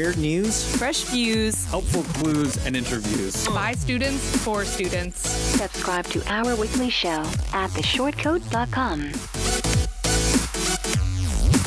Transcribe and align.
Weird 0.00 0.16
news, 0.16 0.76
fresh 0.78 1.02
views, 1.02 1.66
helpful 1.66 2.04
clues, 2.04 2.56
and 2.64 2.74
interviews. 2.74 3.46
by 3.48 3.72
students 3.72 4.34
for 4.38 4.64
students. 4.64 5.28
Subscribe 5.28 6.06
to 6.06 6.22
our 6.26 6.56
weekly 6.56 6.88
show 6.88 7.20
at 7.52 7.68
theshortcoat.com. 7.72 9.12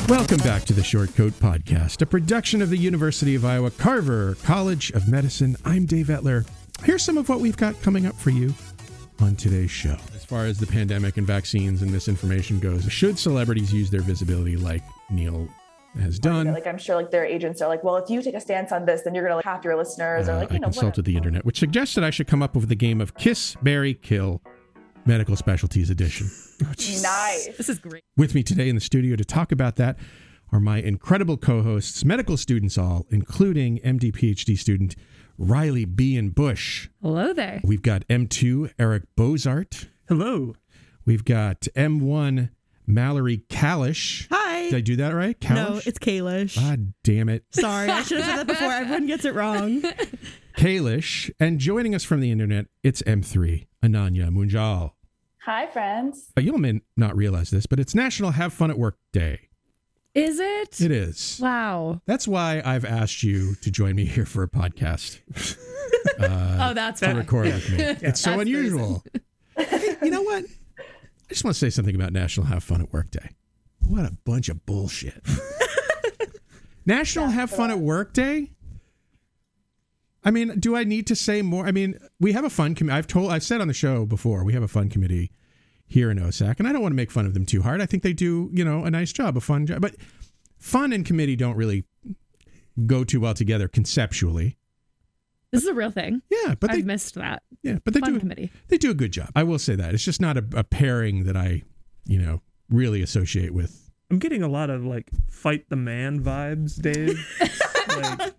Welcome 0.08 0.38
back 0.38 0.64
to 0.64 0.72
the 0.72 0.82
Short 0.82 1.14
Coat 1.14 1.32
Podcast, 1.34 2.02
a 2.02 2.06
production 2.06 2.60
of 2.60 2.70
the 2.70 2.76
University 2.76 3.36
of 3.36 3.44
Iowa 3.44 3.70
Carver 3.70 4.34
College 4.42 4.90
of 4.90 5.06
Medicine. 5.06 5.56
I'm 5.64 5.86
Dave 5.86 6.08
Etler. 6.08 6.44
Here's 6.82 7.04
some 7.04 7.16
of 7.16 7.28
what 7.28 7.38
we've 7.38 7.56
got 7.56 7.80
coming 7.82 8.04
up 8.04 8.16
for 8.16 8.30
you 8.30 8.52
on 9.20 9.36
today's 9.36 9.70
show. 9.70 9.96
As 10.12 10.24
far 10.24 10.46
as 10.46 10.58
the 10.58 10.66
pandemic 10.66 11.18
and 11.18 11.26
vaccines 11.26 11.82
and 11.82 11.92
misinformation 11.92 12.58
goes, 12.58 12.90
should 12.90 13.16
celebrities 13.16 13.72
use 13.72 13.90
their 13.90 14.02
visibility 14.02 14.56
like 14.56 14.82
Neil 15.08 15.48
has 16.00 16.18
done? 16.18 16.52
Like 16.52 16.66
I'm 16.66 16.78
sure 16.78 16.96
like 16.96 17.10
their 17.10 17.24
agents 17.24 17.62
are 17.62 17.68
like, 17.68 17.84
well, 17.84 17.96
if 17.96 18.10
you 18.10 18.22
take 18.22 18.34
a 18.34 18.40
stance 18.40 18.72
on 18.72 18.84
this, 18.84 19.02
then 19.02 19.14
you're 19.14 19.24
gonna 19.24 19.36
like 19.36 19.44
half 19.44 19.64
your 19.64 19.76
listeners 19.76 20.28
or 20.28 20.32
Uh, 20.32 20.38
like 20.40 20.50
I 20.50 20.54
you 20.54 20.60
know 20.60 20.66
consulted 20.66 21.04
the 21.04 21.16
internet, 21.16 21.44
which 21.44 21.58
suggested 21.58 22.02
I 22.04 22.10
should 22.10 22.26
come 22.26 22.42
up 22.42 22.54
with 22.54 22.68
the 22.68 22.74
game 22.76 23.00
of 23.00 23.14
Kiss, 23.16 23.56
Marry, 23.62 23.94
Kill, 23.94 24.42
Medical 25.06 25.36
Specialties 25.36 25.90
Edition. 25.90 26.26
whatever. 26.58 27.02
nice. 27.02 27.48
This 27.56 27.68
is 27.68 27.78
great. 27.78 28.02
With 28.16 28.34
me 28.34 28.42
today 28.42 28.68
in 28.68 28.74
the 28.74 28.80
studio 28.80 29.16
to 29.16 29.24
talk 29.24 29.52
about 29.52 29.76
that 29.76 29.96
are 30.52 30.60
my 30.60 30.78
incredible 30.78 31.36
co-hosts, 31.36 32.04
medical 32.04 32.36
students 32.36 32.78
all, 32.78 33.06
including 33.10 33.78
MD 33.78 34.12
PhD 34.12 34.56
student 34.58 34.94
Riley 35.36 35.84
B. 35.84 36.16
and 36.16 36.32
Bush. 36.34 36.88
Hello 37.02 37.32
there. 37.32 37.60
We've 37.64 37.82
got 37.82 38.06
M2 38.08 38.72
Eric 38.78 39.02
Bozart. 39.16 39.88
Hello. 40.08 40.54
We've 41.04 41.24
got 41.24 41.62
M1 41.76 42.50
Mallory 42.86 43.38
Kalish. 43.48 44.28
Hi. 44.30 44.43
Did 44.70 44.74
I 44.74 44.80
do 44.80 44.96
that 44.96 45.10
right? 45.14 45.38
Kalish? 45.40 45.54
No, 45.54 45.80
it's 45.86 45.98
Kalish. 45.98 46.56
God 46.56 46.94
damn 47.02 47.28
it. 47.28 47.44
Sorry, 47.52 47.88
I 47.88 48.02
should 48.02 48.18
have 48.20 48.26
said 48.26 48.36
that 48.38 48.46
before. 48.46 48.72
Everyone 48.72 49.06
gets 49.06 49.24
it 49.24 49.34
wrong. 49.34 49.82
Kalish. 50.56 51.30
And 51.40 51.58
joining 51.58 51.94
us 51.94 52.04
from 52.04 52.20
the 52.20 52.30
internet, 52.30 52.66
it's 52.82 53.02
M3 53.02 53.66
Ananya 53.82 54.30
Munjal. 54.30 54.92
Hi 55.44 55.66
friends. 55.66 56.32
Uh, 56.36 56.40
You 56.40 56.56
may 56.58 56.80
not 56.96 57.16
realize 57.16 57.50
this, 57.50 57.66
but 57.66 57.78
it's 57.78 57.94
National 57.94 58.30
Have 58.32 58.52
Fun 58.52 58.70
at 58.70 58.78
Work 58.78 58.96
Day. 59.12 59.48
Is 60.14 60.38
it? 60.38 60.80
It 60.80 60.92
is. 60.92 61.38
Wow. 61.42 62.00
That's 62.06 62.28
why 62.28 62.62
I've 62.64 62.84
asked 62.84 63.22
you 63.24 63.56
to 63.56 63.70
join 63.70 63.96
me 63.96 64.04
here 64.04 64.26
for 64.26 64.42
a 64.42 64.48
podcast. 64.48 65.20
Uh, 66.18 66.68
oh, 66.70 66.74
that's 66.74 67.00
to 67.00 67.06
fine. 67.06 67.16
record 67.16 67.46
with 67.46 67.70
me. 67.70 67.76
It's 68.02 68.20
so 68.20 68.30
That's 68.30 68.42
unusual. 68.42 69.02
you 70.02 70.10
know 70.10 70.22
what? 70.22 70.44
I 70.78 71.28
just 71.30 71.42
want 71.44 71.54
to 71.54 71.58
say 71.58 71.70
something 71.70 71.94
about 71.94 72.12
National 72.12 72.46
Have 72.46 72.62
Fun 72.62 72.82
at 72.82 72.92
Work 72.92 73.10
Day. 73.10 73.30
What 73.88 74.04
a 74.04 74.12
bunch 74.24 74.48
of 74.48 74.64
bullshit. 74.66 75.22
National 76.86 77.28
Have 77.28 77.50
Fun 77.50 77.70
at 77.70 77.78
Work 77.78 78.12
Day? 78.12 78.50
I 80.24 80.30
mean, 80.30 80.58
do 80.58 80.74
I 80.74 80.84
need 80.84 81.06
to 81.08 81.16
say 81.16 81.42
more? 81.42 81.66
I 81.66 81.72
mean, 81.72 81.98
we 82.18 82.32
have 82.32 82.44
a 82.44 82.50
fun 82.50 82.74
committee. 82.74 82.96
I've 82.96 83.06
told, 83.06 83.30
I've 83.30 83.42
said 83.42 83.60
on 83.60 83.68
the 83.68 83.74
show 83.74 84.06
before, 84.06 84.42
we 84.44 84.54
have 84.54 84.62
a 84.62 84.68
fun 84.68 84.88
committee 84.88 85.30
here 85.86 86.10
in 86.10 86.18
OSAC, 86.18 86.58
and 86.58 86.66
I 86.66 86.72
don't 86.72 86.80
want 86.82 86.92
to 86.92 86.96
make 86.96 87.10
fun 87.10 87.26
of 87.26 87.34
them 87.34 87.44
too 87.44 87.62
hard. 87.62 87.80
I 87.82 87.86
think 87.86 88.02
they 88.02 88.14
do, 88.14 88.48
you 88.52 88.64
know, 88.64 88.84
a 88.84 88.90
nice 88.90 89.12
job, 89.12 89.36
a 89.36 89.40
fun 89.40 89.66
job. 89.66 89.82
But 89.82 89.96
fun 90.58 90.92
and 90.94 91.04
committee 91.04 91.36
don't 91.36 91.56
really 91.56 91.84
go 92.86 93.04
too 93.04 93.20
well 93.20 93.34
together 93.34 93.68
conceptually. 93.68 94.56
This 95.52 95.62
is 95.62 95.68
a 95.68 95.74
real 95.74 95.90
thing. 95.90 96.22
Yeah, 96.30 96.54
but 96.58 96.70
I've 96.70 96.78
they 96.78 96.82
missed 96.82 97.14
that. 97.14 97.42
yeah, 97.62 97.78
but 97.84 97.94
they 97.94 98.00
Fun 98.00 98.14
do 98.14 98.18
committee. 98.20 98.50
they 98.68 98.78
do 98.78 98.90
a 98.90 98.94
good 98.94 99.12
job. 99.12 99.30
I 99.36 99.44
will 99.44 99.58
say 99.60 99.76
that. 99.76 99.94
It's 99.94 100.04
just 100.04 100.20
not 100.20 100.36
a, 100.36 100.44
a 100.56 100.64
pairing 100.64 101.24
that 101.24 101.36
I, 101.36 101.62
you 102.06 102.18
know, 102.18 102.40
really 102.68 103.02
associate 103.02 103.52
with. 103.52 103.90
I'm 104.10 104.18
getting 104.18 104.42
a 104.42 104.48
lot 104.48 104.70
of 104.70 104.84
like 104.84 105.10
fight 105.30 105.68
the 105.70 105.76
man 105.76 106.22
vibes, 106.22 106.80
Dave. 106.80 107.18
like, 107.88 108.34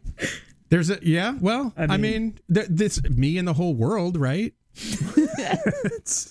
There's 0.69 0.89
a 0.89 0.99
yeah. 1.01 1.35
Well, 1.39 1.73
I 1.77 1.83
I 1.83 1.97
mean, 1.97 1.99
mean- 2.01 2.39
th- 2.53 2.67
this 2.69 3.03
me 3.09 3.37
and 3.37 3.47
the 3.47 3.53
whole 3.53 3.75
world, 3.75 4.17
right? 4.17 4.53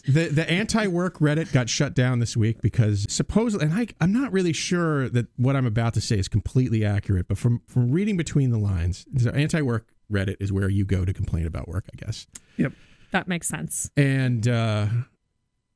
The 0.07 0.29
the 0.33 0.47
anti-work 0.49 1.19
Reddit 1.19 1.53
got 1.53 1.69
shut 1.69 1.95
down 1.95 2.19
this 2.19 2.37
week 2.37 2.61
because 2.63 3.07
supposedly, 3.09 3.67
and 3.67 3.75
I, 3.75 3.87
I'm 4.01 4.13
not 4.13 4.33
really 4.33 4.53
sure 4.53 5.09
that 5.11 5.27
what 5.37 5.57
I'm 5.57 5.67
about 5.67 5.95
to 5.95 6.01
say 6.01 6.19
is 6.19 6.29
completely 6.29 6.85
accurate, 6.85 7.27
but 7.29 7.39
from 7.39 7.63
from 7.67 7.91
reading 7.91 8.17
between 8.17 8.51
the 8.51 8.59
lines, 8.59 9.07
so 9.19 9.31
anti-work 9.31 9.87
Reddit 10.13 10.37
is 10.41 10.53
where 10.53 10.69
you 10.69 10.85
go 10.85 11.05
to 11.05 11.13
complain 11.13 11.47
about 11.47 11.69
work, 11.69 11.87
I 11.93 12.05
guess. 12.05 12.27
Yep, 12.57 12.73
that 13.13 13.29
makes 13.29 13.49
sense. 13.49 13.91
and 13.97 14.47
uh, 14.47 14.87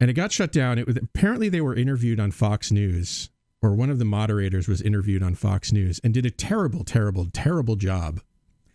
and 0.00 0.10
it 0.10 0.14
got 0.14 0.32
shut 0.32 0.52
down. 0.52 0.78
It 0.78 0.86
was 0.86 0.96
apparently 0.96 1.48
they 1.48 1.60
were 1.60 1.74
interviewed 1.74 2.20
on 2.20 2.30
Fox 2.30 2.70
News, 2.70 3.30
or 3.60 3.74
one 3.74 3.90
of 3.90 3.98
the 3.98 4.04
moderators 4.04 4.68
was 4.68 4.80
interviewed 4.80 5.22
on 5.22 5.34
Fox 5.34 5.72
News 5.72 6.00
and 6.04 6.14
did 6.14 6.24
a 6.24 6.30
terrible, 6.30 6.84
terrible, 6.84 7.26
terrible 7.32 7.76
job 7.76 8.20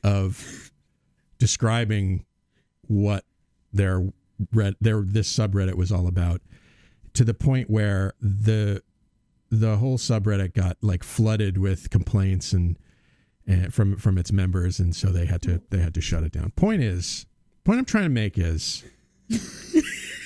of 0.04 0.72
describing 1.38 2.26
what 2.88 3.24
their 3.72 4.12
red 4.52 4.76
their 4.82 5.02
this 5.02 5.34
subreddit 5.34 5.76
was 5.76 5.92
all 5.92 6.08
about, 6.08 6.42
to 7.14 7.24
the 7.24 7.34
point 7.34 7.70
where 7.70 8.14
the 8.20 8.84
the 9.50 9.78
whole 9.78 9.98
subreddit 9.98 10.54
got 10.54 10.78
like 10.82 11.04
flooded 11.04 11.58
with 11.58 11.90
complaints 11.90 12.54
and. 12.54 12.78
And 13.46 13.74
from 13.74 13.98
from 13.98 14.18
its 14.18 14.32
members, 14.32 14.80
and 14.80 14.96
so 14.96 15.10
they 15.10 15.26
had 15.26 15.42
to 15.42 15.62
they 15.70 15.80
had 15.80 15.94
to 15.96 16.00
shut 16.00 16.24
it 16.24 16.32
down. 16.32 16.52
Point 16.56 16.82
is, 16.82 17.26
point 17.66 17.78
I'm 17.78 17.84
trying 17.84 18.06
to 18.06 18.10
make 18.10 18.38
is 18.38 18.86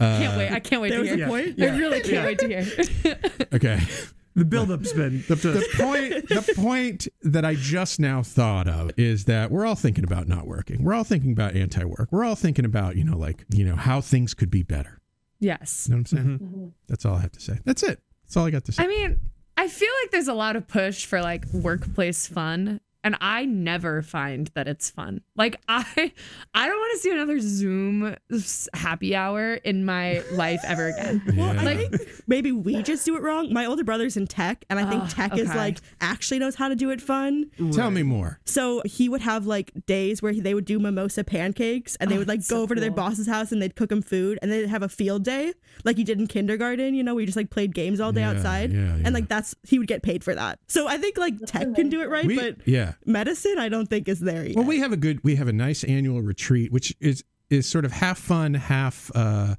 Uh, 0.00 0.18
can't 0.18 0.36
wait. 0.38 0.50
I 0.52 0.60
can't 0.60 0.82
wait 0.82 0.88
There 0.90 0.98
to 0.98 1.10
was 1.10 1.14
hear. 1.14 1.26
a 1.26 1.28
point. 1.28 1.62
I 1.62 1.76
really 1.78 2.00
can't 2.00 2.26
wait 2.26 2.38
to 2.40 2.48
hear. 2.48 3.18
Okay. 3.54 3.80
the 4.34 4.44
build-up's 4.46 4.92
been 4.94 5.22
The, 5.28 5.34
the 5.34 5.66
point 5.76 6.28
the 6.28 6.54
point 6.56 7.08
that 7.22 7.44
I 7.44 7.54
just 7.54 8.00
now 8.00 8.22
thought 8.22 8.66
of 8.68 8.90
is 8.96 9.24
that 9.26 9.50
we're 9.50 9.66
all 9.66 9.74
thinking 9.74 10.04
about 10.04 10.26
not 10.28 10.46
working. 10.46 10.82
We're 10.82 10.94
all 10.94 11.04
thinking 11.04 11.32
about 11.32 11.54
anti-work. 11.54 12.08
We're 12.10 12.24
all 12.24 12.34
thinking 12.36 12.64
about, 12.64 12.96
you 12.96 13.04
know, 13.04 13.16
like, 13.18 13.44
you 13.50 13.64
know, 13.64 13.76
how 13.76 14.00
things 14.00 14.32
could 14.34 14.50
be 14.50 14.62
better. 14.62 15.00
yes. 15.38 15.86
You 15.88 15.94
know 15.94 15.98
what 15.98 16.00
I'm 16.00 16.06
saying? 16.16 16.24
Mm-hmm. 16.38 16.44
Mm-hmm. 16.44 16.66
That's 16.88 17.04
all 17.04 17.16
I 17.16 17.20
have 17.20 17.32
to 17.32 17.40
say. 17.40 17.58
That's 17.64 17.82
it. 17.82 18.00
That's 18.24 18.36
all 18.36 18.46
I 18.46 18.50
got 18.50 18.64
to 18.64 18.72
say. 18.72 18.82
I 18.82 18.86
mean, 18.86 19.20
I 19.58 19.68
feel 19.68 19.90
like 20.02 20.10
there's 20.12 20.28
a 20.28 20.34
lot 20.34 20.56
of 20.56 20.66
push 20.66 21.04
for 21.04 21.20
like 21.20 21.44
workplace 21.52 22.26
fun. 22.26 22.80
And 23.04 23.16
I 23.20 23.44
never 23.46 24.00
find 24.02 24.48
that 24.54 24.68
it's 24.68 24.88
fun. 24.90 25.22
Like 25.36 25.60
I, 25.68 26.12
I 26.54 26.68
don't 26.68 26.76
want 26.78 26.92
to 26.92 26.98
see 26.98 27.10
another 27.12 27.40
Zoom 27.40 28.14
happy 28.74 29.14
hour 29.14 29.54
in 29.54 29.84
my 29.84 30.22
life 30.32 30.60
ever 30.64 30.88
again. 30.88 31.22
Yeah. 31.32 31.50
I 31.60 31.64
Like- 31.64 31.90
think 31.90 32.22
maybe 32.26 32.52
we 32.52 32.82
just 32.82 33.04
do 33.06 33.16
it 33.16 33.22
wrong. 33.22 33.52
My 33.52 33.64
older 33.66 33.82
brother's 33.84 34.16
in 34.16 34.26
tech, 34.26 34.64
and 34.70 34.78
I 34.78 34.88
think 34.88 35.02
Ah, 35.04 35.06
tech 35.08 35.38
is 35.38 35.48
like 35.48 35.78
actually 36.00 36.38
knows 36.38 36.54
how 36.54 36.68
to 36.68 36.76
do 36.76 36.90
it 36.90 37.00
fun. 37.00 37.50
Tell 37.72 37.90
me 37.90 38.02
more. 38.02 38.38
So 38.44 38.82
he 38.84 39.08
would 39.08 39.20
have 39.22 39.46
like 39.46 39.72
days 39.86 40.20
where 40.22 40.32
he, 40.32 40.40
they 40.40 40.54
would 40.54 40.64
do 40.64 40.78
mimosa 40.78 41.24
pancakes, 41.24 41.96
and 41.96 42.10
they 42.10 42.16
Oh, 42.16 42.18
would 42.18 42.28
like 42.28 42.40
go 42.40 42.56
so 42.56 42.62
over 42.62 42.74
to 42.74 42.80
their 42.80 42.90
boss's 42.90 43.26
house 43.26 43.50
and 43.52 43.60
they'd 43.62 43.74
cook 43.76 43.90
him 43.90 44.02
food, 44.02 44.38
and 44.42 44.52
they'd 44.52 44.68
have 44.68 44.82
a 44.82 44.88
field 44.88 45.24
day 45.24 45.52
like 45.84 45.98
you 45.98 46.04
did 46.04 46.20
in 46.20 46.26
kindergarten. 46.26 46.94
You 46.94 47.02
know, 47.02 47.14
we 47.14 47.24
just 47.24 47.36
like 47.36 47.50
played 47.50 47.74
games 47.74 47.98
all 48.00 48.12
day 48.12 48.20
Yeah, 48.20 48.30
outside, 48.30 48.72
yeah, 48.72 48.78
yeah. 48.96 49.02
and 49.04 49.14
like 49.14 49.28
that's 49.28 49.54
he 49.64 49.78
would 49.78 49.88
get 49.88 50.02
paid 50.02 50.22
for 50.22 50.34
that. 50.34 50.58
So 50.68 50.86
I 50.86 50.98
think 50.98 51.16
like 51.18 51.34
tech 51.46 51.74
can 51.74 51.88
do 51.88 52.02
it 52.02 52.08
right, 52.10 52.26
We, 52.26 52.36
but 52.36 52.56
yeah. 52.66 52.91
Medicine 53.06 53.56
I 53.58 53.68
don't 53.68 53.86
think 53.88 54.08
is 54.08 54.20
there 54.20 54.44
yet. 54.46 54.56
Well, 54.56 54.64
we 54.64 54.78
have 54.80 54.92
a 54.92 54.96
good 54.96 55.22
we 55.24 55.36
have 55.36 55.48
a 55.48 55.52
nice 55.52 55.84
annual 55.84 56.22
retreat 56.22 56.72
which 56.72 56.94
is 57.00 57.24
is 57.50 57.68
sort 57.68 57.84
of 57.84 57.92
half 57.92 58.18
fun, 58.18 58.54
half 58.54 59.10
uh 59.14 59.56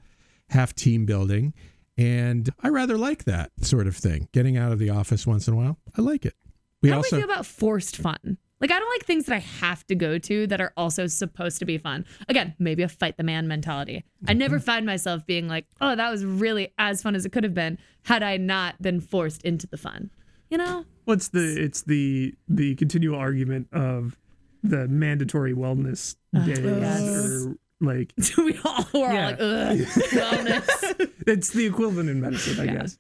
half 0.50 0.74
team 0.76 1.06
building, 1.06 1.54
and 1.98 2.50
I 2.62 2.70
rather 2.70 2.98
like 2.98 3.24
that 3.26 3.52
sort 3.62 3.88
of 3.88 3.96
thing. 3.96 4.28
Getting 4.34 4.58
out 4.58 4.72
of 4.72 4.80
the 4.80 4.90
office 4.90 5.26
once 5.28 5.48
in 5.48 5.54
a 5.54 5.58
while. 5.58 5.78
I 5.98 6.02
like 6.02 6.26
it. 6.26 6.34
We 6.82 6.90
How 6.90 6.98
also 6.98 7.10
do 7.12 7.16
we 7.18 7.22
feel 7.24 7.32
about 7.32 7.46
forced 7.46 7.98
fun? 7.98 8.38
Like 8.60 8.72
I 8.72 8.80
don't 8.80 8.90
like 8.92 9.06
things 9.06 9.26
that 9.26 9.36
I 9.36 9.40
have 9.40 9.86
to 9.88 9.96
go 9.96 10.18
to 10.20 10.48
that 10.48 10.62
are 10.62 10.72
also 10.78 11.06
supposed 11.08 11.60
to 11.60 11.66
be 11.66 11.78
fun. 11.78 12.06
Again, 12.30 12.56
maybe 12.60 12.82
a 12.82 12.88
fight 12.88 13.18
the 13.18 13.24
man 13.24 13.48
mentality. 13.48 14.06
I 14.28 14.34
never 14.34 14.56
Mm-hmm. 14.56 14.64
find 14.66 14.86
myself 14.86 15.26
being 15.26 15.48
like, 15.50 15.66
"Oh, 15.82 15.96
that 15.96 16.10
was 16.10 16.24
really 16.24 16.74
as 16.78 17.02
fun 17.02 17.14
as 17.16 17.26
it 17.26 17.32
could 17.32 17.44
have 17.44 17.54
been 17.54 17.78
had 18.04 18.24
I 18.24 18.38
not 18.38 18.82
been 18.82 19.02
forced 19.02 19.44
into 19.44 19.68
the 19.68 19.78
fun." 19.78 20.12
You 20.54 20.60
know? 20.60 20.86
what's 21.06 21.30
the 21.30 21.60
it's 21.60 21.82
the 21.82 22.36
the 22.48 22.76
continual 22.76 23.18
argument 23.18 23.68
of 23.74 24.16
the 24.62 24.88
mandatory 24.88 25.52
wellness 25.56 26.16
days 26.46 26.60
oh, 26.60 26.78
yes. 26.80 27.02
or 27.02 27.56
like 27.82 28.14
we 28.38 28.56
all 28.64 28.86
were 28.94 29.08
all 29.08 29.14
Yeah. 29.14 29.26
like, 29.30 29.38
"Ugh, 29.40 29.78
wellness." 29.80 31.10
it's 31.28 31.50
the 31.50 31.66
equivalent 31.66 32.08
in 32.10 32.22
medicine, 32.22 32.60
I 32.60 32.66
Yeah. 32.72 32.82
guess. 32.82 33.00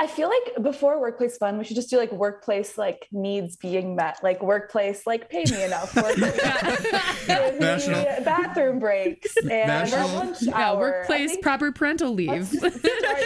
I 0.00 0.06
feel 0.06 0.28
like 0.30 0.62
before 0.62 1.00
workplace 1.00 1.36
fun, 1.38 1.58
we 1.58 1.64
should 1.64 1.74
just 1.74 1.90
do 1.90 1.98
like 1.98 2.12
workplace 2.12 2.78
like 2.78 3.08
needs 3.10 3.56
being 3.56 3.96
met, 3.96 4.22
like 4.22 4.40
workplace 4.40 5.06
like 5.08 5.28
pay 5.28 5.42
me 5.50 5.64
enough, 5.64 5.94
workplace, 5.96 6.40
give 7.26 7.58
National- 7.60 8.24
bathroom 8.24 8.78
breaks 8.78 9.36
and 9.50 9.90
lunch 10.14 10.42
Yeah, 10.42 10.56
hour. 10.56 10.78
Workplace 10.78 11.32
think 11.32 11.42
proper 11.42 11.72
parental 11.72 12.12
leave. 12.14 12.30
let's 12.62 12.76
start 12.78 12.80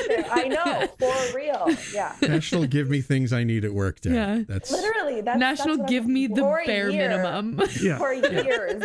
there. 0.09 0.25
I 0.31 0.49
know 0.49 0.87
for 0.99 1.37
real. 1.37 1.69
Yeah, 1.93 2.17
National 2.23 2.67
Give 2.67 2.89
Me 2.89 3.03
Things 3.03 3.35
I 3.35 3.45
Need 3.45 3.67
at 3.67 3.75
Work 3.75 4.01
Day. 4.01 4.15
Yeah. 4.15 4.43
That's 4.49 4.71
literally. 4.73 5.21
That's, 5.21 5.39
National 5.39 5.77
that's 5.77 5.91
give 5.91 6.05
I'm- 6.05 6.13
me 6.15 6.27
the 6.29 6.41
for 6.41 6.61
a 6.61 6.65
bare 6.67 6.89
year. 6.91 7.09
minimum. 7.11 7.61
Yeah. 7.83 7.99
For 7.99 8.15
years. 8.15 8.83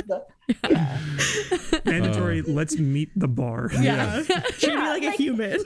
Mandatory. 1.86 2.42
Uh, 2.42 2.44
let's 2.48 2.78
meet 2.78 3.10
the 3.18 3.28
bar. 3.28 3.69
Yeah. 3.80 4.24
Treat 4.60 4.75
me 4.75 4.81
like 4.81 5.04
a 5.04 5.07
like- 5.07 5.16
human. 5.18 5.60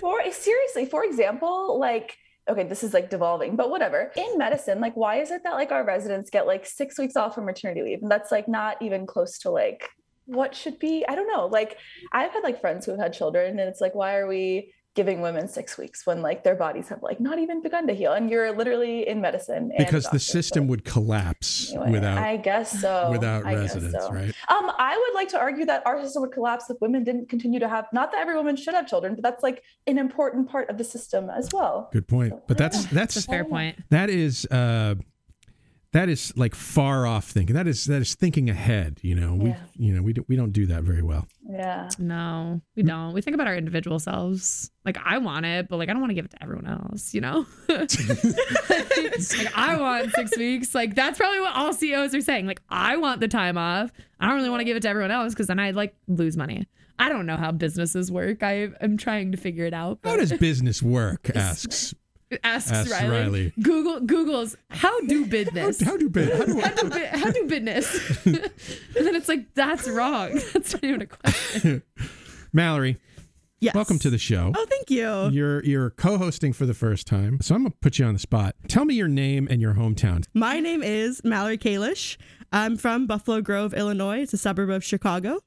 for 0.00 0.20
seriously, 0.32 0.86
for 0.86 1.04
example, 1.04 1.59
like 1.68 2.16
okay, 2.48 2.64
this 2.64 2.82
is 2.82 2.92
like 2.92 3.10
devolving, 3.10 3.54
but 3.54 3.70
whatever. 3.70 4.10
In 4.16 4.36
medicine, 4.36 4.80
like 4.80 4.96
why 4.96 5.20
is 5.20 5.30
it 5.30 5.42
that 5.44 5.54
like 5.54 5.70
our 5.70 5.84
residents 5.84 6.30
get 6.30 6.46
like 6.46 6.66
six 6.66 6.98
weeks 6.98 7.14
off 7.14 7.34
from 7.34 7.44
maternity 7.44 7.82
leave? 7.82 8.02
And 8.02 8.10
that's 8.10 8.32
like 8.32 8.48
not 8.48 8.80
even 8.82 9.06
close 9.06 9.38
to 9.40 9.50
like 9.50 9.88
what 10.26 10.54
should 10.54 10.78
be. 10.78 11.04
I 11.08 11.14
don't 11.14 11.28
know. 11.32 11.46
Like 11.46 11.76
I've 12.12 12.32
had 12.32 12.42
like 12.42 12.60
friends 12.60 12.86
who 12.86 12.92
have 12.92 13.00
had 13.00 13.12
children, 13.12 13.58
and 13.58 13.68
it's 13.68 13.80
like, 13.80 13.94
why 13.94 14.16
are 14.16 14.26
we 14.26 14.72
giving 14.94 15.20
women 15.20 15.46
six 15.46 15.78
weeks 15.78 16.06
when 16.06 16.20
like 16.20 16.42
their 16.44 16.56
bodies 16.56 16.88
have 16.88 17.02
like 17.02 17.20
not 17.20 17.38
even 17.38 17.62
begun 17.62 17.86
to 17.86 17.94
heal? 17.94 18.12
And 18.12 18.30
you're 18.30 18.56
literally 18.56 19.06
in 19.08 19.20
medicine. 19.20 19.70
And 19.76 19.78
because 19.78 20.06
the 20.10 20.18
system 20.18 20.64
so 20.64 20.68
would 20.70 20.84
collapse 20.84 21.70
anyway, 21.70 21.92
without 21.92 22.18
I 22.18 22.36
guess 22.36 22.80
so. 22.80 23.10
without 23.10 23.46
I 23.46 23.54
residents, 23.54 24.04
so. 24.04 24.12
right? 24.12 24.34
Um, 24.48 24.70
I 24.78 24.96
would 24.96 25.14
like 25.14 25.28
to 25.28 25.38
argue 25.38 25.64
that 25.66 25.86
our 25.86 26.02
system 26.02 26.22
would 26.22 26.32
collapse 26.32 26.68
if 26.70 26.76
women 26.80 27.04
didn't 27.04 27.28
continue 27.28 27.60
to 27.60 27.68
have. 27.68 27.86
Not 27.92 28.12
that 28.12 28.20
every 28.20 28.36
woman 28.36 28.56
should 28.56 28.74
have 28.74 28.86
children, 28.86 29.14
but 29.14 29.22
that's 29.22 29.42
like 29.42 29.62
an 29.86 29.98
important 29.98 30.48
part 30.48 30.68
of 30.70 30.78
the 30.78 30.84
system 30.84 31.30
as 31.30 31.50
well. 31.52 31.88
Good 31.92 32.08
point. 32.08 32.34
But 32.46 32.58
that's 32.58 32.86
That's 32.86 33.16
a 33.16 33.20
that's 33.20 33.26
fair 33.26 33.44
point. 33.44 33.76
that 33.90 34.10
is 34.10 34.46
uh 34.46 34.94
that 35.92 36.08
is 36.08 36.32
like 36.36 36.54
far 36.54 37.04
off 37.04 37.24
thinking. 37.24 37.56
That 37.56 37.66
is 37.66 37.84
that 37.86 38.00
is 38.00 38.14
thinking 38.14 38.48
ahead, 38.48 39.00
you 39.02 39.14
know. 39.16 39.34
We 39.34 39.54
you 39.76 39.92
know, 39.92 40.02
we 40.02 40.12
do, 40.12 40.24
we 40.28 40.36
don't 40.36 40.52
do 40.52 40.66
that 40.66 40.84
very 40.84 41.02
well. 41.02 41.26
Yeah. 41.48 41.88
No, 41.98 42.60
we 42.76 42.84
don't. 42.84 43.12
We 43.12 43.22
think 43.22 43.34
about 43.34 43.48
our 43.48 43.56
individual 43.56 43.98
selves. 43.98 44.70
Like 44.84 44.98
I 45.04 45.18
want 45.18 45.46
it, 45.46 45.68
but 45.68 45.78
like 45.78 45.88
I 45.88 45.92
don't 45.92 46.00
want 46.00 46.10
to 46.10 46.14
give 46.14 46.24
it 46.24 46.30
to 46.30 46.42
everyone 46.42 46.66
else, 46.66 47.12
you 47.12 47.20
know? 47.20 47.44
like 47.68 47.90
I 49.56 49.76
want 49.80 50.12
six 50.12 50.36
weeks. 50.36 50.74
Like 50.76 50.94
that's 50.94 51.18
probably 51.18 51.40
what 51.40 51.56
all 51.56 51.72
CEOs 51.72 52.14
are 52.14 52.20
saying. 52.20 52.46
Like 52.46 52.62
I 52.68 52.96
want 52.96 53.20
the 53.20 53.28
time 53.28 53.58
off. 53.58 53.90
I 54.20 54.26
don't 54.28 54.36
really 54.36 54.50
want 54.50 54.60
to 54.60 54.64
give 54.64 54.76
it 54.76 54.82
to 54.82 54.88
everyone 54.88 55.10
else 55.10 55.34
because 55.34 55.48
then 55.48 55.58
I'd 55.58 55.74
like 55.74 55.96
lose 56.06 56.36
money. 56.36 56.68
I 57.00 57.08
don't 57.08 57.26
know 57.26 57.36
how 57.36 57.50
businesses 57.50 58.12
work. 58.12 58.42
I 58.42 58.68
am 58.80 58.96
trying 58.96 59.32
to 59.32 59.38
figure 59.38 59.64
it 59.64 59.74
out. 59.74 59.98
How 60.04 60.16
does 60.16 60.32
business 60.34 60.82
work? 60.82 61.30
Asks 61.34 61.94
asks, 62.44 62.70
asks 62.70 62.90
Riley. 62.90 63.08
Riley. 63.10 63.52
Google 63.62 64.00
Google's 64.00 64.56
how 64.70 65.00
do 65.02 65.26
business. 65.26 65.80
how 65.80 65.96
do 65.96 66.08
bid? 66.08 66.30
How 66.32 66.44
do 66.44 66.60
how 66.60 66.68
do, 66.74 66.88
bi- 66.90 67.06
how 67.06 67.30
do 67.30 67.44
business? 67.46 68.16
and 68.26 68.36
then 68.94 69.14
it's 69.14 69.28
like 69.28 69.52
that's 69.54 69.88
wrong. 69.88 70.34
That's 70.52 70.72
not 70.74 70.84
even 70.84 71.02
a 71.02 71.06
question. 71.06 71.82
Mallory, 72.52 72.98
Yes. 73.60 73.74
welcome 73.74 73.98
to 74.00 74.10
the 74.10 74.18
show. 74.18 74.52
Oh, 74.56 74.66
thank 74.68 74.90
you. 74.90 75.28
You're 75.28 75.62
you're 75.64 75.90
co-hosting 75.90 76.52
for 76.52 76.66
the 76.66 76.74
first 76.74 77.06
time, 77.06 77.38
so 77.40 77.54
I'm 77.54 77.62
gonna 77.62 77.74
put 77.80 77.98
you 77.98 78.06
on 78.06 78.14
the 78.14 78.18
spot. 78.20 78.54
Tell 78.68 78.84
me 78.84 78.94
your 78.94 79.08
name 79.08 79.46
and 79.50 79.60
your 79.60 79.74
hometown. 79.74 80.24
My 80.34 80.60
name 80.60 80.82
is 80.82 81.20
Mallory 81.24 81.58
Kalish. 81.58 82.16
I'm 82.52 82.76
from 82.76 83.06
Buffalo 83.06 83.40
Grove, 83.42 83.74
Illinois. 83.74 84.22
It's 84.22 84.32
a 84.32 84.38
suburb 84.38 84.70
of 84.70 84.82
Chicago. 84.82 85.40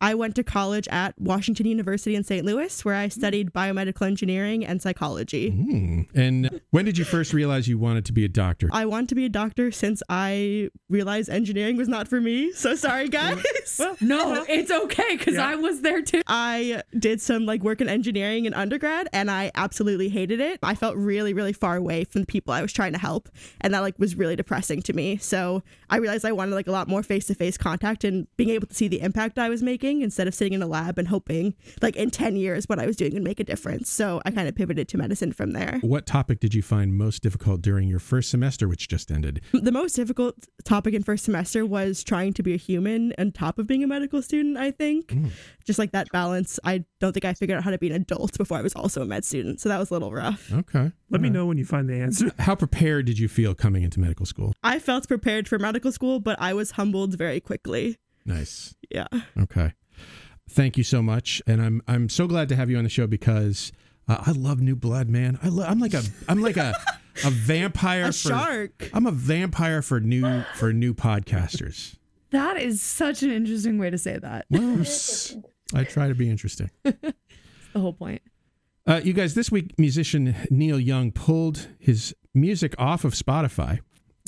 I 0.00 0.14
went 0.14 0.34
to 0.36 0.44
college 0.44 0.86
at 0.88 1.18
Washington 1.18 1.66
University 1.66 2.14
in 2.14 2.22
St. 2.24 2.44
Louis, 2.44 2.84
where 2.84 2.94
I 2.94 3.08
studied 3.08 3.52
biomedical 3.52 4.06
engineering 4.06 4.64
and 4.64 4.80
psychology. 4.80 5.50
Hmm. 5.50 6.02
And 6.14 6.60
when 6.70 6.84
did 6.84 6.98
you 6.98 7.04
first 7.04 7.32
realize 7.32 7.68
you 7.68 7.78
wanted 7.78 8.04
to 8.06 8.12
be 8.12 8.24
a 8.24 8.28
doctor? 8.28 8.68
I 8.72 8.86
wanted 8.86 9.08
to 9.10 9.14
be 9.14 9.24
a 9.24 9.28
doctor 9.28 9.70
since 9.72 10.02
I 10.08 10.70
realized 10.88 11.28
engineering 11.28 11.76
was 11.76 11.88
not 11.88 12.06
for 12.08 12.20
me. 12.20 12.52
So 12.52 12.74
sorry, 12.76 13.08
guys. 13.18 13.42
No, 14.00 14.44
it's 14.48 14.70
okay 14.70 15.16
because 15.16 15.34
Yeah. 15.34 15.48
I 15.48 15.54
was 15.56 15.80
there 15.80 16.02
too. 16.02 16.22
I 16.26 16.82
did 16.98 17.20
some 17.20 17.46
like 17.46 17.62
work 17.62 17.80
in 17.80 17.88
engineering 17.88 18.44
in 18.46 18.54
undergrad 18.54 19.08
and 19.12 19.30
I 19.30 19.50
absolutely 19.54 20.08
hated 20.08 20.40
it. 20.40 20.58
I 20.62 20.74
felt 20.74 20.96
really, 20.96 21.34
really 21.34 21.52
far 21.52 21.76
away 21.76 22.04
from 22.04 22.22
the 22.22 22.26
people 22.26 22.54
I 22.54 22.62
was 22.62 22.72
trying 22.72 22.92
to 22.92 22.98
help. 22.98 23.28
And 23.60 23.74
that 23.74 23.80
like 23.80 23.98
was 23.98 24.14
really 24.16 24.36
depressing 24.36 24.82
to 24.82 24.92
me. 24.92 25.16
So 25.16 25.62
I 25.90 25.96
realized 25.96 26.24
I 26.24 26.32
wanted 26.32 26.54
like 26.54 26.68
a 26.68 26.72
lot 26.72 26.88
more 26.88 27.02
face 27.02 27.26
to 27.26 27.34
face 27.34 27.56
contact 27.58 28.04
and 28.04 28.26
being 28.36 28.50
able 28.50 28.66
to 28.68 28.74
see 28.74 28.88
the 28.88 29.00
impact 29.00 29.38
I 29.38 29.48
was 29.48 29.57
making 29.62 30.02
instead 30.02 30.28
of 30.28 30.34
sitting 30.34 30.52
in 30.52 30.62
a 30.62 30.66
lab 30.66 30.98
and 30.98 31.08
hoping 31.08 31.54
like 31.82 31.96
in 31.96 32.10
10 32.10 32.36
years 32.36 32.64
what 32.66 32.78
I 32.78 32.86
was 32.86 32.96
doing 32.96 33.14
would 33.14 33.22
make 33.22 33.40
a 33.40 33.44
difference. 33.44 33.90
So 33.90 34.20
I 34.24 34.30
kind 34.30 34.48
of 34.48 34.54
pivoted 34.54 34.88
to 34.88 34.98
medicine 34.98 35.32
from 35.32 35.52
there. 35.52 35.78
What 35.82 36.06
topic 36.06 36.40
did 36.40 36.54
you 36.54 36.62
find 36.62 36.96
most 36.96 37.22
difficult 37.22 37.62
during 37.62 37.88
your 37.88 37.98
first 37.98 38.30
semester, 38.30 38.68
which 38.68 38.88
just 38.88 39.10
ended? 39.10 39.42
The 39.68 39.72
most 39.72 39.96
difficult 39.96 40.46
topic 40.64 40.94
in 40.94 41.02
first 41.02 41.24
semester 41.24 41.66
was 41.66 42.02
trying 42.02 42.32
to 42.34 42.42
be 42.42 42.54
a 42.54 42.56
human 42.56 43.12
on 43.18 43.32
top 43.32 43.58
of 43.58 43.66
being 43.66 43.84
a 43.84 43.86
medical 43.86 44.22
student, 44.22 44.56
I 44.56 44.70
think. 44.70 45.10
Hmm. 45.10 45.26
Just 45.66 45.78
like 45.78 45.92
that 45.92 46.10
balance. 46.10 46.58
I 46.64 46.84
don't 47.00 47.12
think 47.12 47.26
I 47.26 47.34
figured 47.34 47.58
out 47.58 47.64
how 47.64 47.70
to 47.70 47.76
be 47.76 47.88
an 47.90 47.96
adult 47.96 48.38
before 48.38 48.56
I 48.56 48.62
was 48.62 48.74
also 48.74 49.02
a 49.02 49.04
med 49.04 49.26
student. 49.26 49.60
So 49.60 49.68
that 49.68 49.78
was 49.78 49.90
a 49.90 49.92
little 49.92 50.10
rough. 50.10 50.50
Okay. 50.52 50.90
Let 51.10 51.20
me 51.20 51.28
uh-huh. 51.28 51.34
know 51.34 51.46
when 51.46 51.58
you 51.58 51.64
find 51.64 51.88
the 51.88 52.00
answer. 52.00 52.30
How 52.38 52.54
prepared 52.54 53.06
did 53.06 53.18
you 53.18 53.28
feel 53.28 53.54
coming 53.54 53.82
into 53.82 54.00
medical 54.00 54.26
school? 54.26 54.54
I 54.62 54.78
felt 54.78 55.08
prepared 55.08 55.48
for 55.48 55.58
medical 55.58 55.92
school, 55.92 56.20
but 56.20 56.40
I 56.40 56.52
was 56.54 56.72
humbled 56.72 57.16
very 57.16 57.40
quickly. 57.40 57.96
Nice. 58.28 58.74
Yeah. 58.90 59.06
Okay. 59.40 59.72
Thank 60.50 60.76
you 60.78 60.84
so 60.84 61.02
much, 61.02 61.42
and 61.46 61.60
I'm 61.60 61.82
I'm 61.88 62.08
so 62.08 62.26
glad 62.26 62.48
to 62.50 62.56
have 62.56 62.70
you 62.70 62.78
on 62.78 62.84
the 62.84 62.90
show 62.90 63.06
because 63.06 63.72
uh, 64.06 64.22
I 64.26 64.32
love 64.32 64.60
New 64.60 64.76
Blood, 64.76 65.08
man. 65.08 65.38
I 65.42 65.48
lo- 65.48 65.64
I'm 65.66 65.78
like 65.80 65.94
a 65.94 66.02
I'm 66.28 66.40
like 66.40 66.56
a 66.56 66.74
a 67.24 67.30
vampire 67.30 68.04
A 68.08 68.12
for 68.12 68.12
shark. 68.12 68.90
I'm 68.94 69.06
a 69.06 69.10
vampire 69.12 69.82
for 69.82 70.00
new 70.00 70.42
for 70.56 70.72
new 70.72 70.94
podcasters. 70.94 71.96
That 72.30 72.58
is 72.58 72.80
such 72.80 73.22
an 73.22 73.30
interesting 73.30 73.78
way 73.78 73.90
to 73.90 73.98
say 73.98 74.18
that. 74.18 74.46
Well, 74.50 74.84
I 75.74 75.84
try 75.84 76.08
to 76.08 76.14
be 76.14 76.30
interesting. 76.30 76.70
The 77.74 77.80
whole 77.80 77.92
point. 77.92 78.22
Uh, 78.86 79.02
you 79.04 79.12
guys, 79.12 79.34
this 79.34 79.50
week 79.52 79.78
musician 79.78 80.34
Neil 80.50 80.80
Young 80.80 81.12
pulled 81.12 81.68
his 81.78 82.14
music 82.34 82.74
off 82.78 83.04
of 83.04 83.12
Spotify 83.12 83.80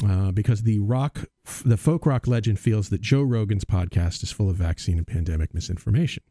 uh, 0.07 0.31
because 0.33 0.63
the 0.63 0.79
rock, 0.81 1.25
the 1.65 1.77
folk 1.77 2.07
rock 2.07 2.27
legend 2.27 2.59
feels 2.59 2.89
that 2.91 3.01
Joe 3.01 3.23
Rogan's 3.23 3.65
podcast 3.65 4.23
is 4.23 4.33
full 4.33 4.49
of 4.49 4.57
vaccine 4.57 4.99
and 4.99 5.07
pandemic 5.07 5.55
misinformation. 5.55 6.23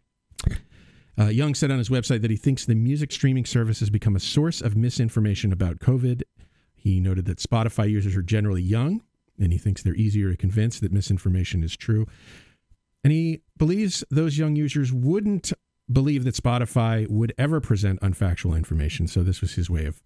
Uh, 1.19 1.25
Young 1.25 1.53
said 1.53 1.69
on 1.69 1.77
his 1.77 1.89
website 1.89 2.21
that 2.21 2.31
he 2.31 2.37
thinks 2.37 2.65
the 2.65 2.75
music 2.75 3.11
streaming 3.11 3.45
service 3.45 3.81
has 3.81 3.89
become 3.89 4.15
a 4.15 4.21
source 4.21 4.61
of 4.61 4.77
misinformation 4.77 5.51
about 5.51 5.79
COVID. 5.79 6.21
He 6.75 6.99
noted 7.01 7.25
that 7.25 7.39
Spotify 7.39 7.89
users 7.89 8.15
are 8.15 8.21
generally 8.21 8.61
young, 8.61 9.01
and 9.37 9.51
he 9.51 9.57
thinks 9.57 9.83
they're 9.83 9.95
easier 9.95 10.31
to 10.31 10.37
convince 10.37 10.79
that 10.79 10.93
misinformation 10.93 11.61
is 11.61 11.75
true. 11.75 12.07
And 13.03 13.11
he 13.11 13.41
believes 13.57 14.03
those 14.09 14.37
young 14.37 14.55
users 14.55 14.93
wouldn't 14.93 15.51
believe 15.91 16.23
that 16.23 16.35
Spotify 16.35 17.09
would 17.09 17.33
ever 17.37 17.59
present 17.59 17.99
unfactual 18.01 18.55
information. 18.55 19.07
So 19.07 19.23
this 19.23 19.41
was 19.41 19.53
his 19.53 19.69
way 19.69 19.85
of, 19.85 20.01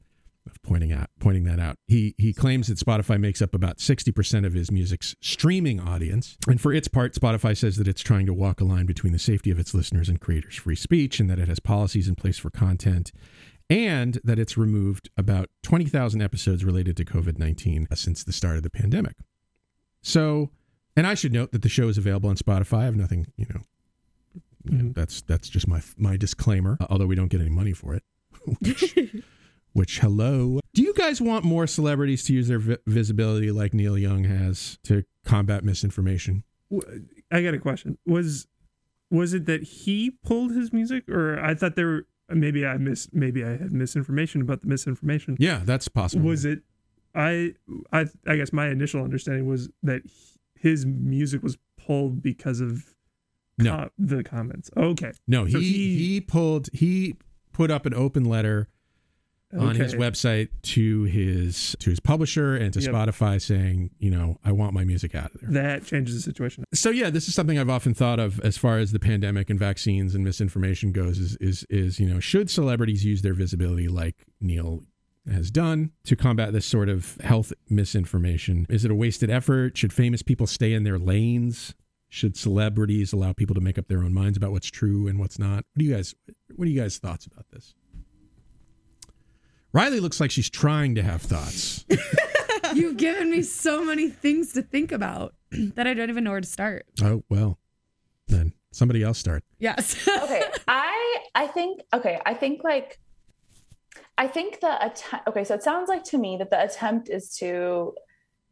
of 0.45 0.61
pointing 0.63 0.91
out 0.91 1.09
pointing 1.19 1.43
that 1.45 1.59
out. 1.59 1.77
He 1.87 2.15
he 2.17 2.33
claims 2.33 2.67
that 2.67 2.77
Spotify 2.77 3.19
makes 3.19 3.41
up 3.41 3.53
about 3.55 3.77
60% 3.77 4.45
of 4.45 4.53
his 4.53 4.71
music's 4.71 5.15
streaming 5.21 5.79
audience. 5.79 6.37
And 6.47 6.59
for 6.59 6.73
its 6.73 6.87
part, 6.87 7.13
Spotify 7.13 7.55
says 7.57 7.77
that 7.77 7.87
it's 7.87 8.01
trying 8.01 8.25
to 8.25 8.33
walk 8.33 8.59
a 8.61 8.65
line 8.65 8.85
between 8.85 9.13
the 9.13 9.19
safety 9.19 9.51
of 9.51 9.59
its 9.59 9.73
listeners 9.73 10.09
and 10.09 10.19
creators' 10.19 10.55
free 10.55 10.75
speech 10.75 11.19
and 11.19 11.29
that 11.29 11.39
it 11.39 11.47
has 11.47 11.59
policies 11.59 12.07
in 12.07 12.15
place 12.15 12.37
for 12.37 12.49
content 12.49 13.11
and 13.69 14.19
that 14.23 14.37
it's 14.37 14.57
removed 14.57 15.09
about 15.17 15.49
20,000 15.63 16.21
episodes 16.21 16.65
related 16.65 16.97
to 16.97 17.05
COVID-19 17.05 17.95
since 17.97 18.23
the 18.23 18.33
start 18.33 18.57
of 18.57 18.63
the 18.63 18.69
pandemic. 18.69 19.15
So, 20.01 20.51
and 20.97 21.07
I 21.07 21.13
should 21.13 21.31
note 21.31 21.51
that 21.53 21.61
the 21.61 21.69
show 21.69 21.87
is 21.87 21.97
available 21.97 22.29
on 22.29 22.35
Spotify. 22.35 22.79
I 22.79 22.85
have 22.85 22.95
nothing, 22.97 23.27
you 23.37 23.45
know, 23.53 23.61
you 24.65 24.77
know, 24.77 24.91
that's 24.93 25.21
that's 25.21 25.49
just 25.49 25.67
my 25.67 25.81
my 25.97 26.17
disclaimer. 26.17 26.77
uh, 26.79 26.87
Although 26.89 27.07
we 27.07 27.15
don't 27.15 27.29
get 27.29 27.41
any 27.41 27.49
money 27.49 27.73
for 27.73 27.93
it. 27.95 28.03
which, 28.59 28.95
which, 29.73 29.99
hello. 29.99 30.59
Do 30.73 30.81
you 30.81 30.93
guys 30.93 31.19
want 31.21 31.43
more 31.45 31.67
celebrities 31.67 32.23
to 32.25 32.33
use 32.33 32.47
their 32.47 32.59
vi- 32.59 32.77
visibility 32.87 33.51
like 33.51 33.73
Neil 33.73 33.97
Young 33.97 34.23
has 34.23 34.77
to 34.83 35.03
combat 35.25 35.63
misinformation? 35.63 36.43
i 37.31 37.41
got 37.41 37.53
a 37.53 37.59
question. 37.59 37.97
Was 38.05 38.47
was 39.11 39.33
it 39.35 39.45
that 39.45 39.61
he 39.63 40.11
pulled 40.23 40.51
his 40.53 40.73
music, 40.73 41.07
or 41.07 41.39
I 41.39 41.53
thought 41.53 41.75
there 41.75 41.85
were 41.87 42.07
maybe 42.29 42.65
I 42.65 42.77
miss 42.77 43.09
maybe 43.13 43.43
I 43.43 43.51
had 43.57 43.71
misinformation 43.71 44.41
about 44.41 44.61
the 44.61 44.67
misinformation. 44.67 45.35
Yeah, 45.39 45.61
that's 45.63 45.87
possible. 45.87 46.25
Was 46.25 46.45
it? 46.45 46.61
I 47.13 47.53
I 47.91 48.07
I 48.25 48.35
guess 48.37 48.51
my 48.51 48.69
initial 48.69 49.03
understanding 49.03 49.45
was 49.47 49.69
that 49.83 50.01
his 50.55 50.85
music 50.85 51.43
was 51.43 51.57
pulled 51.77 52.23
because 52.23 52.59
of 52.59 52.95
No. 53.59 53.75
co- 53.77 53.89
the 53.99 54.23
comments. 54.23 54.71
Okay, 54.75 55.11
No, 55.27 55.45
he 55.45 55.51
So 55.51 55.59
he- 55.59 55.97
he 55.97 56.21
pulled 56.21 56.69
he 56.73 57.15
put 57.51 57.69
up 57.69 57.85
an 57.85 57.93
open 57.93 58.23
letter 58.25 58.67
on 59.57 59.75
his 59.75 59.93
website 59.95 60.49
to 60.63 61.03
his 61.03 61.75
to 61.79 61.89
his 61.89 61.99
publisher 61.99 62.55
and 62.55 62.73
to 62.73 62.79
Yep. 62.81 62.93
Spotify 62.93 63.41
saying, 63.41 63.91
you 63.99 64.09
know, 64.11 64.37
I 64.43 64.51
want 64.51 64.73
my 64.73 64.83
music 64.83 65.15
out 65.15 65.33
of 65.33 65.41
there. 65.41 65.49
That 65.51 65.85
changes 65.85 66.15
the 66.15 66.21
situation. 66.21 66.63
So 66.73 66.89
yeah, 66.89 67.09
this 67.09 67.27
is 67.27 67.35
something 67.35 67.59
I've 67.59 67.69
often 67.69 67.93
thought 67.93 68.19
of 68.19 68.39
as 68.41 68.57
far 68.57 68.79
as 68.79 68.91
the 68.91 68.99
pandemic 68.99 69.49
and 69.49 69.59
vaccines 69.59 70.15
and 70.15 70.23
misinformation 70.23 70.91
goes 70.91 71.19
is 71.19 71.35
is 71.37 71.65
is, 71.69 71.99
you 71.99 72.07
know, 72.07 72.19
should 72.19 72.49
celebrities 72.49 73.05
use 73.05 73.21
their 73.21 73.33
visibility 73.33 73.87
like 73.87 74.15
Neil 74.41 74.83
has 75.31 75.49
done 75.51 75.91
to 76.03 76.15
combat 76.17 76.51
this 76.51 76.65
sort 76.65 76.89
of 76.89 77.15
health 77.23 77.53
misinformation? 77.69 78.65
Is 78.69 78.83
it 78.83 78.91
a 78.91 78.95
wasted 78.95 79.29
effort? 79.29 79.77
Should 79.77 79.93
famous 79.93 80.21
people 80.21 80.47
stay 80.47 80.73
in 80.73 80.83
their 80.83 80.99
lanes? 80.99 81.75
Should 82.09 82.37
celebrities 82.37 83.13
allow 83.13 83.33
people 83.33 83.55
to 83.55 83.61
make 83.61 83.77
up 83.77 83.87
their 83.87 84.03
own 84.03 84.13
minds 84.13 84.37
about 84.37 84.51
what's 84.51 84.69
true 84.69 85.07
and 85.07 85.17
what's 85.19 85.39
not? 85.39 85.65
What 85.73 85.79
do 85.79 85.85
you 85.85 85.95
guys 85.95 86.13
what 86.55 86.67
are 86.67 86.71
you 86.71 86.79
guys 86.79 86.97
thoughts 86.97 87.25
about 87.25 87.45
this? 87.51 87.73
Riley 89.73 89.99
looks 89.99 90.19
like 90.19 90.31
she's 90.31 90.49
trying 90.49 90.95
to 90.95 91.03
have 91.03 91.21
thoughts. 91.21 91.83
You've 92.75 92.97
given 92.97 93.31
me 93.31 93.41
so 93.41 93.83
many 93.83 94.09
things 94.09 94.53
to 94.53 94.61
think 94.61 94.91
about 94.91 95.33
that 95.51 95.87
I 95.87 95.93
don't 95.93 96.09
even 96.09 96.23
know 96.23 96.31
where 96.31 96.41
to 96.41 96.47
start. 96.47 96.85
oh, 97.01 97.23
well. 97.29 97.57
Then 98.27 98.53
somebody 98.71 99.03
else 99.03 99.17
start. 99.17 99.43
Yes. 99.59 100.07
okay 100.23 100.43
i 100.67 101.17
i 101.35 101.47
think 101.47 101.81
okay 101.93 102.19
i 102.25 102.33
think 102.33 102.63
like 102.63 102.99
i 104.17 104.27
think 104.27 104.59
the 104.61 104.85
attempt 104.85 105.27
okay 105.27 105.43
so 105.43 105.53
it 105.55 105.63
sounds 105.63 105.89
like 105.89 106.03
to 106.03 106.17
me 106.17 106.37
that 106.37 106.49
the 106.49 106.63
attempt 106.63 107.09
is 107.09 107.35
to 107.35 107.93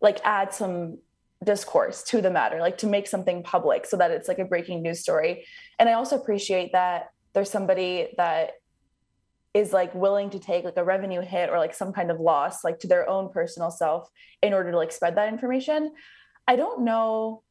like 0.02 0.20
add 0.24 0.54
some 0.54 0.98
discourse 1.44 2.04
to 2.04 2.22
the 2.22 2.30
matter 2.30 2.60
like 2.60 2.78
to 2.78 2.88
make 2.88 3.08
something 3.08 3.42
public 3.44 3.86
so 3.86 3.98
that 3.98 4.12
it's 4.12 4.28
like 4.28 4.40
a 4.40 4.46
breaking 4.46 4.82
news 4.84 5.00
story 5.00 5.46
and 5.80 5.90
i 5.90 5.94
also 5.94 6.16
appreciate 6.16 6.72
that 6.74 7.12
there's 7.34 7.50
somebody 7.50 8.10
that 8.18 8.52
is 9.54 9.74
like 9.74 9.94
willing 9.94 10.30
to 10.30 10.40
take 10.40 10.64
like 10.64 10.78
a 10.78 10.84
revenue 10.84 11.22
hit 11.22 11.50
or 11.50 11.58
like 11.58 11.74
some 11.74 11.92
kind 11.92 12.10
of 12.10 12.20
loss 12.20 12.64
like 12.64 12.80
to 12.80 12.88
their 12.88 13.10
own 13.10 13.30
personal 13.30 13.70
self 13.70 14.10
in 14.42 14.54
order 14.54 14.72
to 14.72 14.78
like 14.78 14.92
spread 14.92 15.16
that 15.16 15.32
information 15.32 15.92
i 16.48 16.56
don't 16.56 16.82
know 16.82 17.44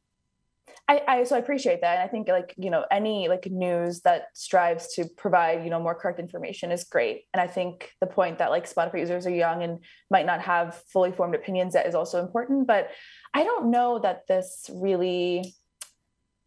I, 0.87 1.01
I 1.07 1.23
so 1.23 1.35
I 1.35 1.39
appreciate 1.39 1.81
that. 1.81 1.97
And 1.97 2.03
I 2.03 2.07
think 2.07 2.27
like, 2.27 2.53
you 2.57 2.69
know, 2.69 2.85
any 2.91 3.27
like 3.27 3.45
news 3.49 4.01
that 4.01 4.25
strives 4.33 4.93
to 4.95 5.05
provide, 5.17 5.63
you 5.63 5.69
know, 5.69 5.81
more 5.81 5.95
correct 5.95 6.19
information 6.19 6.71
is 6.71 6.83
great. 6.83 7.23
And 7.33 7.41
I 7.41 7.47
think 7.47 7.91
the 8.01 8.07
point 8.07 8.39
that 8.39 8.51
like 8.51 8.69
Spotify 8.69 8.99
users 8.99 9.25
are 9.25 9.31
young 9.31 9.63
and 9.63 9.79
might 10.09 10.25
not 10.25 10.41
have 10.41 10.81
fully 10.91 11.11
formed 11.11 11.35
opinions 11.35 11.73
that 11.73 11.87
is 11.87 11.95
also 11.95 12.19
important. 12.21 12.67
But 12.67 12.89
I 13.33 13.43
don't 13.43 13.71
know 13.71 13.99
that 13.99 14.27
this 14.27 14.69
really 14.73 15.53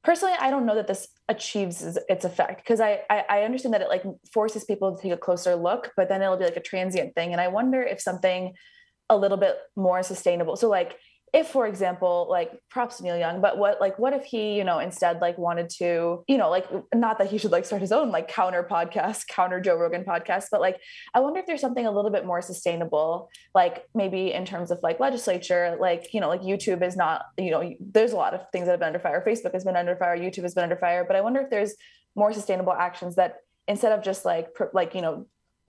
personally, 0.05 0.35
I 0.39 0.51
don't 0.51 0.67
know 0.67 0.75
that 0.75 0.87
this 0.87 1.09
achieves 1.29 1.83
its- 1.83 2.25
effect 2.25 2.63
because 2.63 2.81
I, 2.81 3.01
I 3.11 3.25
I 3.29 3.43
understand 3.43 3.75
that 3.75 3.81
it 3.81 3.89
like 3.89 4.05
forces 4.33 4.65
people 4.65 4.95
to 4.95 5.03
take 5.03 5.13
a 5.13 5.17
closer 5.17 5.57
look, 5.57 5.93
but 5.97 6.09
then 6.09 6.23
it'll 6.23 6.37
be 6.37 6.45
like 6.45 6.57
a 6.57 6.61
transient 6.61 7.15
thing. 7.15 7.33
And 7.33 7.41
I 7.41 7.49
wonder 7.49 7.83
if 7.83 8.01
something 8.01 8.55
a 9.11 9.17
little 9.17 9.37
bit 9.37 9.57
more 9.77 10.03
sustainable. 10.03 10.57
So 10.57 10.69
like 10.69 10.97
if 11.35 11.49
for 11.49 11.67
example 11.67 12.26
like 12.31 12.59
props 12.71 13.03
neil 13.03 13.19
young 13.19 13.43
but 13.43 13.59
what 13.59 13.81
like 13.81 13.99
what 13.99 14.14
if 14.14 14.25
he 14.25 14.55
you 14.57 14.64
know 14.64 14.79
instead 14.79 15.21
like 15.21 15.37
wanted 15.37 15.69
to 15.69 16.25
you 16.26 16.38
know 16.38 16.49
like 16.49 16.67
not 16.95 17.19
that 17.19 17.29
he 17.29 17.37
should 17.37 17.50
like 17.50 17.67
start 17.67 17.83
his 17.83 17.93
own 17.93 18.11
like 18.11 18.29
counter 18.29 18.67
podcast 18.69 19.26
counter 19.29 19.61
joe 19.61 19.76
rogan 19.76 20.05
podcast 20.05 20.47
but 20.50 20.61
like 20.61 20.81
i 21.12 21.21
wonder 21.21 21.38
if 21.41 21.47
there's 21.47 21.61
something 21.61 21.87
a 21.87 21.91
little 21.91 22.11
bit 22.11 22.25
more 22.25 22.41
sustainable 22.41 23.29
like 23.55 23.85
maybe 23.95 24.33
in 24.33 24.47
terms 24.47 24.71
of 24.71 24.79
like 24.83 24.99
legislature 25.00 25.76
like 25.79 26.14
you 26.14 26.21
know 26.21 26.29
like 26.29 26.41
youtube 26.41 26.83
is 26.83 26.97
not 26.97 27.23
you 27.37 27.50
know 27.50 27.75
there's 27.81 28.12
a 28.12 28.17
lot 28.17 28.35
of 28.35 28.49
things 28.50 28.67
that 28.67 28.73
have 28.73 28.81
been 28.81 28.88
under 28.88 28.99
fire. 28.99 29.23
Facebook 29.26 29.53
has 29.53 29.64
been 29.64 29.76
under 29.76 29.97
fire. 29.97 30.17
Youtube 30.17 30.43
has 30.43 30.55
been 30.55 30.64
under 30.64 30.76
fire. 30.76 31.05
But 31.07 31.17
i 31.17 31.21
wonder 31.21 31.41
if 31.41 31.50
there's 31.50 31.75
more 32.14 32.33
sustainable 32.33 32.73
actions 32.73 33.17
that 33.17 33.37
instead 33.67 33.93
of 33.93 34.05
just 34.05 34.25
like 34.25 34.49
like 34.73 34.95
you 34.95 35.03
know 35.03 35.26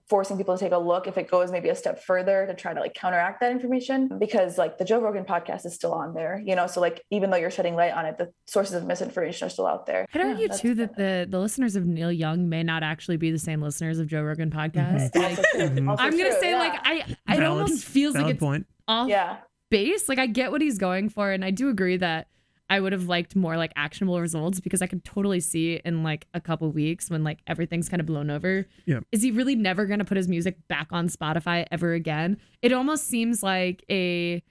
forcing 0.08 0.36
people 0.36 0.56
to 0.56 0.64
take 0.64 0.72
a 0.72 0.78
look 0.78 1.06
if 1.06 1.18
it 1.18 1.28
goes 1.30 1.50
maybe 1.50 1.68
a 1.68 1.74
step 1.74 2.02
further 2.04 2.46
to 2.46 2.54
try 2.54 2.72
to 2.72 2.80
like 2.80 2.94
counteract 2.94 3.40
that 3.40 3.50
information 3.50 4.08
because 4.18 4.56
like 4.56 4.78
the 4.78 4.84
Joe 4.84 5.00
Rogan 5.00 5.24
podcast 5.24 5.66
is 5.66 5.74
still 5.74 5.92
on 5.92 6.14
there, 6.14 6.40
you 6.44 6.54
know. 6.54 6.66
So 6.66 6.80
like 6.80 7.02
even 7.10 7.30
though 7.30 7.36
you're 7.36 7.50
shedding 7.50 7.74
light 7.74 7.92
on 7.92 8.06
it, 8.06 8.16
the 8.18 8.30
sources 8.46 8.74
of 8.74 8.84
misinformation 8.84 9.46
are 9.46 9.50
still 9.50 9.66
out 9.66 9.86
there. 9.86 10.06
I'd 10.14 10.20
Yeah, 10.20 10.26
argue 10.28 10.48
that's- 10.48 10.60
too 10.60 10.74
that 10.76 10.96
the 10.96 11.26
the 11.28 11.38
listeners 11.40 11.76
of 11.76 11.86
Neil 11.86 12.12
Young 12.12 12.48
may 12.48 12.62
not 12.62 12.82
actually 12.82 13.16
be 13.16 13.30
the 13.30 13.38
same 13.38 13.60
listeners 13.60 13.98
of 13.98 14.06
Joe 14.06 14.22
Rogan 14.22 14.50
mm-hmm. 14.50 14.58
podcast. 14.78 15.16
Also 15.16 15.20
Like, 15.20 15.34
true, 15.36 15.60
mm-hmm. 15.60 15.88
also 15.90 16.02
I'm 16.04 16.10
gonna 16.12 16.30
true, 16.30 16.40
say 16.40 16.50
yeah. 16.50 16.58
like 16.58 16.80
I 16.84 16.94
it 16.98 17.16
Valid- 17.26 17.42
almost 17.44 17.84
feels 17.84 18.14
like 18.14 18.22
valid 18.22 18.36
it's 18.36 18.40
point. 18.40 18.66
off 18.88 19.08
yeah. 19.08 19.38
base. 19.70 20.08
Like 20.08 20.18
I 20.18 20.26
get 20.26 20.52
what 20.52 20.60
he's 20.62 20.78
going 20.78 21.08
for, 21.08 21.30
and 21.32 21.44
I 21.44 21.50
do 21.50 21.68
agree 21.68 21.96
that 21.96 22.28
I 22.68 22.80
would 22.80 22.92
have 22.92 23.06
liked 23.06 23.36
more 23.36 23.56
like 23.56 23.72
actionable 23.76 24.20
results 24.20 24.58
because 24.60 24.82
I 24.82 24.86
could 24.88 25.04
totally 25.04 25.38
see 25.40 25.80
in 25.84 26.02
like 26.02 26.26
a 26.34 26.40
couple 26.40 26.70
weeks 26.72 27.08
when 27.08 27.22
like 27.22 27.38
everything's 27.46 27.88
kind 27.88 28.00
of 28.00 28.06
blown 28.06 28.28
over. 28.28 28.66
Yeah. 28.86 29.00
Is 29.12 29.22
he 29.22 29.30
really 29.30 29.54
never 29.54 29.86
gonna 29.86 30.04
put 30.04 30.16
his 30.16 30.26
music 30.28 30.56
back 30.68 30.88
on 30.90 31.08
Spotify 31.08 31.66
ever 31.70 31.92
again? 31.92 32.38
It 32.62 32.72
almost 32.72 33.06
seems 33.06 33.42
like 33.42 33.84
a 33.90 34.42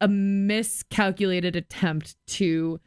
a 0.00 0.08
miscalculated 0.08 1.56
attempt 1.56 2.16
to 2.26 2.80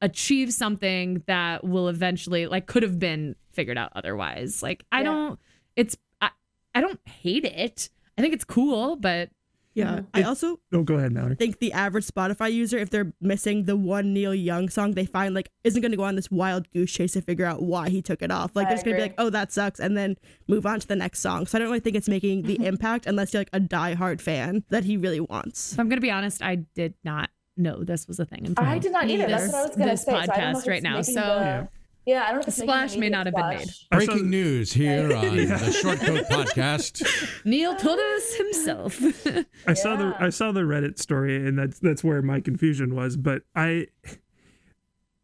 achieve 0.00 0.52
something 0.52 1.22
that 1.26 1.64
will 1.64 1.88
eventually 1.88 2.46
like 2.46 2.66
could 2.66 2.82
have 2.82 2.98
been 2.98 3.36
figured 3.52 3.78
out 3.78 3.92
otherwise. 3.94 4.62
Like 4.62 4.84
I 4.92 4.98
Yeah. 4.98 5.04
don't 5.04 5.40
it's 5.76 5.96
I, 6.20 6.30
I 6.74 6.80
don't 6.80 7.00
hate 7.06 7.44
it. 7.44 7.88
I 8.18 8.22
think 8.22 8.34
it's 8.34 8.44
cool, 8.44 8.96
but 8.96 9.30
Yeah. 9.74 10.00
Mhm. 10.00 10.06
I 10.14 10.22
also 10.22 10.60
Oh, 10.72 10.82
go 10.82 10.94
ahead, 10.96 11.12
Mallory. 11.12 11.34
think 11.36 11.58
the 11.58 11.72
average 11.72 12.06
Spotify 12.06 12.52
user, 12.52 12.76
if 12.78 12.90
they're 12.90 13.12
missing 13.20 13.64
the 13.64 13.76
one 13.76 14.12
Neil 14.12 14.34
Young 14.34 14.68
song 14.68 14.92
they 14.92 15.06
find, 15.06 15.34
like, 15.34 15.50
isn't 15.64 15.80
going 15.80 15.92
to 15.92 15.96
go 15.96 16.04
on 16.04 16.14
this 16.16 16.30
wild 16.30 16.70
goose 16.72 16.92
chase 16.92 17.12
to 17.12 17.22
figure 17.22 17.46
out 17.46 17.62
why 17.62 17.88
he 17.88 18.02
took 18.02 18.20
it 18.22 18.30
off. 18.30 18.54
Like, 18.54 18.66
I 18.66 18.70
they're 18.70 18.76
just 18.76 18.84
going 18.84 18.96
to 18.96 19.02
be 19.02 19.08
like, 19.08 19.14
oh, 19.18 19.30
that 19.30 19.50
sucks, 19.52 19.80
and 19.80 19.96
then 19.96 20.16
move 20.48 20.66
on 20.66 20.80
to 20.80 20.86
the 20.86 20.96
next 20.96 21.20
song. 21.20 21.46
So 21.46 21.56
I 21.56 21.60
don't 21.60 21.68
really 21.68 21.80
think 21.80 21.96
it's 21.96 22.08
making 22.08 22.42
the 22.42 22.56
impact 22.66 23.06
unless 23.06 23.32
you're 23.32 23.40
like 23.40 23.50
a 23.52 23.60
diehard 23.60 24.20
fan 24.20 24.64
that 24.70 24.84
he 24.84 24.96
really 24.96 25.20
wants. 25.20 25.72
if 25.72 25.80
I'm 25.80 25.88
gonna 25.88 26.00
be 26.00 26.10
honest, 26.10 26.42
I 26.42 26.56
did 26.74 26.94
not 27.04 27.30
know 27.56 27.82
this 27.84 28.08
was 28.08 28.18
a 28.18 28.24
thing 28.26 28.46
until 28.46 28.64
I 28.64 28.78
did 28.78 28.92
not 28.92 29.08
either. 29.10 29.26
That's 29.26 29.42
this- 29.44 29.52
what 29.52 29.58
I 29.58 29.66
was 29.68 29.76
gonna 29.76 29.90
this 29.92 30.02
say. 30.04 30.10
So 30.12 30.16
I 30.16 30.26
don't 30.26 30.36
know 30.38 30.42
podcast 30.58 30.60
if 30.62 30.66
right 30.68 30.82
now. 30.82 31.02
So 31.02 31.12
the- 31.12 31.20
Yeah. 31.20 31.66
Yeah, 32.06 32.24
I 32.24 32.32
don't 32.32 32.40
know 32.40 32.44
if 32.48 32.54
Splash 32.54 32.96
may 32.96 33.08
not 33.08 33.26
have 33.26 33.34
been 33.34 33.48
made. 33.48 33.68
I 33.92 34.04
saw- 34.04 34.12
Breaking 34.12 34.30
news 34.30 34.72
here 34.72 35.14
on 35.14 35.36
the 35.36 35.72
Short 35.80 36.00
Coat 36.00 36.24
Podcast. 36.30 37.44
Neil 37.44 37.76
told 37.76 37.98
us 37.98 38.34
himself. 38.34 39.00
I 39.66 39.74
saw 39.74 39.96
the 39.96 40.16
I 40.18 40.30
saw 40.30 40.52
the 40.52 40.62
Reddit 40.62 40.98
story, 40.98 41.36
and 41.36 41.58
that's 41.58 41.78
that's 41.78 42.02
where 42.02 42.20
my 42.22 42.40
confusion 42.40 42.94
was. 42.94 43.16
But 43.16 43.42
I, 43.54 43.86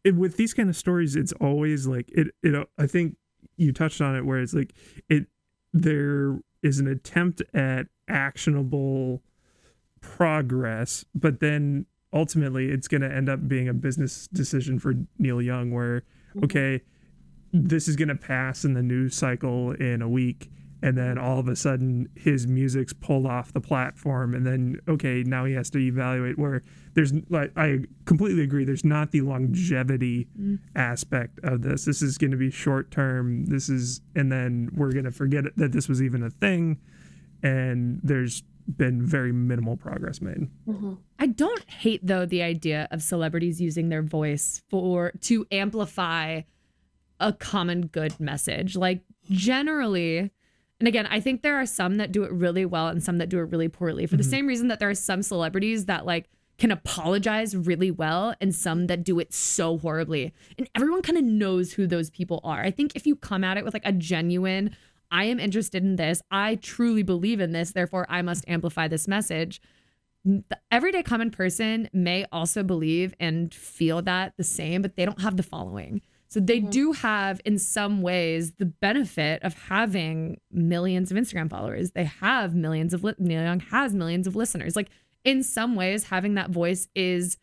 it, 0.03 0.15
with 0.15 0.37
these 0.37 0.53
kind 0.53 0.69
of 0.69 0.75
stories, 0.75 1.15
it's 1.15 1.33
always 1.33 1.85
like 1.87 2.09
it. 2.13 2.27
It 2.43 2.67
I 2.77 2.87
think 2.87 3.17
you 3.57 3.73
touched 3.73 3.99
on 4.01 4.15
it, 4.15 4.25
where 4.25 4.39
it's 4.39 4.53
like 4.53 4.73
it. 5.09 5.27
There 5.73 6.39
is 6.63 6.79
an 6.79 6.87
attempt 6.87 7.41
at 7.53 7.87
actionable 8.07 9.21
progress, 10.01 11.05
but 11.13 11.39
then 11.41 11.85
ultimately 12.11 12.69
it's 12.69 12.87
going 12.87 13.01
to 13.01 13.11
end 13.13 13.29
up 13.29 13.47
being 13.47 13.67
a 13.67 13.73
business 13.73 14.27
decision 14.33 14.79
for 14.79 14.93
Neil 15.17 15.41
Young, 15.41 15.71
where 15.71 16.03
Mm-hmm. 16.29 16.45
okay, 16.45 16.81
this 17.51 17.87
is 17.87 17.95
going 17.95 18.09
to 18.09 18.15
pass 18.15 18.63
in 18.63 18.73
the 18.73 18.83
news 18.83 19.15
cycle 19.15 19.71
in 19.71 20.01
a 20.01 20.09
week. 20.09 20.49
And 20.81 20.97
then 20.97 21.17
all 21.17 21.39
of 21.39 21.49
a 21.49 21.57
sudden 21.57 22.07
his 22.15 22.47
music's 22.47 22.93
pulled 22.93 23.25
off 23.25 23.51
the 23.51 23.59
platform. 23.59 24.33
And 24.33 24.45
then 24.45 24.79
okay 24.87 25.23
now 25.23 25.43
he 25.43 25.53
has 25.53 25.69
to 25.71 25.79
evaluate 25.79 26.37
where 26.37 26.63
there's 26.93 27.11
like 27.29 27.51
i 27.57 27.79
completely 28.05 28.43
agree 28.43 28.63
there's 28.63 28.85
not 28.85 29.11
the 29.11 29.21
longevity 29.21 30.27
mm-hmm. 30.39 30.55
aspect 30.77 31.39
of 31.43 31.63
this. 31.63 31.83
This 31.83 32.01
is 32.01 32.17
going 32.17 32.31
to 32.31 32.37
be 32.37 32.49
short 32.49 32.91
term. 32.91 33.45
This 33.45 33.67
is 33.67 33.99
and 34.15 34.31
then 34.31 34.69
we're 34.73 34.91
going 34.91 35.05
to 35.05 35.11
forget 35.11 35.43
that 35.57 35.73
this 35.73 35.89
was 35.89 36.01
even 36.01 36.23
a 36.23 36.29
thing. 36.29 36.79
And 37.43 37.99
there's 38.03 38.43
been 38.77 39.05
very 39.05 39.31
minimal 39.31 39.75
progress 39.75 40.21
made 40.21 40.47
mm-hmm. 40.67 40.93
I 41.17 41.27
don't 41.27 41.69
hate 41.69 42.05
though 42.05 42.25
the 42.25 42.41
idea 42.41 42.87
of 42.91 43.01
celebrities 43.01 43.59
using 43.59 43.89
their 43.89 44.01
voice 44.03 44.61
for 44.69 45.11
to 45.21 45.45
amplify 45.51 46.41
a 47.19 47.33
common 47.33 47.87
good 47.87 48.19
message. 48.19 48.75
Like 48.75 49.01
generally, 49.29 50.31
and 50.79 50.87
again, 50.87 51.05
I 51.07 51.19
think 51.19 51.41
there 51.41 51.57
are 51.57 51.65
some 51.65 51.97
that 51.97 52.11
do 52.11 52.23
it 52.23 52.31
really 52.31 52.65
well 52.65 52.87
and 52.87 53.03
some 53.03 53.17
that 53.17 53.29
do 53.29 53.39
it 53.39 53.51
really 53.51 53.67
poorly. 53.67 54.05
For 54.05 54.15
the 54.15 54.23
mm-hmm. 54.23 54.29
same 54.29 54.47
reason 54.47 54.69
that 54.69 54.79
there 54.79 54.89
are 54.89 54.95
some 54.95 55.21
celebrities 55.21 55.85
that 55.85 56.05
like 56.05 56.29
can 56.57 56.71
apologize 56.71 57.55
really 57.55 57.91
well 57.91 58.33
and 58.41 58.53
some 58.53 58.87
that 58.87 59.03
do 59.03 59.19
it 59.19 59.33
so 59.33 59.77
horribly. 59.77 60.33
And 60.57 60.69
everyone 60.75 61.01
kind 61.01 61.17
of 61.17 61.23
knows 61.23 61.73
who 61.73 61.87
those 61.87 62.09
people 62.09 62.41
are. 62.43 62.61
I 62.61 62.71
think 62.71 62.95
if 62.95 63.05
you 63.05 63.15
come 63.15 63.43
at 63.43 63.57
it 63.57 63.63
with 63.63 63.73
like 63.73 63.85
a 63.85 63.93
genuine 63.93 64.75
I 65.11 65.25
am 65.25 65.39
interested 65.39 65.83
in 65.83 65.95
this. 65.95 66.21
I 66.29 66.55
truly 66.55 67.03
believe 67.03 67.39
in 67.39 67.51
this. 67.51 67.71
Therefore, 67.71 68.05
I 68.09 68.21
must 68.21 68.45
amplify 68.47 68.87
this 68.87 69.07
message 69.07 69.61
the 70.25 70.59
everyday 70.71 71.03
common 71.03 71.31
person 71.31 71.89
may 71.93 72.25
also 72.31 72.63
believe 72.63 73.13
and 73.19 73.53
feel 73.53 74.01
that 74.03 74.33
the 74.37 74.43
same, 74.43 74.81
but 74.81 74.95
they 74.95 75.05
don't 75.05 75.21
have 75.21 75.37
the 75.37 75.43
following. 75.43 76.01
So 76.27 76.39
they 76.39 76.59
mm-hmm. 76.59 76.69
do 76.69 76.91
have, 76.91 77.41
in 77.45 77.57
some 77.57 78.01
ways, 78.01 78.53
the 78.53 78.65
benefit 78.65 79.41
of 79.43 79.53
having 79.55 80.39
millions 80.51 81.09
of 81.09 81.17
Instagram 81.17 81.49
followers. 81.49 81.91
They 81.91 82.03
have 82.03 82.53
millions 82.53 82.93
of 82.93 83.03
li- 83.03 83.15
Neil 83.17 83.41
Young 83.41 83.59
has 83.61 83.95
millions 83.95 84.27
of 84.27 84.35
listeners. 84.35 84.75
Like 84.75 84.89
in 85.23 85.41
some 85.41 85.75
ways, 85.75 86.05
having 86.05 86.35
that 86.35 86.51
voice 86.51 86.87
is, 86.93 87.37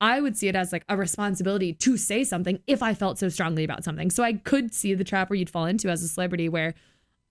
I 0.00 0.20
would 0.20 0.36
see 0.36 0.48
it 0.48 0.56
as 0.56 0.72
like 0.72 0.84
a 0.88 0.96
responsibility 0.96 1.72
to 1.72 1.96
say 1.96 2.24
something 2.24 2.58
if 2.66 2.82
I 2.82 2.94
felt 2.94 3.18
so 3.18 3.28
strongly 3.28 3.64
about 3.64 3.84
something. 3.84 4.10
So 4.10 4.22
I 4.22 4.34
could 4.34 4.74
see 4.74 4.92
the 4.94 5.04
trap 5.04 5.30
where 5.30 5.36
you'd 5.38 5.50
fall 5.50 5.66
into 5.66 5.88
as 5.88 6.02
a 6.02 6.08
celebrity 6.08 6.48
where 6.48 6.74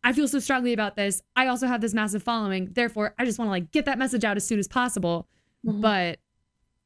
I 0.04 0.12
feel 0.14 0.28
so 0.28 0.40
strongly 0.40 0.74
about 0.74 0.96
this. 0.96 1.22
I 1.36 1.48
also 1.48 1.68
have 1.68 1.82
this 1.82 1.94
massive 1.94 2.24
following. 2.24 2.70
Therefore, 2.74 3.14
I 3.20 3.26
just 3.26 3.38
want 3.40 3.48
to 3.48 3.52
like 3.52 3.72
get 3.72 3.86
that 3.86 3.98
message 3.98 4.24
out 4.24 4.38
as 4.38 4.46
soon 4.46 4.60
as 4.60 4.68
possible. 4.68 5.28
Mhm. 5.66 5.82
But 5.82 6.20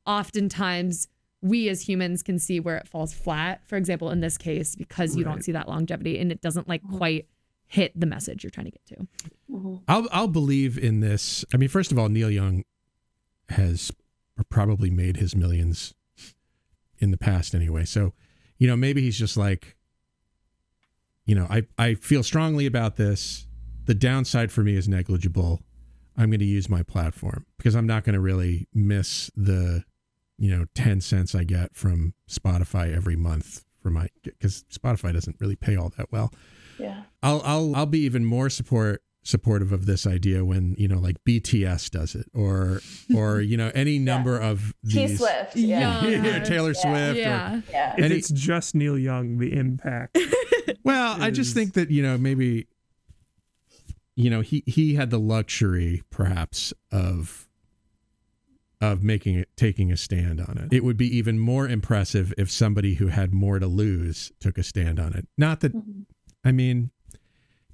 oftentimes 0.05 1.07
we 1.41 1.69
as 1.69 1.87
humans 1.87 2.23
can 2.23 2.39
see 2.39 2.59
where 2.59 2.77
it 2.77 2.87
falls 2.87 3.13
flat. 3.13 3.61
For 3.67 3.75
example, 3.77 4.09
in 4.09 4.21
this 4.21 4.37
case, 4.37 4.75
because 4.75 5.15
you 5.15 5.23
don't 5.23 5.43
see 5.43 5.51
that 5.51 5.67
longevity 5.67 6.17
and 6.19 6.31
it 6.31 6.41
doesn't 6.41 6.67
like 6.67 6.81
quite 6.97 7.27
hit 7.67 7.91
the 7.99 8.05
message 8.05 8.43
you're 8.43 8.49
trying 8.51 8.65
to 8.65 8.71
get 8.71 8.85
to. 8.87 9.07
Mhm. 9.51 9.81
I'll 9.87 10.07
I'll 10.11 10.27
believe 10.27 10.77
in 10.77 10.99
this. 11.01 11.45
I 11.53 11.57
mean, 11.57 11.69
first 11.69 11.91
of 11.91 11.99
all, 11.99 12.09
Neil 12.09 12.31
Young 12.31 12.63
has 13.49 13.91
probably 14.43 14.89
made 14.89 15.17
his 15.17 15.35
millions 15.35 15.93
in 16.99 17.11
the 17.11 17.17
past 17.17 17.53
anyway. 17.53 17.85
So, 17.85 18.13
you 18.57 18.67
know, 18.67 18.75
maybe 18.75 19.01
he's 19.01 19.17
just 19.17 19.37
like, 19.37 19.75
you 21.25 21.35
know, 21.35 21.47
I 21.49 21.63
I 21.77 21.95
feel 21.95 22.23
strongly 22.23 22.65
about 22.65 22.95
this. 22.95 23.47
The 23.85 23.93
downside 23.93 24.51
for 24.51 24.63
me 24.63 24.75
is 24.75 24.87
negligible. 24.87 25.61
I'm 26.17 26.29
going 26.29 26.39
to 26.39 26.45
use 26.45 26.69
my 26.69 26.83
platform 26.83 27.45
because 27.57 27.75
I'm 27.75 27.85
not 27.85 28.03
going 28.03 28.15
to 28.15 28.19
really 28.19 28.67
miss 28.73 29.29
the, 29.35 29.83
you 30.37 30.49
know, 30.49 30.65
10 30.73 30.99
cents 31.01 31.35
I 31.35 31.43
get 31.43 31.75
from 31.75 32.15
Spotify 32.27 32.95
every 32.95 33.15
month 33.15 33.63
for 33.81 33.91
my 33.91 34.07
because 34.23 34.63
Spotify 34.73 35.13
doesn't 35.13 35.37
really 35.39 35.55
pay 35.55 35.75
all 35.75 35.89
that 35.97 36.11
well. 36.11 36.33
Yeah. 36.79 37.03
I'll 37.21 37.41
I'll 37.43 37.75
I'll 37.75 37.85
be 37.85 37.99
even 37.99 38.25
more 38.25 38.49
support 38.49 39.03
supportive 39.27 39.73
of 39.73 39.85
this 39.85 40.07
idea 40.07 40.45
when 40.45 40.73
you 40.77 40.87
know 40.87 40.97
like 40.99 41.17
BTS 41.25 41.89
does 41.91 42.15
it 42.15 42.27
or 42.33 42.79
or 43.13 43.41
you 43.51 43.57
know 43.57 43.69
any 43.75 43.99
number 43.99 44.39
of 44.39 44.73
T 44.89 45.07
Swift. 45.07 45.55
Yeah. 45.55 46.05
Yeah. 46.05 46.23
Yeah, 46.23 46.39
Taylor 46.45 46.69
Yeah. 46.73 46.81
Swift 46.81 47.17
or 47.17 47.19
Yeah. 47.19 47.61
Yeah. 47.69 47.95
If 47.97 48.11
it's 48.11 48.29
just 48.29 48.73
Neil 48.73 48.97
Young, 48.97 49.37
the 49.37 49.51
impact. 49.53 50.17
well 50.83 51.21
I 51.21 51.29
just 51.31 51.53
think 51.53 51.73
that 51.73 51.91
you 51.91 52.01
know 52.01 52.17
maybe 52.17 52.67
you 54.15 54.29
know 54.29 54.39
he 54.41 54.63
he 54.65 54.95
had 54.95 55.09
the 55.09 55.19
luxury 55.19 56.03
perhaps 56.09 56.73
of 56.91 57.47
of 58.79 59.03
making 59.03 59.35
it 59.35 59.49
taking 59.57 59.91
a 59.91 59.97
stand 59.97 60.39
on 60.39 60.57
it 60.57 60.71
it 60.73 60.83
would 60.83 60.97
be 60.97 61.17
even 61.17 61.37
more 61.39 61.67
impressive 61.67 62.33
if 62.37 62.49
somebody 62.49 62.93
who 62.95 63.07
had 63.07 63.33
more 63.33 63.59
to 63.59 63.67
lose 63.67 64.31
took 64.39 64.57
a 64.57 64.63
stand 64.63 64.99
on 64.99 65.13
it 65.13 65.27
not 65.37 65.59
that 65.61 65.73
Mhm. 65.75 66.05
I 66.45 66.51
mean, 66.53 66.91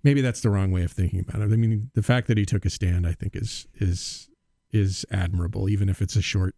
maybe 0.03 0.21
that's 0.21 0.41
the 0.41 0.49
wrong 0.49 0.71
way 0.71 0.83
of 0.83 0.91
thinking 0.91 1.19
about 1.19 1.41
it. 1.41 1.51
I 1.51 1.55
mean, 1.55 1.89
the 1.93 2.03
fact 2.03 2.27
that 2.27 2.37
he 2.37 2.45
took 2.45 2.65
a 2.65 2.69
stand, 2.69 3.07
I 3.07 3.13
think, 3.13 3.35
is 3.35 3.67
is 3.75 4.29
is 4.71 5.05
admirable, 5.11 5.69
even 5.69 5.87
if 5.89 6.01
it's 6.01 6.15
a 6.15 6.21
short, 6.21 6.55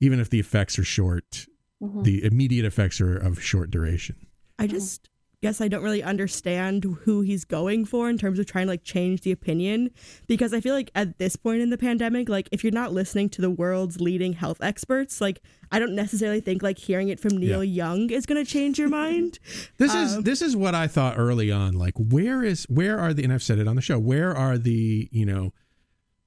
even 0.00 0.18
if 0.20 0.30
the 0.30 0.40
effects 0.40 0.78
are 0.78 0.84
short. 0.84 1.46
Mhm. 1.82 2.02
The 2.04 2.24
immediate 2.24 2.64
effects 2.64 3.00
are 3.00 3.16
of 3.16 3.40
short 3.42 3.70
duration. 3.70 4.16
I 4.58 4.66
just 4.66 5.08
guess 5.40 5.60
I 5.60 5.68
don't 5.68 5.82
really 5.82 6.02
understand 6.02 6.84
who 7.04 7.20
he's 7.20 7.44
going 7.44 7.84
for 7.84 8.10
in 8.10 8.18
terms 8.18 8.38
of 8.38 8.46
trying 8.46 8.66
to 8.66 8.72
like 8.72 8.82
change 8.82 9.20
the 9.20 9.30
opinion 9.30 9.90
because 10.26 10.52
I 10.52 10.60
feel 10.60 10.74
like 10.74 10.90
at 10.96 11.18
this 11.18 11.36
point 11.36 11.60
in 11.60 11.70
the 11.70 11.78
pandemic, 11.78 12.28
like 12.28 12.48
if 12.50 12.64
you're 12.64 12.72
not 12.72 12.92
listening 12.92 13.28
to 13.30 13.40
the 13.40 13.50
world's 13.50 14.00
leading 14.00 14.32
health 14.32 14.58
experts, 14.60 15.20
like 15.20 15.40
I 15.70 15.78
don't 15.78 15.94
necessarily 15.94 16.40
think 16.40 16.62
like 16.62 16.78
hearing 16.78 17.08
it 17.08 17.20
from 17.20 17.36
Neil 17.36 17.62
Young 17.62 18.10
is 18.10 18.26
going 18.26 18.44
to 18.44 18.50
change 18.50 18.78
your 18.78 18.88
mind. 18.88 19.38
This 19.78 19.94
is 19.94 20.16
Um, 20.16 20.22
this 20.22 20.42
is 20.42 20.56
what 20.56 20.74
I 20.74 20.86
thought 20.88 21.18
early 21.18 21.52
on. 21.52 21.74
Like, 21.74 21.94
where 21.96 22.42
is 22.42 22.64
where 22.68 22.98
are 22.98 23.14
the 23.14 23.22
and 23.22 23.32
I've 23.32 23.42
said 23.42 23.58
it 23.58 23.68
on 23.68 23.76
the 23.76 23.82
show. 23.82 23.98
Where 23.98 24.34
are 24.34 24.58
the 24.58 25.08
you 25.12 25.24
know 25.24 25.52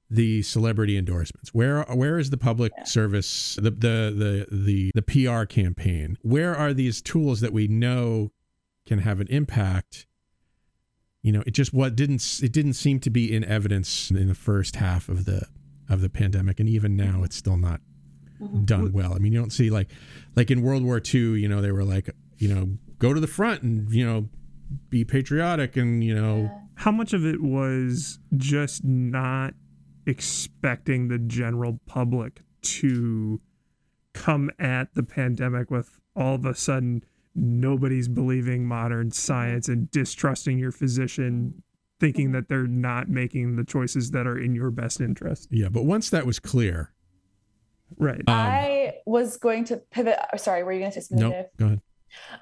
the 0.08 0.42
celebrity 0.42 0.96
endorsements? 0.96 1.52
Where 1.52 1.82
where 1.84 2.18
is 2.18 2.30
the 2.30 2.38
public 2.38 2.72
service 2.84 3.56
the 3.56 3.70
the 3.70 3.76
the 4.16 4.46
the 4.50 4.92
the 4.94 5.02
PR 5.02 5.44
campaign? 5.44 6.16
Where 6.22 6.56
are 6.56 6.72
these 6.72 7.02
tools 7.02 7.40
that 7.40 7.52
we 7.52 7.68
know 7.68 8.30
can 8.86 8.98
have 9.00 9.20
an 9.20 9.26
impact? 9.28 10.06
You 11.22 11.32
know, 11.32 11.42
it 11.46 11.52
just 11.52 11.72
what 11.72 11.94
didn't 11.94 12.40
it 12.42 12.52
didn't 12.52 12.74
seem 12.74 13.00
to 13.00 13.10
be 13.10 13.34
in 13.34 13.44
evidence 13.44 14.10
in 14.10 14.28
the 14.28 14.34
first 14.34 14.76
half 14.76 15.08
of 15.08 15.24
the 15.24 15.46
of 15.88 16.00
the 16.00 16.08
pandemic, 16.08 16.58
and 16.58 16.68
even 16.68 16.96
now 16.96 17.22
it's 17.22 17.36
still 17.36 17.56
not 17.56 17.80
mm-hmm. 18.40 18.64
done 18.64 18.92
well. 18.92 19.14
I 19.14 19.18
mean, 19.18 19.32
you 19.32 19.38
don't 19.38 19.52
see 19.52 19.70
like 19.70 19.88
like 20.36 20.50
in 20.50 20.62
World 20.62 20.82
War 20.82 21.00
II, 21.02 21.40
you 21.40 21.48
know, 21.48 21.60
they 21.60 21.72
were 21.72 21.84
like, 21.84 22.10
you 22.38 22.52
know, 22.52 22.76
go 22.98 23.14
to 23.14 23.20
the 23.20 23.26
front 23.26 23.62
and 23.62 23.92
you 23.92 24.04
know, 24.04 24.28
be 24.88 25.04
patriotic 25.04 25.76
and 25.76 26.02
you 26.02 26.14
know, 26.14 26.50
How 26.74 26.90
much 26.90 27.12
of 27.12 27.24
it 27.24 27.40
was 27.42 28.18
just 28.36 28.84
not 28.84 29.54
expecting 30.06 31.08
the 31.08 31.18
general 31.18 31.78
public 31.86 32.42
to 32.62 33.40
come 34.12 34.50
at 34.58 34.94
the 34.94 35.02
pandemic 35.02 35.70
with 35.70 36.00
all 36.14 36.34
of 36.34 36.44
a 36.44 36.54
sudden 36.54 37.04
nobody's 37.34 38.08
believing 38.08 38.64
modern 38.64 39.10
science 39.10 39.68
and 39.68 39.90
distrusting 39.90 40.58
your 40.58 40.72
physician, 40.72 41.62
thinking 42.00 42.32
that 42.32 42.48
they're 42.48 42.66
not 42.66 43.08
making 43.08 43.56
the 43.56 43.64
choices 43.64 44.10
that 44.10 44.26
are 44.26 44.38
in 44.38 44.54
your 44.54 44.70
best 44.70 45.00
interest? 45.00 45.48
yeah. 45.50 45.68
But 45.68 45.84
once 45.84 46.10
that 46.10 46.26
was 46.26 46.38
clear, 46.38 46.92
Right. 47.98 48.20
um, 48.26 48.34
I 48.34 48.94
was 49.06 49.36
going 49.36 49.64
to 49.66 49.76
pivot. 49.90 50.18
oh, 50.32 50.36
Sorry, 50.38 50.62
were 50.64 50.72
you 50.72 50.78
going 50.80 50.92
to 50.92 51.00
say 51.00 51.06
something? 51.08 51.28
no, 51.30 51.46
go 51.58 51.66
ahead. 51.66 51.80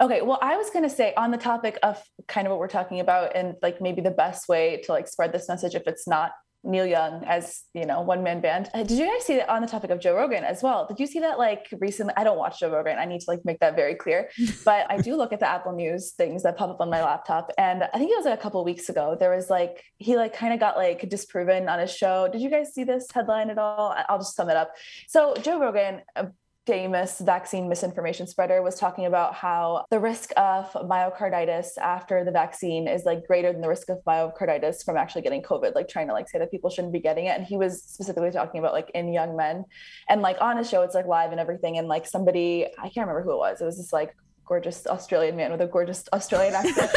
Okay, 0.01 0.23
well, 0.23 0.39
I 0.43 0.57
was 0.57 0.71
going 0.71 0.83
to 0.85 0.91
say 0.91 1.13
on 1.17 1.31
the 1.31 1.37
topic 1.39 1.79
of 1.83 2.01
kind 2.29 2.47
of 2.47 2.51
what 2.53 2.59
we're 2.61 2.69
talking 2.69 3.01
about 3.01 3.37
and 3.37 3.55
like 3.63 3.81
maybe 3.81 4.01
the 4.01 4.11
best 4.11 4.49
way 4.49 4.81
to 4.85 4.93
like 4.93 5.07
spread 5.09 5.33
this 5.33 5.49
message 5.49 5.75
if 5.75 5.87
it's 5.87 6.07
not 6.09 6.33
Neil 6.63 6.87
Young 6.87 7.25
as, 7.25 7.63
you 7.75 7.87
know, 7.87 8.03
one 8.03 8.23
man 8.23 8.41
band. 8.41 8.69
Uh, 8.75 8.83
did 8.83 8.99
you 8.99 9.07
guys 9.07 9.25
see 9.25 9.37
that 9.37 9.49
on 9.49 9.63
the 9.63 9.69
topic 9.69 9.91
of 9.91 10.01
Joe 10.01 10.15
Rogan 10.15 10.45
as 10.45 10.63
well? 10.63 10.87
Did 10.87 11.01
you 11.01 11.07
see 11.07 11.21
that 11.21 11.39
like 11.39 11.67
recently? 11.79 12.13
I 12.17 12.25
don't 12.25 12.39
watch 12.39 12.61
Joe 12.61 12.71
Rogan. 12.71 12.99
I 12.99 13.07
need 13.07 13.21
to 13.21 13.31
like 13.31 13.45
make 13.45 13.61
that 13.61 13.77
very 13.77 13.95
clear, 13.95 14.31
but 14.65 14.87
I 14.91 14.99
do 14.99 15.17
look 15.17 15.33
at 15.33 15.41
the 15.41 15.49
Apple 15.49 15.73
News 15.73 16.13
things 16.13 16.43
that 16.43 16.57
pop 16.57 16.71
up 16.71 16.81
on 16.81 16.91
my 16.91 17.03
laptop. 17.03 17.51
And 17.57 17.85
I 17.85 17.99
think 17.99 18.11
it 18.11 18.17
was 18.17 18.27
like 18.27 18.39
a 18.39 18.43
couple 18.43 18.65
weeks 18.65 18.89
ago. 18.89 19.17
There 19.19 19.35
was 19.35 19.49
like, 19.49 19.83
he 19.99 20.17
like 20.17 20.35
kind 20.35 20.53
of 20.53 20.61
got 20.61 20.77
like 20.77 21.09
disproven 21.09 21.69
on 21.69 21.79
his 21.79 21.95
show. 21.95 22.29
Did 22.31 22.41
you 22.41 22.51
guys 22.51 22.75
see 22.75 22.85
this 22.85 23.07
headline 23.13 23.51
at 23.51 23.59
all? 23.59 23.95
I'll 24.09 24.19
just 24.19 24.37
sum 24.37 24.51
it 24.51 24.57
up. 24.57 24.73
So 25.09 25.35
Joe 25.43 25.59
Rogan, 25.59 26.03
a 26.17 26.29
famous 26.71 27.19
vaccine 27.19 27.69
misinformation 27.69 28.29
spreader 28.29 28.63
was 28.63 28.77
talking 28.77 29.05
about 29.05 29.35
how 29.35 29.85
the 29.91 29.99
risk 29.99 30.31
of 30.37 30.71
myocarditis 30.89 31.77
after 31.79 32.25
the 32.25 32.31
vaccine 32.31 32.87
is 32.87 33.05
like 33.05 33.27
greater 33.27 33.51
than 33.53 33.61
the 33.61 33.69
risk 33.69 33.89
of 33.89 33.99
myocarditis 34.07 34.85
from 34.85 34.97
actually 34.97 35.21
getting 35.21 35.43
covid 35.43 35.75
like 35.75 35.89
trying 35.89 36.07
to 36.07 36.13
like 36.13 36.29
say 36.29 36.39
that 36.39 36.49
people 36.49 36.71
shouldn't 36.71 36.93
be 36.93 37.01
getting 37.01 37.27
it. 37.27 37.37
And 37.37 37.45
he 37.45 37.57
was 37.57 37.83
specifically 37.83 38.31
talking 38.31 38.61
about 38.61 38.73
like 38.73 38.89
in 38.95 39.13
young 39.13 39.37
men. 39.37 39.65
And 40.09 40.23
like 40.23 40.37
on 40.41 40.59
his 40.59 40.71
show 40.71 40.83
it's 40.83 40.95
like 40.95 41.07
live 41.07 41.33
and 41.33 41.41
everything. 41.41 41.77
And 41.77 41.89
like 41.89 42.07
somebody 42.07 42.67
i 42.79 42.83
can't 42.83 43.09
remember 43.09 43.23
who 43.23 43.33
it 43.33 43.39
was. 43.39 43.61
It 43.61 43.65
was 43.65 43.77
this 43.77 43.93
like 43.93 44.15
gorgeous 44.51 44.87
australian 44.89 45.37
man 45.37 45.53
with 45.53 45.61
a 45.61 45.67
gorgeous 45.67 46.03
australian 46.13 46.55
accent 46.55 46.91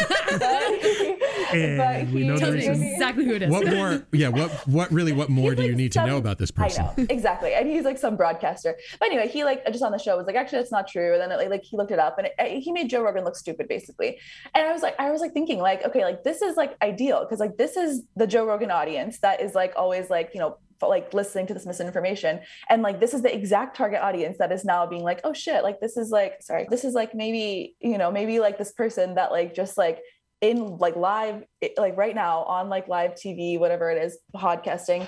And 1.52 2.12
we 2.12 2.26
know 2.26 2.36
Tell 2.36 2.50
the 2.50 2.58
me 2.58 2.66
exactly 2.66 3.24
who 3.24 3.34
it 3.34 3.42
is. 3.42 3.50
What 3.50 3.66
more? 3.66 4.06
Yeah. 4.12 4.28
What 4.28 4.50
what 4.66 4.90
really? 4.90 5.12
What 5.12 5.28
more 5.28 5.50
He's 5.50 5.58
do 5.58 5.62
you 5.64 5.68
like 5.70 5.76
need 5.76 5.92
to 5.92 6.06
know 6.06 6.16
about 6.16 6.38
this 6.38 6.50
I 6.56 6.64
person? 6.64 6.84
know 6.84 7.06
exactly, 7.10 7.54
and 7.54 7.68
he's 7.68 7.84
like 7.84 7.98
some 7.98 8.16
broadcaster. 8.16 8.76
But 8.98 9.06
anyway, 9.06 9.28
he 9.28 9.44
like 9.44 9.64
just 9.66 9.82
on 9.82 9.92
the 9.92 9.98
show 9.98 10.16
was 10.16 10.26
like, 10.26 10.36
actually, 10.36 10.58
that's 10.60 10.72
not 10.72 10.88
true. 10.88 11.12
And 11.12 11.20
then 11.20 11.38
like, 11.38 11.50
like 11.50 11.62
he 11.62 11.76
looked 11.76 11.92
it 11.92 11.98
up, 11.98 12.18
and 12.18 12.28
it, 12.38 12.62
he 12.62 12.72
made 12.72 12.88
Joe 12.88 13.02
Rogan 13.02 13.24
look 13.24 13.36
stupid, 13.36 13.68
basically. 13.68 14.18
And 14.54 14.66
I 14.66 14.72
was 14.72 14.82
like, 14.82 14.98
I 14.98 15.10
was 15.10 15.20
like 15.20 15.32
thinking, 15.32 15.58
like, 15.58 15.84
okay, 15.84 16.04
like 16.04 16.24
this 16.24 16.42
is 16.42 16.56
like 16.56 16.76
ideal 16.82 17.20
because 17.24 17.40
like 17.40 17.56
this 17.56 17.76
is 17.76 18.02
the 18.16 18.26
Joe 18.26 18.46
Rogan 18.46 18.70
audience 18.70 19.18
that 19.20 19.40
is 19.40 19.54
like 19.54 19.72
always 19.76 20.10
like 20.10 20.30
you 20.34 20.40
know 20.40 20.48
f- 20.52 20.58
like 20.82 21.14
listening 21.14 21.46
to 21.48 21.54
this 21.54 21.66
misinformation, 21.66 22.40
and 22.68 22.82
like 22.82 23.00
this 23.00 23.14
is 23.14 23.22
the 23.22 23.34
exact 23.34 23.76
target 23.76 24.00
audience 24.00 24.38
that 24.38 24.52
is 24.52 24.64
now 24.64 24.86
being 24.86 25.02
like, 25.02 25.20
oh 25.24 25.32
shit, 25.32 25.62
like 25.62 25.80
this 25.80 25.96
is 25.96 26.10
like 26.10 26.42
sorry, 26.42 26.66
this 26.70 26.84
is 26.84 26.94
like 26.94 27.14
maybe 27.14 27.76
you 27.80 27.98
know 27.98 28.10
maybe 28.10 28.40
like 28.40 28.58
this 28.58 28.72
person 28.72 29.14
that 29.14 29.30
like 29.30 29.54
just 29.54 29.76
like 29.78 30.00
in 30.40 30.76
like 30.78 30.96
live 30.96 31.42
like 31.78 31.96
right 31.96 32.14
now 32.14 32.42
on 32.42 32.68
like 32.68 32.86
live 32.88 33.12
tv 33.12 33.58
whatever 33.58 33.90
it 33.90 34.02
is 34.02 34.18
podcasting 34.36 35.00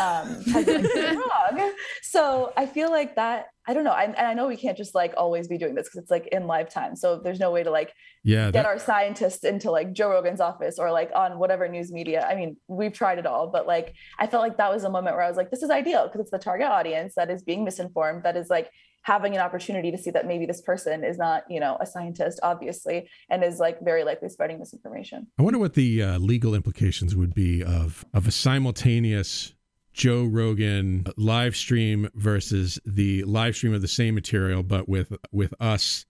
um 0.00 0.40
has 0.52 0.64
been 0.64 1.16
wrong 1.18 1.72
so 2.02 2.52
i 2.56 2.64
feel 2.66 2.90
like 2.90 3.16
that 3.16 3.46
i 3.66 3.74
don't 3.74 3.82
know 3.82 3.90
I, 3.90 4.04
and 4.04 4.16
i 4.18 4.34
know 4.34 4.46
we 4.46 4.56
can't 4.56 4.76
just 4.76 4.94
like 4.94 5.14
always 5.16 5.48
be 5.48 5.58
doing 5.58 5.74
this 5.74 5.88
because 5.88 6.02
it's 6.02 6.10
like 6.10 6.28
in 6.28 6.46
live 6.46 6.68
time 6.68 6.94
so 6.94 7.18
there's 7.18 7.40
no 7.40 7.50
way 7.50 7.62
to 7.64 7.70
like 7.70 7.92
Yeah. 8.22 8.46
get 8.46 8.52
That, 8.52 8.66
our 8.66 8.78
scientists 8.78 9.42
into 9.42 9.70
like 9.70 9.92
joe 9.92 10.10
rogan's 10.10 10.40
office 10.40 10.78
or 10.78 10.92
like 10.92 11.10
on 11.14 11.38
whatever 11.38 11.66
news 11.66 11.90
media 11.90 12.24
i 12.28 12.34
mean 12.36 12.56
we've 12.68 12.92
tried 12.92 13.18
it 13.18 13.26
all 13.26 13.48
but 13.48 13.66
like 13.66 13.94
i 14.18 14.26
felt 14.26 14.42
like 14.42 14.58
that 14.58 14.70
was 14.72 14.84
a 14.84 14.90
moment 14.90 15.16
where 15.16 15.24
i 15.24 15.28
was 15.28 15.36
like 15.36 15.50
this 15.50 15.62
is 15.62 15.70
ideal 15.70 16.04
because 16.06 16.20
it's 16.20 16.30
the 16.30 16.38
target 16.38 16.66
audience 16.68 17.14
that 17.16 17.30
is 17.30 17.42
being 17.42 17.64
misinformed 17.64 18.22
that 18.22 18.36
is 18.36 18.48
like 18.50 18.70
having 19.04 19.34
an 19.34 19.40
opportunity 19.40 19.90
to 19.90 19.98
see 19.98 20.10
that 20.10 20.26
maybe 20.26 20.46
this 20.46 20.60
person 20.60 21.04
is 21.04 21.16
not 21.16 21.44
you 21.48 21.60
know 21.60 21.76
a 21.80 21.86
scientist 21.86 22.40
obviously 22.42 23.08
and 23.30 23.44
is 23.44 23.58
like 23.58 23.80
very 23.80 24.02
likely 24.04 24.28
spreading 24.28 24.58
misinformation 24.58 25.26
I 25.38 25.42
wonder 25.42 25.58
what 25.58 25.74
the 25.74 26.02
uh, 26.02 26.18
legal 26.18 26.54
implications 26.54 27.14
would 27.14 27.34
be 27.34 27.62
of 27.62 28.04
of 28.12 28.26
a 28.26 28.30
simultaneous 28.30 29.54
Joe 29.92 30.24
Rogan 30.24 31.06
live 31.16 31.54
stream 31.54 32.08
versus 32.14 32.80
the 32.84 33.22
live 33.24 33.54
stream 33.54 33.72
of 33.72 33.80
the 33.80 33.86
same 33.86 34.16
material, 34.16 34.64
but 34.64 34.88
with 34.88 35.12
with 35.30 35.54
us 35.60 36.04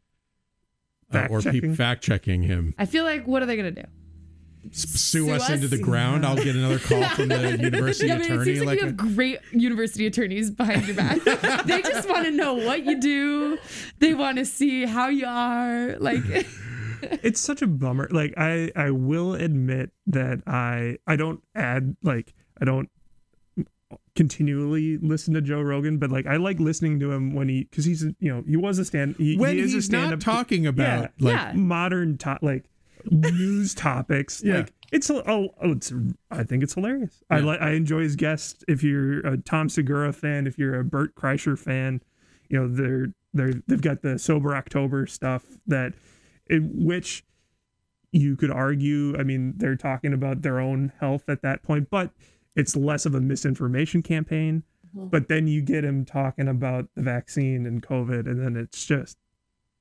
uh, 1.12 1.26
or 1.30 1.42
people 1.42 1.74
Fact-checking. 1.74 1.74
fact 1.74 2.02
checking 2.02 2.42
him. 2.42 2.74
I 2.78 2.86
feel 2.86 3.04
like 3.04 3.26
what 3.26 3.42
are 3.42 3.46
they 3.46 3.56
gonna 3.56 3.70
do? 3.72 3.84
S- 4.70 4.88
Sue, 4.88 5.26
Sue 5.26 5.30
us, 5.30 5.42
us? 5.42 5.50
into 5.50 5.68
the 5.68 5.78
ground. 5.78 6.24
I'll 6.26 6.36
get 6.36 6.56
another 6.56 6.78
call 6.78 7.02
from 7.10 7.28
the 7.28 7.56
university 7.60 8.06
Yeah, 8.08 8.14
I 8.14 8.18
mean, 8.18 8.24
it 8.26 8.32
attorney. 8.32 8.54
seems 8.54 8.66
like, 8.66 8.80
you 8.80 8.86
have 8.86 8.96
great 8.96 9.38
university 9.52 10.06
attorneys 10.06 10.50
behind 10.50 10.86
your 10.86 10.96
back. 10.96 11.20
they 11.66 11.82
just 11.82 12.08
want 12.08 12.24
to 12.26 12.30
know 12.30 12.54
what 12.54 12.84
you 12.84 13.00
do. 13.00 13.58
They 13.98 14.14
want 14.14 14.38
to 14.38 14.44
see 14.44 14.84
how 14.86 15.08
you 15.08 15.26
are. 15.26 15.96
Like, 15.98 16.20
it's 17.02 17.40
such 17.40 17.62
a 17.62 17.66
bummer. 17.66 18.08
Like 18.10 18.34
I 18.36 18.70
I 18.76 18.90
will 18.90 19.34
admit 19.34 19.90
that 20.06 20.42
I 20.46 20.96
I 21.06 21.16
don't 21.16 21.42
add 21.54 21.96
like 22.02 22.32
I 22.60 22.64
don't 22.64 22.88
continually 24.16 24.96
listen 24.98 25.34
to 25.34 25.40
Joe 25.40 25.60
Rogan, 25.60 25.98
but 25.98 26.10
like 26.10 26.26
I 26.26 26.36
like 26.36 26.60
listening 26.60 27.00
to 27.00 27.10
him 27.12 27.34
when 27.34 27.48
he 27.48 27.64
because 27.64 27.84
he's 27.84 28.02
you 28.20 28.32
know 28.34 28.44
he 28.46 28.56
was 28.56 28.78
a 28.78 28.84
stand 28.84 29.16
he, 29.18 29.36
when 29.36 29.54
he 29.56 29.60
is 29.60 29.72
a 29.72 29.76
he's 29.76 29.90
not 29.90 29.98
stand-up 30.08 30.20
talking 30.20 30.66
about 30.66 31.10
Yeah. 31.18 31.30
like 31.32 31.36
Yeah. 31.36 31.52
modern 31.54 32.16
to- 32.18 32.38
like 32.40 32.64
news 33.10 33.74
topics 33.74 34.42
Yeah. 34.44 34.58
like 34.58 34.72
it's 34.92 35.10
a- 35.10 35.28
oh, 35.28 35.54
oh, 35.60 35.72
it's 35.72 35.92
I 36.30 36.44
think 36.44 36.62
it's 36.62 36.74
hilarious. 36.74 37.22
I 37.30 37.38
Yeah. 37.38 37.44
like 37.44 37.60
I 37.60 37.70
enjoy 37.72 38.02
his 38.02 38.16
guests. 38.16 38.64
If 38.68 38.82
you're 38.82 39.20
a 39.26 39.36
Tom 39.36 39.68
Segura 39.68 40.12
fan, 40.12 40.46
if 40.46 40.58
you're 40.58 40.78
a 40.78 40.84
Bert 40.84 41.14
Kreischer 41.14 41.58
fan, 41.58 42.00
you 42.48 42.58
know 42.58 42.68
they're 42.68 43.12
they're 43.32 43.54
they've 43.66 43.82
got 43.82 44.02
the 44.02 44.18
sober 44.18 44.54
October 44.54 45.06
stuff 45.06 45.44
that 45.66 45.94
in 46.48 46.84
which 46.84 47.24
you 48.12 48.36
could 48.36 48.50
argue. 48.50 49.16
I 49.18 49.24
mean, 49.24 49.54
they're 49.56 49.74
talking 49.76 50.12
about 50.12 50.42
their 50.42 50.60
own 50.60 50.92
health 51.00 51.28
at 51.28 51.42
that 51.42 51.62
point, 51.64 51.90
but 51.90 52.12
it's 52.54 52.76
less 52.76 53.06
of 53.06 53.14
a 53.16 53.20
misinformation 53.20 54.02
campaign. 54.02 54.62
Mm-hmm. 54.94 55.08
But 55.08 55.26
then 55.26 55.48
you 55.48 55.60
get 55.62 55.82
him 55.84 56.04
talking 56.04 56.46
about 56.46 56.88
the 56.94 57.02
vaccine 57.02 57.66
and 57.66 57.82
COVID, 57.82 58.26
and 58.28 58.40
then 58.40 58.56
it's 58.56 58.86
just 58.86 59.18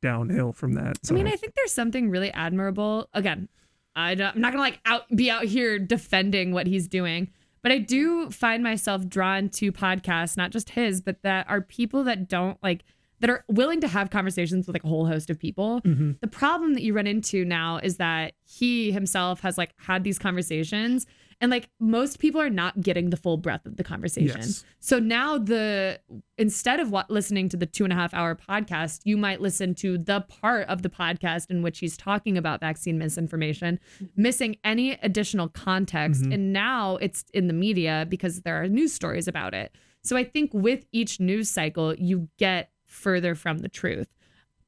downhill 0.04 0.52
from 0.52 0.74
that. 0.74 1.00
I 1.10 1.14
mean, 1.14 1.28
I 1.28 1.36
think 1.36 1.56
there's 1.56 1.74
something 1.74 2.10
really 2.10 2.32
admirable. 2.34 3.10
Again, 3.14 3.48
I 3.96 4.14
don't, 4.16 4.36
I'm 4.36 4.42
not 4.42 4.52
gonna 4.52 4.62
like 4.62 4.80
out 4.86 5.04
be 5.16 5.32
out 5.32 5.46
here 5.46 5.80
defending 5.80 6.52
what 6.52 6.68
he's 6.68 6.88
doing, 6.88 7.30
but 7.62 7.72
I 7.72 7.78
do 7.78 8.30
find 8.30 8.62
myself 8.64 9.08
drawn 9.08 9.50
to 9.50 9.72
podcasts, 9.72 10.36
not 10.36 10.52
just 10.52 10.72
his, 10.72 11.02
but 11.02 11.22
that 11.24 11.50
are 11.50 11.62
people 11.62 12.04
that 12.04 12.28
don't 12.28 12.58
like 12.62 12.84
that 13.22 13.30
are 13.30 13.46
willing 13.48 13.80
to 13.80 13.88
have 13.88 14.10
conversations 14.10 14.68
with 14.68 14.76
like 14.76 14.84
a 14.84 14.88
whole 14.90 15.06
host 15.06 15.30
of 15.30 15.40
people. 15.40 15.80
Mhm. 15.82 16.20
The 16.20 16.28
problem 16.28 16.74
that 16.74 16.84
you 16.84 16.94
run 16.94 17.08
into 17.08 17.46
now 17.46 17.78
is 17.78 17.96
that 17.96 18.34
he 18.44 18.92
himself 18.92 19.40
has 19.40 19.58
like 19.58 19.72
had 19.78 20.04
these 20.04 20.20
conversations. 20.20 21.06
And 21.42 21.52
like 21.52 21.70
most 21.80 22.20
people 22.20 22.40
are 22.42 22.50
not 22.50 22.82
getting 22.82 23.10
the 23.10 23.18
full 23.18 23.38
breadth 23.38 23.66
of 23.66 23.78
the 23.78 23.84
conversation. 23.84 24.42
Yes. 24.42 24.64
So 24.80 25.00
now 25.00 25.38
the 25.38 26.00
instead 26.38 26.80
of 26.80 26.92
what 26.92 27.10
listening 27.10 27.50
to 27.50 27.58
the 27.58 27.66
two 27.66 27.84
and 27.84 27.94
a 27.94 27.96
half 27.96 28.14
hour 28.14 28.36
podcast, 28.36 29.02
you 29.04 29.18
might 29.18 29.42
listen 29.42 29.76
to 29.76 29.98
the 29.98 30.22
part 30.22 30.68
of 30.68 30.82
the 30.82 30.90
podcast 30.90 31.50
in 31.50 31.62
which 31.62 31.80
he's 31.80 31.98
talking 31.98 32.38
about 32.38 32.60
vaccine 32.60 32.98
misinformation, 32.98 33.80
missing 34.16 34.58
any 34.64 34.94
additional 35.02 35.50
context. 35.50 36.24
Mhm. 36.24 36.34
And 36.34 36.54
now 36.54 36.98
it's 36.98 37.26
in 37.34 37.48
the 37.48 37.54
media 37.54 38.06
because 38.10 38.42
there 38.42 38.62
are 38.62 38.68
news 38.68 38.94
stories 38.94 39.28
about 39.28 39.54
it. 39.54 39.76
So 40.04 40.18
I 40.18 40.24
think 40.24 40.52
with 40.54 40.86
each 40.92 41.20
news 41.20 41.50
cycle, 41.50 41.96
you 41.96 42.30
get 42.38 42.72
further 42.86 43.36
from 43.36 43.60
the 43.60 43.70
truth. 43.70 44.08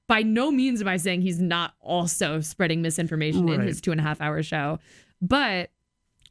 By 0.07 0.21
no 0.21 0.51
means 0.51 0.81
am 0.81 0.87
I 0.87 0.97
saying 0.97 1.21
he's 1.21 1.41
not 1.41 1.73
also 1.81 2.39
spreading 2.39 2.81
misinformation 2.81 3.49
in 3.49 3.61
his 3.61 3.81
two 3.81 3.91
and 3.91 3.99
a 3.99 4.03
half 4.03 4.21
hour 4.21 4.43
show. 4.43 4.79
But 5.21 5.71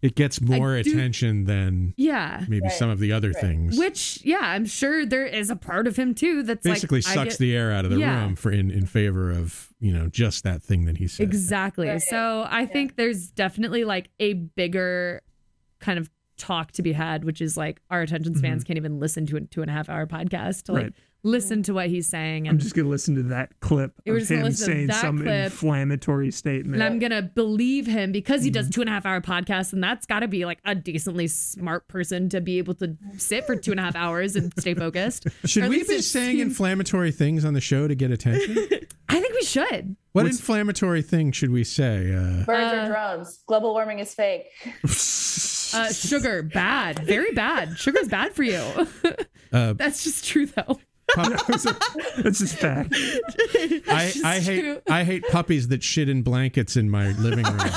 it 0.05 0.14
gets 0.17 0.38
more 0.38 0.81
do- 0.83 0.90
attention 0.93 1.45
than 1.45 1.95
yeah. 1.97 2.45
maybe 2.47 2.64
Right. 2.64 2.73
some 2.73 2.90
of 2.90 2.99
the 2.99 3.11
other 3.12 3.31
Right. 3.31 3.40
things. 3.40 3.79
Which, 3.79 4.21
yeah, 4.23 4.40
I'm 4.43 4.67
sure 4.67 5.07
there 5.07 5.25
is 5.25 5.49
a 5.49 5.57
part 5.57 5.87
of 5.87 5.97
him 5.97 6.14
too 6.14 6.43
that's 6.43 6.62
basically 6.62 6.99
like 7.01 7.09
I 7.09 7.14
sucks 7.14 7.35
get- 7.35 7.38
the 7.38 7.57
air 7.57 7.73
out 7.73 7.87
of 7.87 7.90
the 7.90 7.99
Yeah. 8.01 8.23
room 8.23 8.37
for 8.37 8.53
in, 8.53 8.71
in 8.71 8.85
favor 8.85 9.31
of 9.31 9.71
you 9.81 9.93
know 9.95 10.09
just 10.09 10.45
that 10.45 10.62
thing 10.62 10.85
that 10.85 10.99
he 10.99 11.09
said. 11.09 11.25
Exactly. 11.25 11.88
Right. 11.88 12.03
So 12.03 12.47
I 12.51 12.67
think 12.67 12.97
there's 12.97 13.29
definitely 13.31 13.85
like 13.85 14.11
a 14.21 14.35
bigger 14.35 15.23
kind 15.81 15.99
of 15.99 16.11
talk 16.37 16.73
to 16.73 16.83
be 16.83 16.93
had, 16.93 17.25
which 17.25 17.40
is 17.40 17.57
like 17.57 17.81
our 17.90 18.03
attention 18.03 18.35
spans 18.35 18.62
mm-hmm. 18.62 18.67
can't 18.67 18.77
even 18.77 19.01
listen 19.01 19.25
to 19.27 19.37
a 19.38 19.40
two 19.40 19.62
and 19.62 19.71
a 19.71 19.75
half 19.75 19.88
hour 19.88 20.07
podcast 20.07 20.64
to 20.64 20.73
like 20.73 20.83
Right. 20.83 20.93
Listen 21.25 21.63
to 21.65 21.75
what 21.75 21.89
he's 21.89 22.07
saying. 22.07 22.47
I'm 22.49 22.59
just 22.59 22.75
gonna 22.77 22.89
listen 22.89 23.15
to 23.17 23.23
that 23.25 23.59
clip 23.61 23.93
We're 24.07 24.15
of 24.15 24.19
just 24.21 24.31
him 24.31 24.53
saying 24.53 24.93
some 24.93 25.19
clip. 25.23 25.47
inflammatory 25.47 26.31
statement. 26.31 26.75
and 26.75 26.85
I'm 26.85 26.99
gonna 27.01 27.23
believe 27.23 27.87
him 27.87 28.13
because 28.13 28.43
he 28.45 28.51
Mm-hmm. 28.51 28.55
does 28.61 28.71
two 28.71 28.81
and 28.83 28.89
a 28.91 28.93
half 28.93 29.05
hour 29.07 29.21
podcasts, 29.21 29.73
and 29.73 29.83
that's 29.83 30.07
got 30.07 30.21
to 30.21 30.29
be 30.29 30.45
like 30.45 30.59
a 30.65 30.75
decently 30.75 31.27
smart 31.27 31.89
person 31.89 32.29
to 32.29 32.41
be 32.41 32.59
able 32.59 32.75
to 32.75 32.97
sit 33.17 33.45
for 33.47 33.57
two 33.57 33.71
and 33.73 33.81
a 33.81 33.83
half 33.83 33.97
hours 33.97 34.37
and 34.37 34.53
stay 34.59 34.75
focused. 34.85 35.27
Should 35.45 35.69
we 35.69 35.83
be 35.83 36.01
saying 36.03 36.39
inflammatory 36.41 37.11
things 37.11 37.45
on 37.45 37.55
the 37.55 37.61
show 37.61 37.89
to 37.89 37.95
get 37.95 38.11
attention? 38.11 38.69
I 39.09 39.21
think 39.21 39.35
we 39.35 39.43
should. 39.45 39.97
what 40.13 40.25
What's- 40.25 40.37
inflammatory 40.39 41.03
thing 41.03 41.33
should 41.33 41.51
we 41.51 41.65
say? 41.65 42.15
Uh, 42.15 42.45
Birds 42.45 42.49
Uh, 42.49 42.77
are 42.77 42.87
drones. 42.89 43.39
Global 43.47 43.73
warming 43.73 43.99
is 44.01 44.15
fake. 44.15 44.47
Uh, 45.77 45.93
sugar, 45.93 46.43
bad, 46.43 47.01
very 47.01 47.33
bad. 47.33 47.77
Sugar's 47.79 48.09
bad 48.09 48.33
for 48.35 48.45
you. 48.45 48.61
uh, 49.53 49.73
That's 49.73 50.05
just 50.05 50.25
true 50.25 50.47
though. 50.47 50.79
Pup- 51.14 51.47
That's 52.19 52.38
just 52.38 52.57
fact. 52.57 52.95
I, 52.95 54.11
just 54.12 54.25
I 54.25 54.40
hate 54.40 54.61
true. 54.61 54.81
I 54.88 55.05
hate 55.05 55.25
puppies 55.29 55.69
that 55.69 55.83
shit 55.83 56.09
in 56.09 56.23
blankets 56.23 56.77
in 56.77 56.90
my 56.90 57.09
living 57.19 57.45
room. 57.45 57.59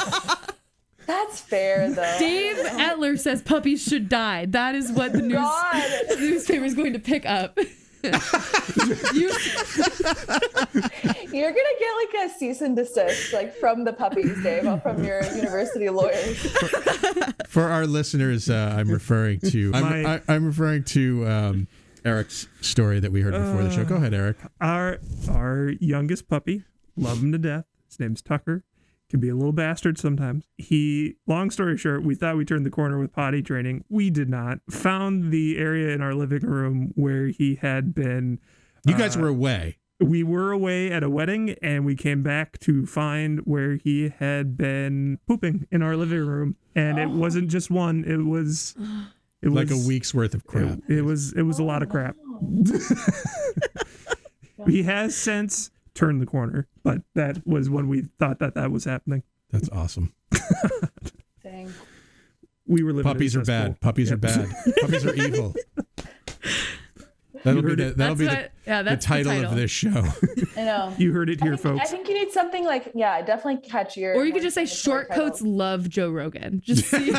That's 1.08 1.40
fair 1.40 1.90
though. 1.90 2.16
Dave 2.20 2.58
Etler 2.58 3.18
says 3.18 3.42
puppies 3.42 3.82
should 3.82 4.10
die. 4.10 4.46
That 4.48 4.76
is 4.76 4.92
what 4.92 5.14
the 5.14 5.22
news 5.22 5.40
the 6.10 6.18
newspaper 6.20 6.66
is 6.66 6.74
going 6.76 6.94
to 6.94 7.00
pick 7.00 7.26
up. 7.26 7.58
you, 8.04 8.14
You're 11.34 11.52
gonna 11.52 11.78
get 11.80 11.92
like 11.96 12.26
a 12.26 12.30
cease 12.38 12.62
and 12.62 12.76
desist, 12.76 13.34
like 13.34 13.56
from 13.56 13.84
the 13.84 13.94
puppies, 13.94 14.42
Dave, 14.44 14.82
from 14.82 15.04
your 15.04 15.24
university 15.36 15.90
lawyers. 15.90 16.38
For 17.48 17.64
our 17.64 17.86
listeners, 17.88 18.50
uh, 18.50 18.76
I'm 18.78 18.90
referring 18.90 19.40
to 19.42 19.72
I'm, 19.74 19.84
My- 20.04 20.16
I, 20.16 20.22
I'm 20.28 20.46
referring 20.46 20.84
to 20.86 21.28
um, 21.28 21.68
Eric's 22.08 22.48
story 22.62 23.00
that 23.00 23.12
we 23.12 23.22
heard 23.22 23.34
before 23.34 23.64
the 23.64 23.72
show. 23.72 23.84
Go 23.84 23.96
ahead, 23.96 24.14
Eric. 24.14 24.38
Our 24.62 25.00
our 25.30 25.74
youngest 25.80 26.28
puppy, 26.28 26.64
love 26.96 27.22
him 27.22 27.32
to 27.34 27.38
death. 27.38 27.66
His 27.88 28.00
name's 28.00 28.22
Tucker. 28.22 28.64
Can 29.10 29.20
be 29.22 29.30
a 29.30 29.36
little 29.36 29.54
bastard 29.54 29.98
sometimes. 29.98 30.50
He, 30.58 31.16
long 31.28 31.50
story 31.50 31.78
short, 31.78 32.04
we 32.04 32.14
thought 32.14 32.36
we 32.36 32.44
turned 32.44 32.66
the 32.66 32.70
corner 32.70 33.00
with 33.00 33.14
potty 33.14 33.42
training. 33.42 33.86
We 33.88 34.10
did 34.10 34.30
not. 34.30 34.60
Found 34.70 35.32
the 35.32 35.58
area 35.58 35.96
in 35.96 36.02
our 36.02 36.14
living 36.14 36.42
room 36.42 36.92
where 36.96 37.28
he 37.28 37.56
had 37.56 37.96
been. 37.96 38.40
You 38.86 38.98
guys 38.98 39.16
uh, 39.16 39.22
were 39.22 39.30
away. 39.30 39.78
we 40.02 40.24
were 40.24 40.52
away 40.52 40.92
at 40.92 41.04
a 41.04 41.10
wedding 41.10 41.56
and 41.62 41.86
we 41.86 41.96
came 41.96 42.22
back 42.22 42.60
to 42.60 42.86
find 42.86 43.40
where 43.46 43.76
he 43.78 44.10
had 44.20 44.58
been 44.58 45.20
pooping 45.26 45.68
in 45.72 45.82
our 45.82 45.96
living 45.96 46.26
room 46.26 46.58
and 46.76 47.00
it 47.00 47.10
wasn't 47.10 47.48
just 47.50 47.72
one 47.72 48.04
it 48.06 48.24
was 48.26 48.76
it 49.42 49.50
Like 49.52 49.72
a 49.72 49.78
week's 49.78 50.14
worth 50.14 50.34
of 50.34 50.46
crap. 50.46 50.80
it, 50.90 50.98
it 51.00 51.02
was 51.04 51.34
it 51.34 51.44
was 51.44 51.60
a 51.60 51.64
lot 51.64 51.84
of 51.84 51.90
crap 51.90 52.16
he 54.68 54.84
has 54.84 55.16
since 55.16 55.72
turned 55.94 56.22
the 56.22 56.26
corner 56.26 56.68
but 56.84 57.02
that 57.16 57.46
was 57.48 57.70
when 57.70 57.88
we 57.88 58.04
thought 58.20 58.40
that 58.40 58.56
that 58.56 58.72
was 58.72 58.86
happening 58.86 59.24
That's 59.52 59.70
awesome. 59.70 60.14
Dang. 61.44 61.74
we 62.68 62.84
were 62.84 62.92
living 62.94 63.12
Puppies 63.12 63.36
are 63.36 63.40
bad. 63.44 63.72
cesspool. 63.72 63.78
Puppies 63.82 64.12
are 64.12 64.18
bad. 64.18 64.50
Puppies 64.82 65.06
are 65.06 65.16
evil. 65.16 65.56
That'll 67.44 67.62
be 67.62 67.70
heard 67.70 67.80
the, 67.80 67.88
it. 67.88 67.98
that'll 67.98 68.16
That's 68.16 68.20
be 68.20 68.26
what- 68.36 68.52
the, 68.66 68.70
yeah, 68.70 68.82
the 68.84 68.90
that's 68.90 69.06
the 69.06 69.10
title, 69.10 69.32
title. 69.32 69.52
of 69.52 69.58
this 69.58 69.72
show. 69.72 70.04
I 70.58 70.64
know. 70.66 70.94
you 70.98 71.14
heard 71.14 71.30
it 71.30 71.42
I 71.42 71.46
here 71.46 71.56
folks. 71.58 71.82
I 71.82 71.86
think 71.86 72.10
you 72.10 72.16
need 72.16 72.32
something 72.32 72.66
like 72.66 72.92
yeah, 72.94 73.22
definitely 73.22 73.68
catchier. 73.70 74.16
or 74.16 74.26
you 74.26 74.34
could 74.34 74.42
just 74.42 74.56
say 74.56 74.66
short 74.66 75.10
coats 75.12 75.42
love 75.42 75.88
Joe 75.88 76.10
Rogan. 76.12 76.62
Just 76.66 76.86
see. 76.88 77.12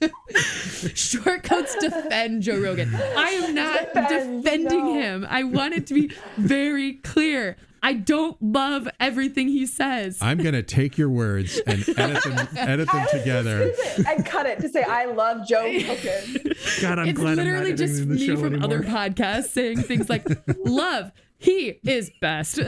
short 0.94 1.42
coats 1.42 1.74
defend 1.80 2.42
Joe 2.42 2.58
Rogan. 2.60 2.94
I 2.94 3.30
am 3.30 3.54
not 3.54 3.92
Defend, 3.94 4.42
defending 4.44 4.84
no. 4.86 4.94
him. 4.94 5.26
I 5.28 5.44
want 5.44 5.74
it 5.74 5.86
to 5.88 5.94
be 5.94 6.10
very 6.36 6.94
clear. 6.94 7.56
I 7.80 7.92
don't 7.92 8.36
love 8.42 8.88
everything 8.98 9.46
he 9.48 9.64
says. 9.64 10.18
I'm 10.20 10.38
gonna 10.38 10.64
take 10.64 10.98
your 10.98 11.08
words 11.10 11.60
and 11.64 11.88
edit 11.96 12.24
them 12.24 12.48
edit 12.56 12.90
them 12.90 13.06
together. 13.12 13.72
and 14.06 14.26
cut 14.26 14.46
it 14.46 14.58
to 14.60 14.68
say 14.68 14.82
I 14.82 15.04
love 15.06 15.46
Joe 15.48 15.62
Rogan. 15.64 16.54
god 16.82 16.98
i'm 16.98 17.08
it's 17.08 17.18
glad 17.18 17.38
i'm 17.38 17.44
not 17.44 17.44
literally 17.44 17.74
just 17.74 18.00
the 18.00 18.06
me 18.06 18.26
show 18.26 18.36
from 18.36 18.54
anymore. 18.54 18.64
other 18.64 18.80
podcasts 18.82 19.50
saying 19.50 19.78
things 19.82 20.08
like 20.10 20.26
love 20.64 21.12
he 21.38 21.78
is 21.84 22.10
best 22.20 22.58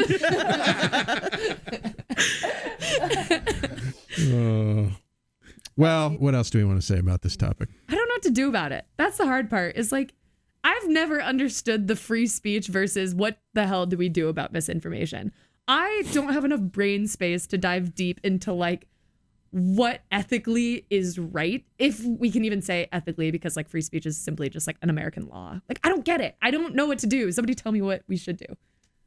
Uh, 4.18 4.90
well, 5.76 6.10
what 6.10 6.34
else 6.34 6.50
do 6.50 6.58
we 6.58 6.64
want 6.64 6.80
to 6.80 6.86
say 6.86 6.98
about 6.98 7.22
this 7.22 7.36
topic? 7.36 7.68
i 7.88 7.94
don't 7.94 8.08
know 8.08 8.14
what 8.14 8.22
to 8.22 8.30
do 8.30 8.48
about 8.48 8.72
it. 8.72 8.86
That's 8.96 9.18
the 9.18 9.26
hard 9.26 9.48
part 9.50 9.76
is 9.76 9.92
like 9.92 10.14
i've 10.62 10.88
never 10.88 11.22
understood 11.22 11.88
the 11.88 11.96
free 11.96 12.26
speech 12.26 12.66
versus 12.66 13.14
what 13.14 13.38
the 13.54 13.66
hell 13.66 13.86
do 13.86 13.96
we 13.96 14.08
do 14.08 14.28
about 14.28 14.52
misinformation? 14.52 15.32
I 15.68 16.02
don't 16.12 16.32
have 16.32 16.44
enough 16.44 16.60
brain 16.60 17.06
space 17.06 17.46
to 17.48 17.58
dive 17.58 17.94
deep 17.94 18.20
into 18.24 18.52
like 18.52 18.86
what 19.52 20.02
ethically 20.12 20.86
is 20.90 21.18
right 21.18 21.64
if 21.78 22.04
we 22.04 22.30
can 22.30 22.44
even 22.44 22.62
say 22.62 22.88
ethically 22.92 23.30
because 23.30 23.56
like 23.56 23.68
free 23.68 23.80
speech 23.80 24.06
is 24.06 24.16
simply 24.16 24.48
just 24.48 24.66
like 24.66 24.76
an 24.82 24.90
american 24.90 25.26
law. 25.28 25.60
Like 25.68 25.80
i 25.84 25.88
don't 25.88 26.04
get 26.04 26.20
it. 26.20 26.36
I 26.42 26.50
don't 26.50 26.74
know 26.74 26.86
what 26.86 26.98
to 27.00 27.06
do. 27.06 27.32
Somebody 27.32 27.54
tell 27.54 27.72
me 27.72 27.82
what 27.82 28.02
we 28.08 28.16
should 28.16 28.36
do. 28.36 28.46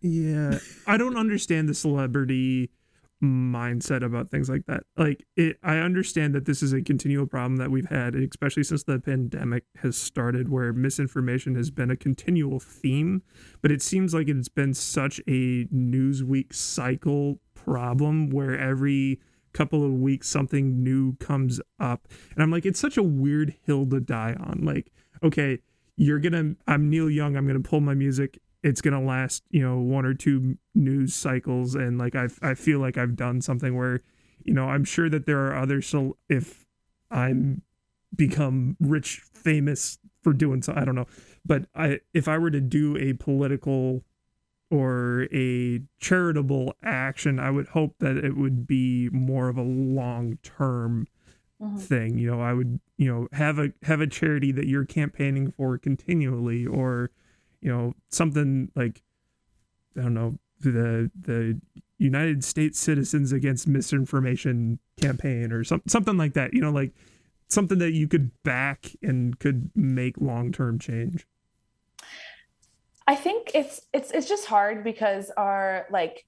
Yeah. 0.02 0.60
I 0.86 0.97
don't 0.97 1.15
understand 1.17 1.69
the 1.69 1.73
celebrity 1.73 2.71
mindset 3.24 4.04
about 4.04 4.30
things 4.30 4.50
like 4.50 4.66
that. 4.68 4.84
Like 4.98 5.24
it 5.36 5.58
I 5.64 5.78
understand 5.78 6.36
that 6.36 6.46
this 6.46 6.62
is 6.62 6.74
a 6.74 6.82
continual 6.82 7.26
problem 7.26 7.58
that 7.58 7.72
we've 7.72 7.90
had, 7.90 8.16
especially 8.16 8.64
since 8.64 8.84
the 8.84 9.00
pandemic 9.00 9.64
has 9.78 9.98
started 9.98 10.50
where 10.50 10.74
misinformation 10.74 11.56
has 11.56 11.72
been 11.72 11.90
a 11.90 11.96
continual 11.96 12.60
theme, 12.60 13.24
but 13.62 13.72
it 13.72 13.82
seems 13.82 14.14
like 14.14 14.28
it's 14.28 14.50
been 14.50 14.74
such 14.74 15.20
a 15.28 15.66
Newsweek 15.66 16.54
cycle 16.54 17.40
problem 17.56 18.30
where 18.30 18.60
every 18.60 19.20
couple 19.54 19.86
of 19.86 19.94
weeks 19.94 20.28
something 20.28 20.84
new 20.84 21.16
comes 21.18 21.62
up. 21.80 22.08
And 22.34 22.44
i'm 22.44 22.52
like 22.52 22.66
it's 22.66 22.80
such 22.80 22.98
a 22.98 23.04
weird 23.04 23.56
hill 23.66 23.86
to 23.88 24.00
die 24.00 24.36
on. 24.40 24.62
Like 24.64 24.92
okay 25.24 25.60
you're 25.96 26.20
gonna 26.20 26.56
i'm 26.68 26.90
neil 26.90 27.10
young 27.10 27.38
i'm 27.38 27.46
gonna 27.46 27.60
pull 27.60 27.80
my 27.80 27.94
music 27.94 28.40
it's 28.63 28.82
gonna 28.82 29.02
last 29.02 29.43
you 29.49 29.62
know 29.62 29.78
one 29.80 30.06
or 30.06 30.13
two 30.13 30.58
news 30.73 31.13
cycles 31.13 31.76
and 31.76 31.97
like 31.97 32.15
i, 32.15 32.28
I 32.41 32.54
feel 32.56 32.80
like 32.80 32.97
i've 32.97 33.15
done 33.15 33.41
something 33.41 33.76
where 33.76 34.02
you 34.43 34.54
know 34.54 34.65
i'm 34.69 34.84
sure 34.86 35.10
that 35.10 35.26
there 35.26 35.45
are 35.45 35.56
others 35.58 35.86
so 35.88 36.17
if 36.30 36.65
i'm 37.12 37.62
become 38.15 38.78
rich 38.80 39.21
famous 39.34 39.97
for 40.21 40.34
doing 40.34 40.62
so 40.62 40.73
i 40.76 40.86
don't 40.86 40.95
know 40.95 41.08
but 41.45 41.65
i 41.76 41.99
if 42.13 42.28
i 42.28 42.38
were 42.38 42.52
to 42.52 42.62
do 42.62 42.97
a 42.97 43.13
political 43.13 44.04
or 44.71 45.28
a 45.32 45.82
charitable 45.99 46.73
action, 46.82 47.38
I 47.39 47.52
would 47.52 47.67
hope 47.67 47.95
that 47.99 48.17
it 48.17 48.36
would 48.36 48.65
be 48.65 49.08
more 49.12 49.47
of 49.47 49.56
a 49.58 49.62
long 49.62 50.39
term 50.41 51.06
Mhm. 51.62 51.80
thing. 51.80 52.17
You 52.17 52.32
know, 52.32 52.41
I 52.41 52.54
would, 52.54 52.80
you 52.97 53.08
know, 53.08 53.28
have 53.34 53.60
a 53.60 53.71
have 53.84 54.02
a 54.02 54.08
charity 54.08 54.52
that 54.54 54.65
you're 54.65 54.86
campaigning 54.86 55.52
for 55.52 55.78
continually 55.78 56.65
or, 56.65 57.12
you 57.63 57.71
know, 57.71 57.93
something 58.12 58.69
like 58.76 59.02
I 59.97 60.02
don't 60.02 60.13
know, 60.13 60.38
the 60.60 61.10
the 61.19 61.60
United 61.97 62.43
States 62.43 62.80
Citizens 62.80 63.32
Against 63.32 63.67
Misinformation 63.67 64.80
campaign 64.99 65.52
or 65.52 65.63
some, 65.63 65.82
something 65.88 66.17
like 66.17 66.34
that. 66.34 66.54
You 66.54 66.62
know, 66.62 66.71
like 66.71 66.91
something 67.49 67.80
that 67.80 67.93
you 67.93 68.08
could 68.08 68.32
back 68.43 68.91
and 69.02 69.39
could 69.39 69.71
make 69.76 70.17
long 70.19 70.52
term 70.52 70.78
change. 70.78 71.26
I 73.08 73.15
think 73.15 73.52
it's 73.56 73.82
it's 73.93 74.12
it's 74.12 74.28
just 74.28 74.45
hard 74.45 74.84
because 74.84 75.32
our 75.38 75.88
like 75.89 76.26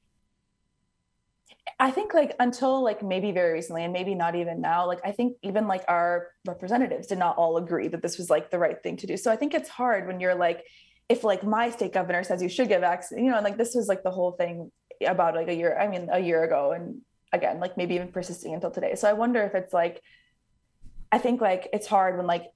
I 1.80 1.92
think 1.92 2.14
like 2.14 2.36
until 2.40 2.82
like 2.82 3.04
maybe 3.04 3.32
very 3.32 3.54
recently 3.54 3.84
and 3.84 3.92
maybe 3.92 4.16
not 4.16 4.36
even 4.36 4.62
now, 4.62 4.88
like 4.88 5.00
I 5.04 5.12
think 5.12 5.38
even 5.42 5.68
like 5.68 5.84
our 5.90 6.28
representatives 6.46 7.08
did 7.08 7.18
not 7.18 7.38
all 7.38 7.58
agree 7.58 7.90
that 7.90 8.02
this 8.02 8.18
was 8.18 8.30
like 8.30 8.52
the 8.52 8.60
right 8.60 8.82
thing 8.82 8.96
to 8.98 9.08
do. 9.08 9.18
So 9.18 9.32
I 9.32 9.36
think 9.36 9.54
it's 9.54 9.68
hard 9.68 10.08
when 10.08 10.22
you're 10.22 10.36
like, 10.36 10.64
if 11.10 11.24
like 11.24 11.44
my 11.44 11.70
state 11.70 11.94
governor 11.94 12.24
says 12.24 12.42
you 12.42 12.50
should 12.50 12.68
get 12.68 12.82
vaccine, 12.82 13.26
you 13.26 13.32
know, 13.32 13.38
and 13.38 13.44
like 13.44 13.58
this 13.58 13.76
was 13.76 13.88
like 13.88 14.04
the 14.04 14.12
whole 14.12 14.32
thing 14.32 14.72
about 15.06 15.36
like 15.36 15.48
a 15.48 15.54
year, 15.54 15.78
I 15.78 15.88
mean, 15.88 16.10
a 16.12 16.20
year 16.20 16.44
ago, 16.44 16.72
and 16.72 17.02
again, 17.32 17.60
like 17.60 17.78
maybe 17.78 17.96
even 17.96 18.10
persisting 18.10 18.54
until 18.54 18.72
today. 18.72 18.96
So 18.96 19.10
I 19.10 19.14
wonder 19.14 19.44
if 19.44 19.54
it's 19.54 19.74
like, 19.74 20.02
I 21.12 21.18
think 21.18 21.42
like 21.42 21.70
it's 21.74 21.88
hard 21.88 22.18
when 22.18 22.26
like 22.26 22.52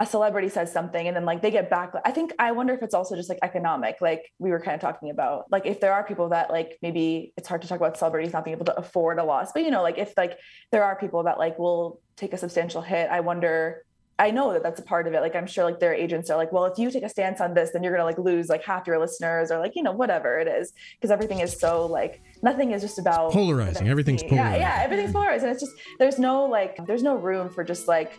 a 0.00 0.06
celebrity 0.06 0.48
says 0.48 0.72
something 0.72 1.06
and 1.06 1.14
then 1.16 1.24
like 1.24 1.40
they 1.40 1.52
get 1.52 1.70
back 1.70 1.92
i 2.04 2.10
think 2.10 2.32
i 2.40 2.50
wonder 2.50 2.74
if 2.74 2.82
it's 2.82 2.94
also 2.94 3.14
just 3.14 3.28
like 3.28 3.38
economic 3.42 3.96
like 4.00 4.32
we 4.40 4.50
were 4.50 4.58
kind 4.58 4.74
of 4.74 4.80
talking 4.80 5.08
about 5.08 5.44
like 5.52 5.66
if 5.66 5.78
there 5.78 5.92
are 5.92 6.02
people 6.02 6.30
that 6.30 6.50
like 6.50 6.76
maybe 6.82 7.32
it's 7.36 7.46
hard 7.46 7.62
to 7.62 7.68
talk 7.68 7.78
about 7.78 7.96
celebrities 7.96 8.32
not 8.32 8.44
being 8.44 8.56
able 8.56 8.64
to 8.64 8.76
afford 8.76 9.20
a 9.20 9.24
loss 9.24 9.52
but 9.52 9.62
you 9.62 9.70
know 9.70 9.82
like 9.82 9.96
if 9.96 10.12
like 10.16 10.36
there 10.72 10.82
are 10.82 10.96
people 10.96 11.22
that 11.22 11.38
like 11.38 11.56
will 11.60 12.00
take 12.16 12.32
a 12.32 12.36
substantial 12.36 12.82
hit 12.82 13.08
i 13.08 13.20
wonder 13.20 13.84
i 14.18 14.30
know 14.30 14.52
that 14.52 14.62
that's 14.62 14.80
a 14.80 14.82
part 14.82 15.06
of 15.06 15.14
it 15.14 15.20
like 15.20 15.34
i'm 15.34 15.46
sure 15.46 15.64
like 15.64 15.80
their 15.80 15.94
agents 15.94 16.30
are 16.30 16.36
like 16.36 16.52
well 16.52 16.64
if 16.64 16.78
you 16.78 16.90
take 16.90 17.02
a 17.02 17.08
stance 17.08 17.40
on 17.40 17.54
this 17.54 17.70
then 17.72 17.82
you're 17.82 17.92
gonna 17.92 18.04
like 18.04 18.18
lose 18.18 18.48
like 18.48 18.62
half 18.62 18.86
your 18.86 18.98
listeners 18.98 19.50
or 19.50 19.58
like 19.58 19.72
you 19.74 19.82
know 19.82 19.92
whatever 19.92 20.38
it 20.38 20.48
is 20.48 20.72
because 20.96 21.10
everything 21.10 21.40
is 21.40 21.58
so 21.58 21.86
like 21.86 22.20
nothing 22.42 22.72
is 22.72 22.82
just 22.82 22.98
about 22.98 23.32
Polarizing. 23.32 23.88
Everything's 23.88 24.22
yeah 24.22 24.28
polarizing. 24.28 24.60
yeah 24.60 24.80
everything's 24.82 25.08
mm-hmm. 25.10 25.18
polarized 25.18 25.44
and 25.44 25.52
it's 25.52 25.60
just 25.62 25.74
there's 25.98 26.18
no 26.18 26.44
like 26.44 26.84
there's 26.86 27.02
no 27.02 27.16
room 27.16 27.48
for 27.48 27.64
just 27.64 27.88
like 27.88 28.18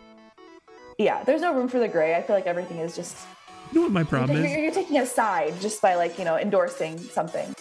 yeah 0.98 1.22
there's 1.24 1.42
no 1.42 1.54
room 1.54 1.68
for 1.68 1.78
the 1.78 1.88
gray 1.88 2.14
i 2.14 2.22
feel 2.22 2.36
like 2.36 2.46
everything 2.46 2.78
is 2.78 2.94
just 2.96 3.16
You 3.72 3.80
know 3.80 3.82
what 3.86 3.92
my 3.92 4.00
you're, 4.00 4.06
problem 4.06 4.44
is? 4.44 4.50
you're, 4.50 4.60
you're 4.60 4.72
taking 4.72 4.98
a 4.98 5.06
side 5.06 5.58
just 5.60 5.80
by 5.82 5.94
like 5.94 6.18
you 6.18 6.24
know 6.24 6.36
endorsing 6.36 6.98
something 6.98 7.54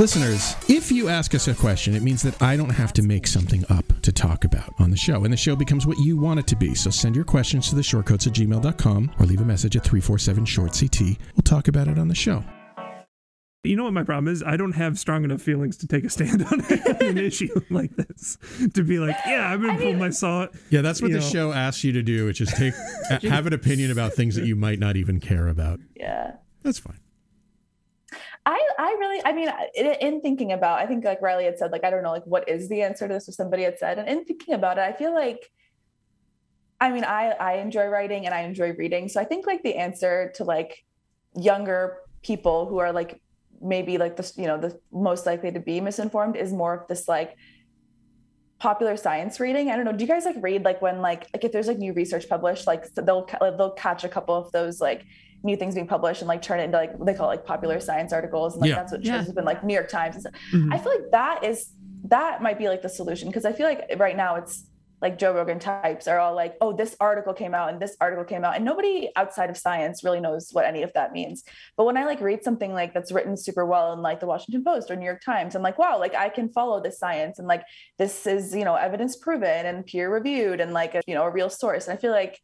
Listeners, 0.00 0.56
if 0.66 0.90
you 0.90 1.10
ask 1.10 1.34
us 1.34 1.46
a 1.46 1.54
question, 1.54 1.94
it 1.94 2.02
means 2.02 2.22
that 2.22 2.40
I 2.40 2.56
don't 2.56 2.70
have 2.70 2.90
to 2.94 3.02
make 3.02 3.26
something 3.26 3.66
up 3.68 3.84
to 4.00 4.10
talk 4.10 4.44
about 4.44 4.72
on 4.78 4.90
the 4.90 4.96
show, 4.96 5.24
and 5.24 5.30
the 5.30 5.36
show 5.36 5.54
becomes 5.54 5.86
what 5.86 5.98
you 5.98 6.16
want 6.16 6.40
it 6.40 6.46
to 6.46 6.56
be. 6.56 6.74
So 6.74 6.88
send 6.88 7.14
your 7.14 7.26
questions 7.26 7.68
to 7.68 7.74
the 7.74 7.82
shortcoats 7.82 8.26
at 8.26 8.32
gmail.com 8.32 9.12
or 9.20 9.26
leave 9.26 9.42
a 9.42 9.44
message 9.44 9.76
at 9.76 9.84
347 9.84 10.46
short 10.46 10.72
CT. 10.72 11.00
We'll 11.00 11.42
talk 11.44 11.68
about 11.68 11.86
it 11.86 11.98
on 11.98 12.08
the 12.08 12.14
show. 12.14 12.42
You 13.62 13.76
know 13.76 13.84
what 13.84 13.92
my 13.92 14.02
problem 14.02 14.32
is? 14.32 14.42
I 14.42 14.56
don't 14.56 14.72
have 14.72 14.98
strong 14.98 15.22
enough 15.22 15.42
feelings 15.42 15.76
to 15.76 15.86
take 15.86 16.04
a 16.04 16.08
stand 16.08 16.46
on 16.50 16.62
an 17.02 17.18
issue 17.18 17.60
like 17.68 17.94
this. 17.96 18.38
To 18.72 18.82
be 18.82 18.98
like, 18.98 19.16
yeah, 19.26 19.52
I'm 19.52 19.60
gonna 19.60 19.78
pull 19.78 19.92
my 19.92 20.08
saw. 20.08 20.46
Yeah, 20.70 20.80
that's 20.80 21.02
what 21.02 21.12
the 21.12 21.18
know. 21.18 21.24
show 21.28 21.52
asks 21.52 21.84
you 21.84 21.92
to 21.92 22.02
do, 22.02 22.24
which 22.24 22.40
is 22.40 22.50
take 22.54 22.72
have 23.24 23.46
an 23.46 23.52
opinion 23.52 23.90
about 23.90 24.14
things 24.14 24.34
that 24.36 24.46
you 24.46 24.56
might 24.56 24.78
not 24.78 24.96
even 24.96 25.20
care 25.20 25.46
about. 25.46 25.78
yeah 25.94 26.36
That's 26.62 26.78
fine. 26.78 27.00
I, 28.46 28.52
I 28.52 28.69
really, 29.00 29.20
I 29.24 29.32
mean, 29.32 29.48
in, 29.74 29.86
in 29.86 30.20
thinking 30.20 30.52
about, 30.52 30.78
I 30.78 30.86
think 30.86 31.04
like 31.04 31.20
Riley 31.20 31.46
had 31.46 31.58
said, 31.58 31.72
like, 31.72 31.84
I 31.84 31.90
don't 31.90 32.04
know, 32.04 32.12
like, 32.12 32.26
what 32.26 32.48
is 32.48 32.68
the 32.68 32.82
answer 32.82 33.08
to 33.08 33.14
this? 33.14 33.28
Or 33.28 33.32
somebody 33.32 33.64
had 33.64 33.78
said, 33.78 33.98
and 33.98 34.08
in 34.08 34.24
thinking 34.24 34.54
about 34.54 34.78
it, 34.78 34.82
I 34.82 34.92
feel 34.92 35.12
like, 35.12 35.50
I 36.80 36.90
mean, 36.90 37.04
I, 37.04 37.30
I 37.32 37.52
enjoy 37.54 37.86
writing 37.86 38.26
and 38.26 38.34
I 38.34 38.42
enjoy 38.42 38.72
reading. 38.72 39.08
So 39.08 39.20
I 39.20 39.24
think 39.24 39.46
like 39.46 39.62
the 39.62 39.74
answer 39.74 40.32
to 40.36 40.44
like 40.44 40.84
younger 41.34 41.98
people 42.22 42.66
who 42.66 42.78
are 42.78 42.92
like, 42.92 43.20
maybe 43.60 43.98
like 43.98 44.16
the, 44.16 44.32
you 44.36 44.46
know, 44.46 44.58
the 44.58 44.78
most 44.90 45.26
likely 45.26 45.52
to 45.52 45.60
be 45.60 45.80
misinformed 45.80 46.36
is 46.36 46.52
more 46.52 46.74
of 46.74 46.88
this 46.88 47.08
like 47.08 47.36
popular 48.58 48.96
science 48.96 49.40
reading. 49.40 49.70
I 49.70 49.76
don't 49.76 49.84
know. 49.84 49.92
Do 49.92 50.04
you 50.04 50.08
guys 50.08 50.24
like 50.24 50.36
read 50.40 50.64
like 50.64 50.80
when 50.80 51.02
like, 51.02 51.26
like 51.34 51.44
if 51.44 51.52
there's 51.52 51.66
like 51.66 51.78
new 51.78 51.92
research 51.92 52.28
published, 52.28 52.66
like 52.66 52.84
they'll, 52.94 53.26
they'll 53.40 53.72
catch 53.72 54.04
a 54.04 54.08
couple 54.08 54.34
of 54.34 54.50
those 54.52 54.80
like 54.80 55.04
new 55.42 55.56
things 55.56 55.74
being 55.74 55.86
published 55.86 56.20
and 56.22 56.28
like 56.28 56.42
turn 56.42 56.60
it 56.60 56.64
into 56.64 56.76
like 56.76 56.92
they 57.04 57.14
call 57.14 57.26
it 57.30 57.36
like 57.36 57.44
popular 57.46 57.80
science 57.80 58.12
articles 58.12 58.54
and 58.54 58.60
like 58.62 58.68
Yeah. 58.70 58.76
that's 58.76 58.92
what 58.92 59.04
Yeah. 59.04 59.16
has 59.18 59.32
been 59.32 59.44
like 59.44 59.64
New 59.64 59.74
York 59.74 59.88
Times 59.88 60.14
and 60.16 60.22
stuff. 60.22 60.34
Mhm. 60.52 60.72
I 60.74 60.78
feel 60.78 60.92
like 60.92 61.10
that 61.12 61.44
is 61.44 61.72
that 62.04 62.42
might 62.42 62.58
be 62.58 62.68
like 62.68 62.82
the 62.82 62.88
solution 62.88 63.28
because 63.28 63.44
I 63.44 63.52
feel 63.52 63.66
like 63.66 63.90
right 63.98 64.16
now 64.16 64.36
it's 64.36 64.66
like 65.02 65.18
Joe 65.18 65.32
Rogan 65.32 65.58
types 65.58 66.06
are 66.08 66.18
all 66.18 66.34
like, 66.34 66.56
oh, 66.60 66.74
this 66.76 66.94
article 67.00 67.32
came 67.32 67.54
out 67.54 67.70
and 67.70 67.80
this 67.80 67.96
article 68.02 68.22
came 68.22 68.44
out, 68.44 68.54
and 68.56 68.66
nobody 68.66 69.08
outside 69.16 69.48
of 69.48 69.56
science 69.56 70.04
really 70.04 70.20
knows 70.20 70.50
what 70.52 70.66
any 70.66 70.82
of 70.82 70.92
that 70.92 71.12
means. 71.12 71.42
But 71.78 71.84
when 71.86 71.96
I 71.96 72.04
like 72.04 72.20
read 72.20 72.44
something 72.44 72.74
like 72.74 72.92
that's 72.92 73.10
written 73.10 73.34
super 73.34 73.64
well 73.64 73.94
in 73.94 74.02
like 74.02 74.20
the 74.20 74.26
Washington 74.26 74.62
Post 74.62 74.90
or 74.90 74.96
New 74.96 75.06
York 75.06 75.22
Times, 75.24 75.54
I'm 75.54 75.62
like, 75.62 75.78
wow, 75.78 75.98
like 75.98 76.14
I 76.14 76.28
can 76.28 76.50
follow 76.50 76.82
this 76.82 76.98
science 76.98 77.38
and 77.38 77.48
like 77.48 77.62
this 77.98 78.26
is 78.26 78.54
you 78.54 78.64
know 78.66 78.74
evidence 78.74 79.16
proven 79.16 79.64
and 79.64 79.86
peer 79.86 80.12
reviewed 80.12 80.60
and 80.60 80.74
like 80.74 80.94
a, 80.94 81.00
you 81.06 81.14
know 81.14 81.22
a 81.22 81.30
real 81.30 81.48
source. 81.48 81.88
And 81.88 81.96
I 81.96 82.00
feel 82.00 82.12
like 82.12 82.38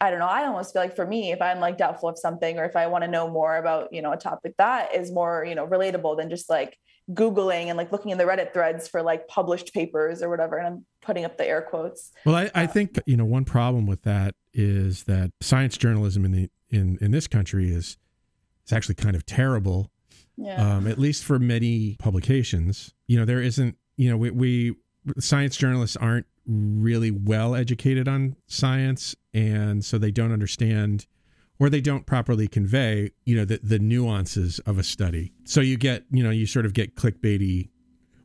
I 0.00 0.10
don't 0.10 0.18
know. 0.18 0.26
I 0.26 0.46
almost 0.46 0.72
feel 0.72 0.82
like 0.82 0.94
for 0.94 1.06
me, 1.06 1.32
if 1.32 1.40
I'm 1.40 1.58
like 1.58 1.78
doubtful 1.78 2.08
of 2.08 2.18
something 2.18 2.58
or 2.58 2.64
if 2.64 2.76
I 2.76 2.86
want 2.86 3.04
to 3.04 3.08
know 3.08 3.30
more 3.30 3.56
about, 3.56 3.92
you 3.92 4.02
know, 4.02 4.12
a 4.12 4.16
topic 4.16 4.54
that 4.58 4.94
is 4.94 5.10
more, 5.10 5.44
you 5.44 5.54
know, 5.54 5.66
relatable 5.66 6.18
than 6.18 6.28
just 6.28 6.50
like 6.50 6.78
Googling 7.12 7.66
and 7.66 7.78
like 7.78 7.92
looking 7.92 8.10
in 8.10 8.18
the 8.18 8.24
Reddit 8.24 8.52
threads 8.52 8.88
for 8.88 9.02
like 9.02 9.26
published 9.28 9.72
papers 9.72 10.22
or 10.22 10.28
whatever. 10.28 10.58
And 10.58 10.66
I'm 10.66 10.86
putting 11.00 11.24
up 11.24 11.38
the 11.38 11.46
air 11.46 11.62
quotes. 11.62 12.12
Well, 12.24 12.34
I, 12.34 12.50
I 12.54 12.66
think 12.66 12.98
you 13.06 13.16
know 13.16 13.24
one 13.24 13.44
problem 13.44 13.86
with 13.86 14.02
that 14.02 14.34
is 14.52 15.04
that 15.04 15.30
science 15.40 15.78
journalism 15.78 16.24
in 16.24 16.32
the 16.32 16.50
in 16.68 16.98
in 17.00 17.12
this 17.12 17.26
country 17.26 17.70
is 17.70 17.96
is 18.66 18.72
actually 18.72 18.96
kind 18.96 19.16
of 19.16 19.24
terrible. 19.24 19.90
Yeah. 20.36 20.76
Um, 20.76 20.86
at 20.86 20.98
least 20.98 21.24
for 21.24 21.38
many 21.38 21.96
publications, 21.98 22.92
you 23.06 23.18
know, 23.18 23.24
there 23.24 23.40
isn't. 23.40 23.76
You 23.96 24.10
know, 24.10 24.18
we, 24.18 24.30
we 24.30 24.74
science 25.18 25.56
journalists 25.56 25.96
aren't 25.96 26.26
really 26.46 27.10
well 27.10 27.54
educated 27.54 28.06
on 28.08 28.36
science, 28.46 29.14
and 29.34 29.84
so 29.84 29.98
they 29.98 30.10
don't 30.10 30.32
understand 30.32 31.06
or 31.58 31.70
they 31.70 31.80
don't 31.80 32.04
properly 32.04 32.46
convey, 32.48 33.10
you 33.24 33.34
know, 33.34 33.44
the, 33.46 33.58
the 33.62 33.78
nuances 33.78 34.58
of 34.66 34.78
a 34.78 34.82
study. 34.82 35.32
So 35.44 35.62
you 35.62 35.78
get, 35.78 36.04
you 36.10 36.22
know, 36.22 36.28
you 36.30 36.44
sort 36.46 36.66
of 36.66 36.74
get 36.74 36.96
clickbaity 36.96 37.70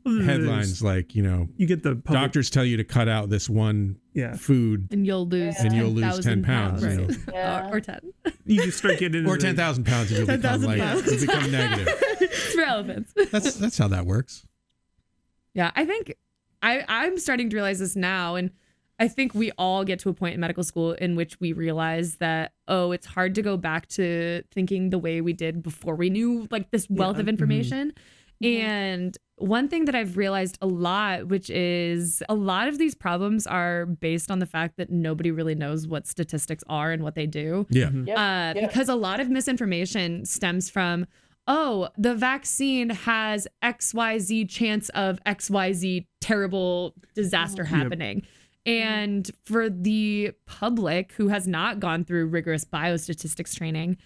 Well, 0.06 0.22
headlines 0.22 0.82
like, 0.84 1.16
you 1.16 1.24
know, 1.24 1.48
You 1.56 1.66
get 1.66 1.82
the 1.82 1.96
public, 1.96 2.22
doctors 2.22 2.50
tell 2.50 2.66
you 2.66 2.76
to 2.76 2.84
cut 2.84 3.08
out 3.08 3.30
this 3.30 3.50
one 3.50 3.96
Yeah. 4.14 4.36
food 4.36 4.90
and 4.92 5.06
you'll 5.08 5.26
lose 5.26 5.56
And 5.60 5.72
you'll 5.74 5.92
lose 5.92 6.20
10 6.20 6.44
10,000 6.44 6.44
pounds, 6.44 6.84
you 6.84 6.90
know. 6.90 7.08
Yeah. 7.34 7.70
or, 7.70 7.78
or 7.78 7.80
10 7.80 8.02
You 8.46 8.64
just 8.66 8.80
start 8.80 9.00
getting 9.00 9.20
into 9.22 9.32
or 9.32 9.38
ten 9.38 9.56
thousand 9.56 9.86
pounds, 9.86 10.12
and 10.12 10.28
you'll 10.28 10.38
become 10.38 10.62
like 10.64 10.82
pounds. 10.82 11.10
you 11.22 11.26
become 11.26 11.50
negative. 11.52 11.88
it's 12.20 12.54
for 12.54 12.62
elephants 12.64 13.14
That's 13.32 13.56
that's 13.56 13.78
how 13.78 13.88
that 13.88 14.06
works. 14.06 14.46
Yeah, 15.54 15.72
I 15.74 15.86
think 15.86 16.16
I 16.62 16.84
I'm 16.88 17.18
starting 17.18 17.50
to 17.50 17.56
realize 17.56 17.80
this 17.80 17.96
now 17.96 18.36
and 18.36 18.52
I 19.00 19.08
think 19.08 19.34
we 19.34 19.52
all 19.58 19.84
get 19.84 19.98
to 20.02 20.10
a 20.10 20.14
point 20.14 20.36
in 20.36 20.40
medical 20.40 20.64
school 20.64 20.92
in 20.94 21.16
which 21.16 21.40
we 21.40 21.54
realize 21.54 22.18
that 22.18 22.54
oh, 22.68 22.92
it's 22.92 23.08
hard 23.08 23.34
to 23.36 23.42
go 23.42 23.58
back 23.58 23.88
to 23.90 24.44
thinking 24.54 24.92
the 24.92 25.00
way 25.00 25.22
we 25.22 25.34
did 25.34 25.64
before 25.64 25.96
we 25.96 26.10
knew 26.10 26.48
like 26.52 26.70
this 26.72 26.88
wealth 26.90 27.16
Yeah, 27.18 27.22
of 27.22 27.28
information. 27.28 27.94
And 28.44 29.16
one 29.38 29.68
thing 29.68 29.86
that 29.86 29.94
I've 29.94 30.18
realized 30.18 30.58
a 30.62 30.68
lot, 30.68 31.28
which 31.28 31.50
is 31.52 32.24
a 32.28 32.34
lot 32.34 32.68
of 32.68 32.80
these 32.80 32.96
problems 32.96 33.46
are 33.46 33.86
based 33.86 34.32
on 34.32 34.40
the 34.40 34.46
fact 34.48 34.78
that 34.78 34.90
nobody 34.90 35.30
really 35.32 35.54
knows 35.56 35.88
what 35.88 36.08
statistics 36.08 36.64
are 36.68 36.92
and 36.92 37.04
what 37.04 37.14
they 37.16 37.28
do 37.28 37.68
Yeah. 37.70 37.90
Yep. 37.92 38.18
uh, 38.18 38.54
Yeah. 38.60 38.68
because 38.68 38.90
a 38.90 38.96
lot 38.96 39.20
of 39.20 39.30
misinformation 39.30 40.26
stems 40.26 40.70
from 40.72 41.06
oh 41.48 41.90
the 41.98 42.16
vaccine 42.16 42.90
has 42.90 43.48
xyz 43.64 44.50
chance 44.50 44.90
of 44.90 45.20
xyz 45.26 46.06
terrible 46.20 46.94
disaster 47.16 47.64
happening. 47.64 48.24
And 48.64 49.30
for 49.44 49.70
the 49.72 50.34
public 50.46 51.14
who 51.14 51.30
has 51.30 51.48
not 51.48 51.80
gone 51.80 52.06
through 52.06 52.28
rigorous 52.28 52.64
biostatistics 52.64 53.56
training 53.56 53.98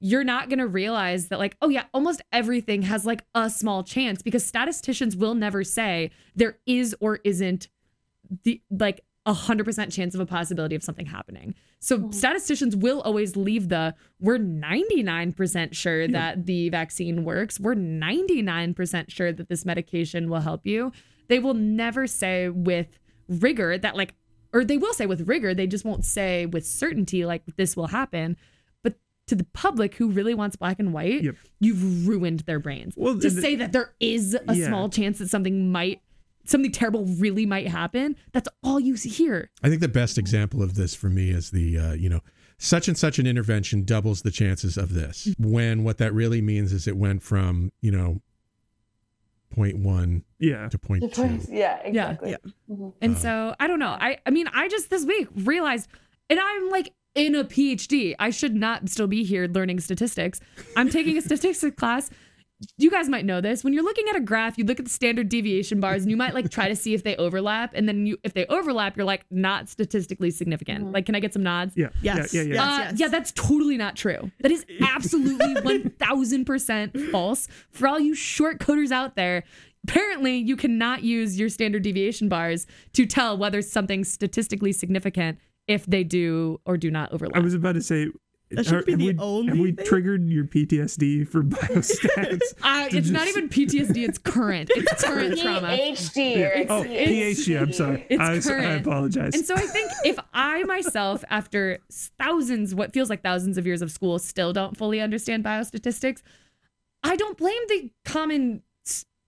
you're 0.00 0.24
not 0.24 0.48
going 0.48 0.60
to 0.60 0.66
realize 0.66 1.28
that 1.28 1.38
like 1.38 1.56
oh 1.60 1.68
yeah 1.68 1.84
almost 1.92 2.22
everything 2.32 2.82
has 2.82 3.04
like 3.04 3.24
a 3.34 3.50
small 3.50 3.82
chance 3.82 4.22
because 4.22 4.44
statisticians 4.44 5.16
will 5.16 5.34
never 5.34 5.64
say 5.64 6.10
there 6.36 6.58
is 6.66 6.94
or 7.00 7.18
isn't 7.24 7.68
the 8.44 8.60
like 8.70 9.00
a 9.28 9.32
hundred 9.34 9.64
percent 9.64 9.92
chance 9.92 10.14
of 10.14 10.20
a 10.20 10.26
possibility 10.26 10.74
of 10.74 10.82
something 10.82 11.04
happening. 11.04 11.54
So 11.80 12.06
oh. 12.06 12.10
statisticians 12.10 12.74
will 12.74 13.02
always 13.02 13.36
leave 13.36 13.68
the 13.68 13.94
we're 14.18 14.38
99% 14.38 15.74
sure 15.74 16.08
that 16.08 16.46
the 16.46 16.70
vaccine 16.70 17.24
works. 17.24 17.60
We're 17.60 17.74
99% 17.74 19.10
sure 19.10 19.32
that 19.32 19.48
this 19.50 19.66
medication 19.66 20.30
will 20.30 20.40
help 20.40 20.66
you. 20.66 20.92
They 21.28 21.38
will 21.38 21.54
never 21.54 22.06
say 22.06 22.48
with 22.48 22.98
rigor 23.28 23.76
that 23.76 23.94
like 23.94 24.14
or 24.54 24.64
they 24.64 24.78
will 24.78 24.94
say 24.94 25.04
with 25.04 25.28
rigor, 25.28 25.52
they 25.52 25.66
just 25.66 25.84
won't 25.84 26.06
say 26.06 26.46
with 26.46 26.66
certainty 26.66 27.26
like 27.26 27.42
this 27.58 27.76
will 27.76 27.88
happen. 27.88 28.34
But 28.82 28.94
to 29.26 29.34
the 29.34 29.44
public 29.52 29.96
who 29.96 30.08
really 30.08 30.32
wants 30.32 30.56
black 30.56 30.78
and 30.78 30.94
white, 30.94 31.22
Yep. 31.22 31.34
you've 31.60 32.08
ruined 32.08 32.40
their 32.40 32.58
brains. 32.58 32.94
Well, 32.96 33.12
to 33.20 33.28
the- 33.28 33.42
say 33.42 33.56
that 33.56 33.72
there 33.72 33.92
is 34.00 34.34
a 34.48 34.54
Yeah. 34.54 34.68
small 34.68 34.88
chance 34.88 35.18
that 35.18 35.28
something 35.28 35.70
might 35.70 36.00
something 36.50 36.72
terrible 36.72 37.04
really 37.04 37.46
might 37.46 37.68
happen, 37.68 38.16
that's 38.32 38.48
all 38.62 38.80
you 38.80 38.94
hear. 38.94 39.50
I 39.62 39.68
think 39.68 39.80
the 39.80 39.88
best 39.88 40.18
example 40.18 40.62
of 40.62 40.74
this 40.74 40.94
for 40.94 41.08
me 41.08 41.30
is 41.30 41.50
the 41.50 41.78
uh, 41.78 41.92
you 41.92 42.08
know 42.08 42.20
such 42.58 42.88
and 42.88 42.96
such 42.98 43.18
an 43.18 43.26
intervention 43.26 43.84
doubles 43.84 44.22
the 44.22 44.30
chances 44.30 44.76
of 44.76 44.92
this. 44.94 45.28
When 45.38 45.84
what 45.84 45.98
that 45.98 46.12
really 46.12 46.40
means 46.40 46.72
is 46.72 46.88
it 46.88 46.96
went 46.96 47.22
from 47.22 47.70
you 47.80 47.92
know 47.92 48.20
point 49.54 49.78
one 49.78 50.24
Yeah. 50.38 50.68
to 50.68 50.78
point 50.78 51.12
two. 51.14 51.40
yeah, 51.50 51.78
exactly. 51.84 52.36
And 53.00 53.14
Uh. 53.14 53.18
so 53.18 53.54
I 53.60 53.66
don't 53.66 53.78
know. 53.78 53.96
I 54.00 54.18
I 54.26 54.30
mean, 54.30 54.46
I 54.52 54.68
just 54.68 54.90
this 54.90 55.04
week 55.04 55.28
realized, 55.34 55.88
and 56.30 56.38
I'm 56.40 56.68
like 56.70 56.92
in 57.14 57.34
a 57.34 57.44
PhD. 57.44 58.14
I 58.18 58.30
should 58.30 58.54
not 58.54 58.88
still 58.88 59.06
be 59.06 59.24
here 59.24 59.46
learning 59.48 59.80
statistics. 59.80 60.40
I'm 60.76 60.88
taking 60.88 61.16
a 61.16 61.20
statistics 61.28 61.74
class. 61.76 62.10
You 62.76 62.90
guys 62.90 63.08
might 63.08 63.24
know 63.24 63.40
this. 63.40 63.62
When 63.62 63.72
you're 63.72 63.84
looking 63.84 64.06
at 64.08 64.16
a 64.16 64.20
graph, 64.20 64.58
you 64.58 64.64
look 64.64 64.80
at 64.80 64.84
the 64.84 64.90
standard 64.90 65.28
deviation 65.28 65.78
bars 65.78 66.02
and 66.02 66.10
you 66.10 66.16
might 66.16 66.34
like 66.34 66.50
try 66.50 66.68
to 66.68 66.74
see 66.74 66.92
if 66.92 67.04
they 67.04 67.14
overlap. 67.16 67.72
And 67.74 67.88
then 67.88 68.04
you 68.06 68.18
if 68.24 68.34
they 68.34 68.46
overlap, 68.46 68.96
you're 68.96 69.06
like 69.06 69.24
not 69.30 69.68
statistically 69.68 70.30
significant. 70.32 70.92
Like, 70.92 71.06
can 71.06 71.14
I 71.14 71.20
get 71.20 71.32
some 71.32 71.44
nods? 71.44 71.74
Yeah. 71.76 71.90
Yes. 72.02 72.34
Yeah. 72.34 72.42
Yeah. 72.42 72.48
Yeah. 72.48 72.54
Yes, 72.54 72.60
Uh, 72.64 72.82
yes. 72.90 73.00
Yeah, 73.00 73.08
that's 73.08 73.32
totally 73.32 73.76
not 73.76 73.94
true. 73.94 74.30
That 74.40 74.50
is 74.50 74.66
absolutely 74.80 75.54
1000% 76.26 77.10
false. 77.10 77.48
For 77.70 77.86
all 77.86 78.00
you 78.00 78.14
short 78.14 78.58
coders 78.58 78.90
out 78.90 79.14
there, 79.16 79.44
apparently 79.86 80.36
you 80.36 80.56
cannot 80.56 81.02
use 81.04 81.38
your 81.38 81.48
standard 81.48 81.82
deviation 81.82 82.28
bars 82.28 82.66
to 82.94 83.06
tell 83.06 83.36
whether 83.38 83.62
something's 83.62 84.10
statistically 84.10 84.72
significant 84.72 85.38
if 85.66 85.86
they 85.86 86.02
do 86.02 86.60
or 86.64 86.76
do 86.76 86.90
not 86.90 87.12
overlap. 87.12 87.36
I 87.36 87.40
was 87.40 87.54
about 87.54 87.72
to 87.74 87.82
say. 87.82 88.08
That 88.50 88.64
should 88.64 88.74
are- 88.74 88.82
be 88.82 88.92
have 88.92 88.98
the 89.00 89.06
we, 89.12 89.18
only 89.18 89.48
have 89.48 89.58
we 89.58 89.72
thing. 89.72 89.84
triggered 89.86 90.28
your 90.28 90.44
PTSD 90.44 91.28
for 91.28 91.42
biostats? 91.44 92.40
Uh, 92.62 92.88
to 92.88 92.96
it's 92.96 93.10
not 93.10 93.28
even 93.28 93.48
PTSD, 93.48 94.08
it's 94.08 94.18
current. 94.18 94.70
It's 94.74 95.04
current 95.04 95.38
trauma. 95.38 95.68
PhD. 95.68 96.38
Or 96.44 96.66
Oh, 96.72 96.84
it's 96.86 97.40
PhD. 97.40 97.60
I'm 97.60 97.72
sorry. 97.72 98.06
It's 98.08 98.48
I, 98.48 98.54
I 98.54 98.72
apologize. 98.74 99.34
And 99.34 99.44
so 99.44 99.54
I 99.54 99.60
think 99.60 99.90
if 100.04 100.18
I 100.32 100.62
myself, 100.64 101.24
after 101.30 101.78
thousands, 102.18 102.74
what 102.74 102.92
feels 102.92 103.10
like 103.10 103.22
thousands 103.22 103.58
of 103.58 103.66
years 103.66 103.82
of 103.82 103.90
school, 103.90 104.18
still 104.18 104.52
don't 104.52 104.76
fully 104.76 105.00
understand 105.00 105.44
biostatistics, 105.44 106.22
I 107.02 107.16
don't 107.16 107.36
blame 107.36 107.60
the 107.68 107.90
common 108.04 108.62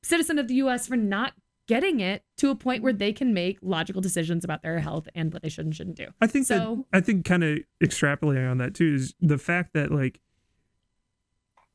citizen 0.02 0.38
of 0.38 0.48
the 0.48 0.54
US 0.54 0.86
for 0.86 0.96
not 0.96 1.34
getting 1.70 2.00
it 2.00 2.24
to 2.36 2.50
a 2.50 2.56
point 2.56 2.82
where 2.82 2.92
they 2.92 3.12
can 3.12 3.32
make 3.32 3.56
logical 3.62 4.02
decisions 4.02 4.44
about 4.44 4.60
their 4.60 4.80
health 4.80 5.06
and 5.14 5.32
what 5.32 5.40
they 5.40 5.48
should 5.48 5.64
and 5.66 5.76
shouldn't 5.76 5.96
do. 5.96 6.08
I 6.20 6.26
think 6.26 6.46
So- 6.46 6.84
that 6.90 6.98
I 6.98 7.00
think 7.00 7.24
kind 7.24 7.44
of 7.44 7.60
extrapolating 7.80 8.50
on 8.50 8.58
that 8.58 8.74
too 8.74 8.92
is 8.94 9.14
the 9.20 9.38
fact 9.38 9.72
that 9.74 9.92
like 9.92 10.18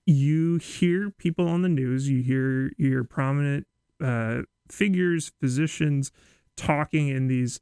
you 0.06 0.58
hear 0.58 1.12
people 1.12 1.48
on 1.48 1.62
the 1.62 1.70
news, 1.70 2.10
you 2.10 2.22
hear 2.22 2.72
your 2.78 3.06
prominent 3.06 3.68
uh, 4.04 4.42
figures, 4.70 5.32
physicians 5.40 6.12
talking 6.58 7.08
in 7.08 7.28
these, 7.28 7.62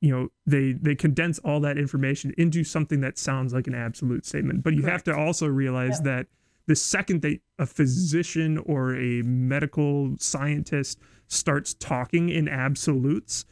you 0.00 0.10
know, 0.10 0.28
they 0.44 0.72
they 0.72 0.96
condense 0.96 1.38
all 1.40 1.60
that 1.60 1.78
information 1.78 2.34
into 2.36 2.64
something 2.64 3.00
that 3.00 3.16
sounds 3.16 3.54
like 3.54 3.68
an 3.68 3.74
absolute 3.76 4.26
statement. 4.26 4.64
But 4.64 4.74
you 4.74 4.82
have 4.82 5.04
to 5.04 5.14
also 5.16 5.46
realize 5.46 6.00
that 6.02 6.26
the 6.66 6.74
second 6.74 7.22
that 7.22 7.38
a 7.60 7.66
physician 7.66 8.58
or 8.58 8.96
a 8.96 9.22
medical 9.22 10.16
scientist 10.18 10.98
starts 11.30 11.74
talking 11.74 12.28
in 12.28 12.48
absolutes, 12.48 13.44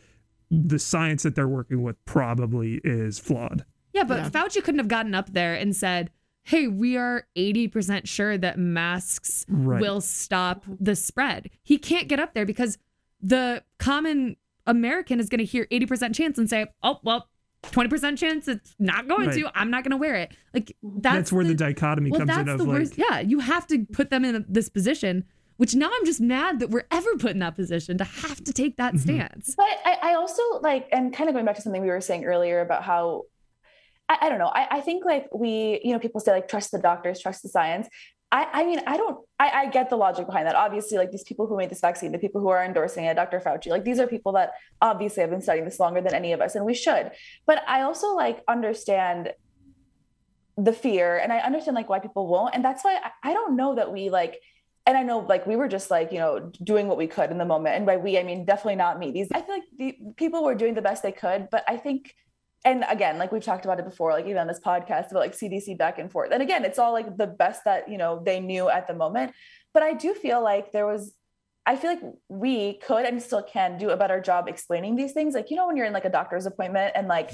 the 0.51 0.79
science 0.79 1.23
that 1.23 1.35
they're 1.35 1.49
working 1.49 1.83
with 1.83 2.03
probably 2.05 2.81
is 2.85 3.19
flawed. 3.19 3.65
Yeah, 3.95 4.05
but 4.05 4.19
Yeah. 4.19 4.31
Fauci 4.31 4.63
couldn't 4.63 4.79
have 4.79 4.89
gotten 4.89 5.15
up 5.15 5.33
there 5.33 5.55
and 5.55 5.75
said, 5.75 6.11
hey, 6.43 6.67
we 6.67 6.97
are 6.97 7.27
80% 7.37 8.07
sure 8.07 8.39
that 8.39 8.59
masks 8.59 9.45
Right. 9.49 9.81
will 9.81 10.01
stop 10.01 10.65
the 10.81 10.97
spread. 10.97 11.51
He 11.63 11.79
can't 11.79 12.09
get 12.09 12.19
up 12.19 12.35
there 12.35 12.47
because 12.47 12.79
the 13.21 13.63
common 13.79 14.37
American 14.67 15.21
is 15.21 15.29
going 15.29 15.39
to 15.41 15.45
hear 15.45 15.67
80% 15.71 16.15
chance 16.15 16.39
and 16.39 16.49
say, 16.49 16.67
oh, 16.83 17.01
well, 17.03 17.29
20% 17.65 18.17
chance 18.17 18.49
it's 18.49 18.75
not 18.79 19.09
going 19.09 19.31
to. 19.31 19.51
I'm 19.55 19.71
not 19.71 19.83
going 19.83 19.91
to 19.91 19.97
wear 19.97 20.15
it. 20.15 20.33
Like, 20.55 20.75
that's, 20.83 21.17
That's, 21.17 21.33
where 21.33 21.45
the, 21.45 21.55
dichotomy 21.55 22.11
well, 22.11 22.21
comes 22.21 22.29
that's 22.29 22.41
in 22.41 22.49
of 22.49 22.59
the 22.59 22.65
like 22.65 22.79
worst. 22.81 22.95
Yeah, 22.97 23.21
you 23.21 23.41
have 23.41 23.67
to 23.67 23.85
put 23.93 24.11
them 24.11 24.25
in 24.25 24.45
this 24.49 24.69
position, 24.69 25.25
which 25.59 25.75
now 25.75 25.91
I'm 25.93 26.07
just 26.07 26.21
mad 26.21 26.61
that 26.61 26.71
we're 26.71 26.87
ever 26.91 27.17
put 27.17 27.33
in 27.33 27.41
that 27.41 27.55
position 27.55 27.99
to 27.99 28.05
have 28.05 28.43
to 28.45 28.53
take 28.53 28.77
that 28.79 28.95
Mm-hmm. 28.95 29.17
stance. 29.19 29.55
But 29.57 29.67
I, 29.85 29.99
I 30.03 30.15
also 30.15 30.43
like, 30.63 30.89
and 30.93 31.13
kind 31.13 31.29
of 31.29 31.35
going 31.35 31.45
back 31.45 31.57
to 31.57 31.63
something 31.63 31.83
we 31.83 31.89
were 31.89 32.01
saying 32.01 32.25
earlier 32.25 32.61
about 32.61 32.83
how, 32.85 33.25
I, 34.09 34.19
I 34.23 34.29
don't 34.31 34.39
know, 34.39 34.47
I, 34.55 34.79
I 34.79 34.81
think 34.81 35.05
like 35.05 35.27
we, 35.35 35.81
you 35.85 35.93
know, 35.93 35.99
people 35.99 36.21
say 36.21 36.33
like 36.33 36.49
trust 36.49 36.71
the 36.71 36.79
doctors, 36.79 37.21
trust 37.21 37.43
the 37.43 37.49
science. 37.51 37.89
I, 38.31 38.47
I 38.53 38.65
mean, 38.65 38.81
I 38.87 38.97
don't, 38.97 39.19
I, 39.39 39.51
I 39.51 39.67
get 39.67 39.91
the 39.91 39.97
logic 39.97 40.27
behind 40.27 40.47
that. 40.47 40.55
Obviously, 40.55 40.97
like 40.99 41.11
these 41.11 41.25
people 41.25 41.47
who 41.47 41.57
made 41.57 41.71
this 41.71 41.81
vaccine, 41.81 42.13
the 42.13 42.19
people 42.19 42.41
who 42.41 42.49
are 42.49 42.63
endorsing 42.65 43.05
it, 43.07 43.15
Dr. 43.15 43.41
Fauci, 43.41 43.69
like 43.69 43.85
these 43.85 43.99
are 43.99 44.07
people 44.07 44.33
that 44.33 44.53
obviously 44.81 45.23
have 45.23 45.31
been 45.31 45.41
studying 45.41 45.65
this 45.65 45.81
longer 45.81 46.01
than 46.01 46.15
any 46.15 46.33
of 46.33 46.41
us, 46.41 46.55
and 46.55 46.65
we 46.65 46.75
should. 46.75 47.11
But 47.47 47.63
I 47.67 47.83
also 47.83 48.15
like 48.15 48.43
understand 48.47 49.33
the 50.59 50.73
fear 50.73 51.17
and 51.17 51.33
I 51.33 51.39
understand 51.39 51.75
like 51.75 51.89
why 51.89 52.01
people 52.01 52.27
won't. 52.27 52.55
And 52.55 52.65
that's 52.65 52.85
why 52.85 52.99
I, 53.03 53.31
I 53.31 53.33
don't 53.33 53.57
know 53.57 53.77
that 53.77 53.93
we 53.93 54.11
like, 54.11 54.39
and 54.89 54.97
I 54.97 55.03
know 55.03 55.19
like 55.19 55.47
we 55.47 55.55
were 55.55 55.69
just 55.69 55.91
like, 55.91 56.13
you 56.13 56.19
know, 56.19 56.51
doing 56.65 56.89
what 56.89 56.97
we 56.97 57.07
could 57.07 57.31
in 57.31 57.37
the 57.37 57.45
moment. 57.45 57.77
And 57.77 57.85
by 57.85 57.99
we, 57.99 58.19
I 58.19 58.23
mean 58.23 58.47
definitely 58.47 58.77
not 58.77 58.99
me. 58.99 59.11
These 59.11 59.29
I 59.35 59.43
feel 59.43 59.55
like 59.57 59.65
the 59.77 59.99
people 60.17 60.43
were 60.43 60.55
doing 60.55 60.73
the 60.73 60.81
best 60.81 61.03
they 61.03 61.13
could, 61.13 61.49
but 61.51 61.63
I 61.69 61.77
think 61.77 62.15
and 62.65 62.87
again, 62.89 63.19
like 63.19 63.31
we've 63.31 63.45
talked 63.45 63.67
about 63.67 63.79
it 63.79 63.85
before, 63.85 64.13
like 64.13 64.25
even 64.25 64.39
on 64.39 64.47
this 64.47 64.61
podcast 64.61 65.11
about 65.11 65.21
like 65.21 65.33
CDC 65.33 65.77
back 65.77 65.99
and 65.99 66.11
forth. 66.11 66.33
And 66.33 66.43
again, 66.43 66.65
it's 66.65 66.79
all 66.79 66.93
like 66.93 67.19
the 67.19 67.27
best 67.27 67.65
that, 67.67 67.91
you 67.91 67.99
know, 67.99 68.23
they 68.25 68.41
knew 68.41 68.71
at 68.71 68.89
the 68.89 68.95
moment. 68.95 69.33
But 69.75 69.83
I 69.83 69.93
do 69.93 70.15
feel 70.15 70.43
like 70.43 70.73
there 70.73 70.87
was 70.87 71.15
I 71.67 71.77
feel 71.77 71.91
like 71.91 72.03
we 72.31 72.79
could 72.79 73.05
and 73.05 73.23
still 73.23 73.43
can 73.43 73.77
do 73.77 73.91
a 73.91 73.97
better 73.99 74.23
job 74.23 74.49
explaining 74.49 74.97
these 74.97 75.13
things. 75.13 75.35
Like, 75.35 75.51
you 75.51 75.57
know, 75.57 75.67
when 75.67 75.77
you're 75.77 75.85
in 75.85 75.93
like 75.93 76.07
a 76.07 76.11
doctor's 76.11 76.47
appointment 76.47 76.93
and 76.95 77.09
like 77.09 77.31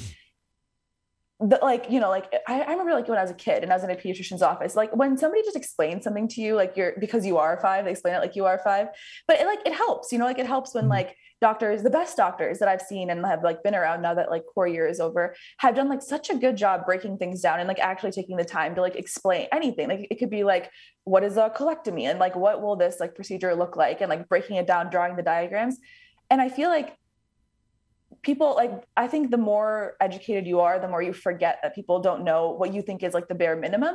the, 1.41 1.59
like 1.63 1.91
you 1.91 1.99
know 1.99 2.11
like 2.11 2.33
I, 2.47 2.61
I 2.61 2.71
remember 2.71 2.93
like 2.93 3.09
when 3.09 3.19
I 3.19 3.23
was 3.23 3.31
a 3.33 3.35
kid 3.35 3.65
and 3.65 3.73
I 3.73 3.75
was 3.75 3.83
in 3.83 3.91
a 3.91 3.97
pediatrician's 3.97 4.41
office 4.41 4.77
like 4.77 4.95
when 4.95 5.19
somebody 5.19 5.43
just 5.43 5.57
explains 5.57 6.05
something 6.05 6.29
to 6.29 6.41
you 6.41 6.55
like 6.55 6.77
you're 6.77 6.95
because 7.01 7.27
you 7.27 7.39
are 7.39 7.59
five 7.61 7.85
they 7.85 7.91
explain 7.91 8.15
it 8.15 8.19
like 8.19 8.37
you 8.37 8.45
are 8.45 8.61
five 8.63 8.89
but 9.27 9.41
it 9.41 9.47
like 9.47 9.59
it 9.67 9.75
helps 9.75 10.13
you 10.13 10.19
know 10.19 10.27
like 10.27 10.39
it 10.39 10.47
helps 10.47 10.75
when 10.75 10.85
mm-hmm. 10.85 10.93
like 10.93 11.17
doctors 11.41 11.83
the 11.83 11.91
best 11.91 12.17
doctors 12.17 12.61
that 12.61 12.69
I've 12.69 12.81
seen 12.81 13.11
and 13.11 13.27
have 13.27 13.43
like 13.43 13.65
been 13.65 13.75
around 13.75 14.01
now 14.01 14.15
that 14.15 14.31
like 14.31 14.45
core 14.55 14.69
year 14.69 14.87
is 14.87 15.01
over 15.01 15.35
have 15.59 15.75
done 15.75 15.89
like 15.89 16.03
such 16.03 16.31
a 16.31 16.37
good 16.37 16.57
job 16.57 16.87
breaking 16.87 17.19
things 17.19 17.41
down 17.41 17.59
and 17.59 17.67
like 17.67 17.81
actually 17.81 18.13
taking 18.13 18.37
the 18.37 18.45
time 18.45 18.77
to 18.77 18.81
like 18.81 18.95
explain 18.95 19.49
anything 19.53 19.89
like 19.89 20.07
it 20.11 20.21
could 20.21 20.31
be 20.31 20.45
like 20.45 20.71
what 21.03 21.25
is 21.25 21.37
a 21.37 21.51
colectomy 21.51 22.03
and 22.03 22.21
like 22.21 22.37
what 22.37 22.63
will 22.63 22.77
this 22.77 23.01
like 23.01 23.17
procedure 23.17 23.57
look 23.57 23.77
like 23.77 24.01
and 24.01 24.09
like 24.09 24.29
breaking 24.29 24.57
it 24.57 24.69
down 24.69 24.89
drawing 24.89 25.17
the 25.17 25.23
diagrams 25.23 25.79
and 26.31 26.41
I 26.41 26.49
feel 26.49 26.69
like 26.69 26.97
people 28.25 28.55
like 28.55 28.73
i 28.97 29.07
think 29.07 29.31
the 29.31 29.37
more 29.53 29.95
educated 30.01 30.47
you 30.47 30.61
are 30.61 30.79
the 30.79 30.89
more 30.89 31.03
you 31.03 31.13
forget 31.13 31.59
that 31.63 31.75
people 31.75 32.01
don't 32.01 32.25
know 32.25 32.51
what 32.51 32.73
you 32.75 32.83
think 32.83 33.03
is 33.03 33.15
like 33.15 33.29
the 33.29 33.35
bare 33.35 33.57
minimum. 33.57 33.95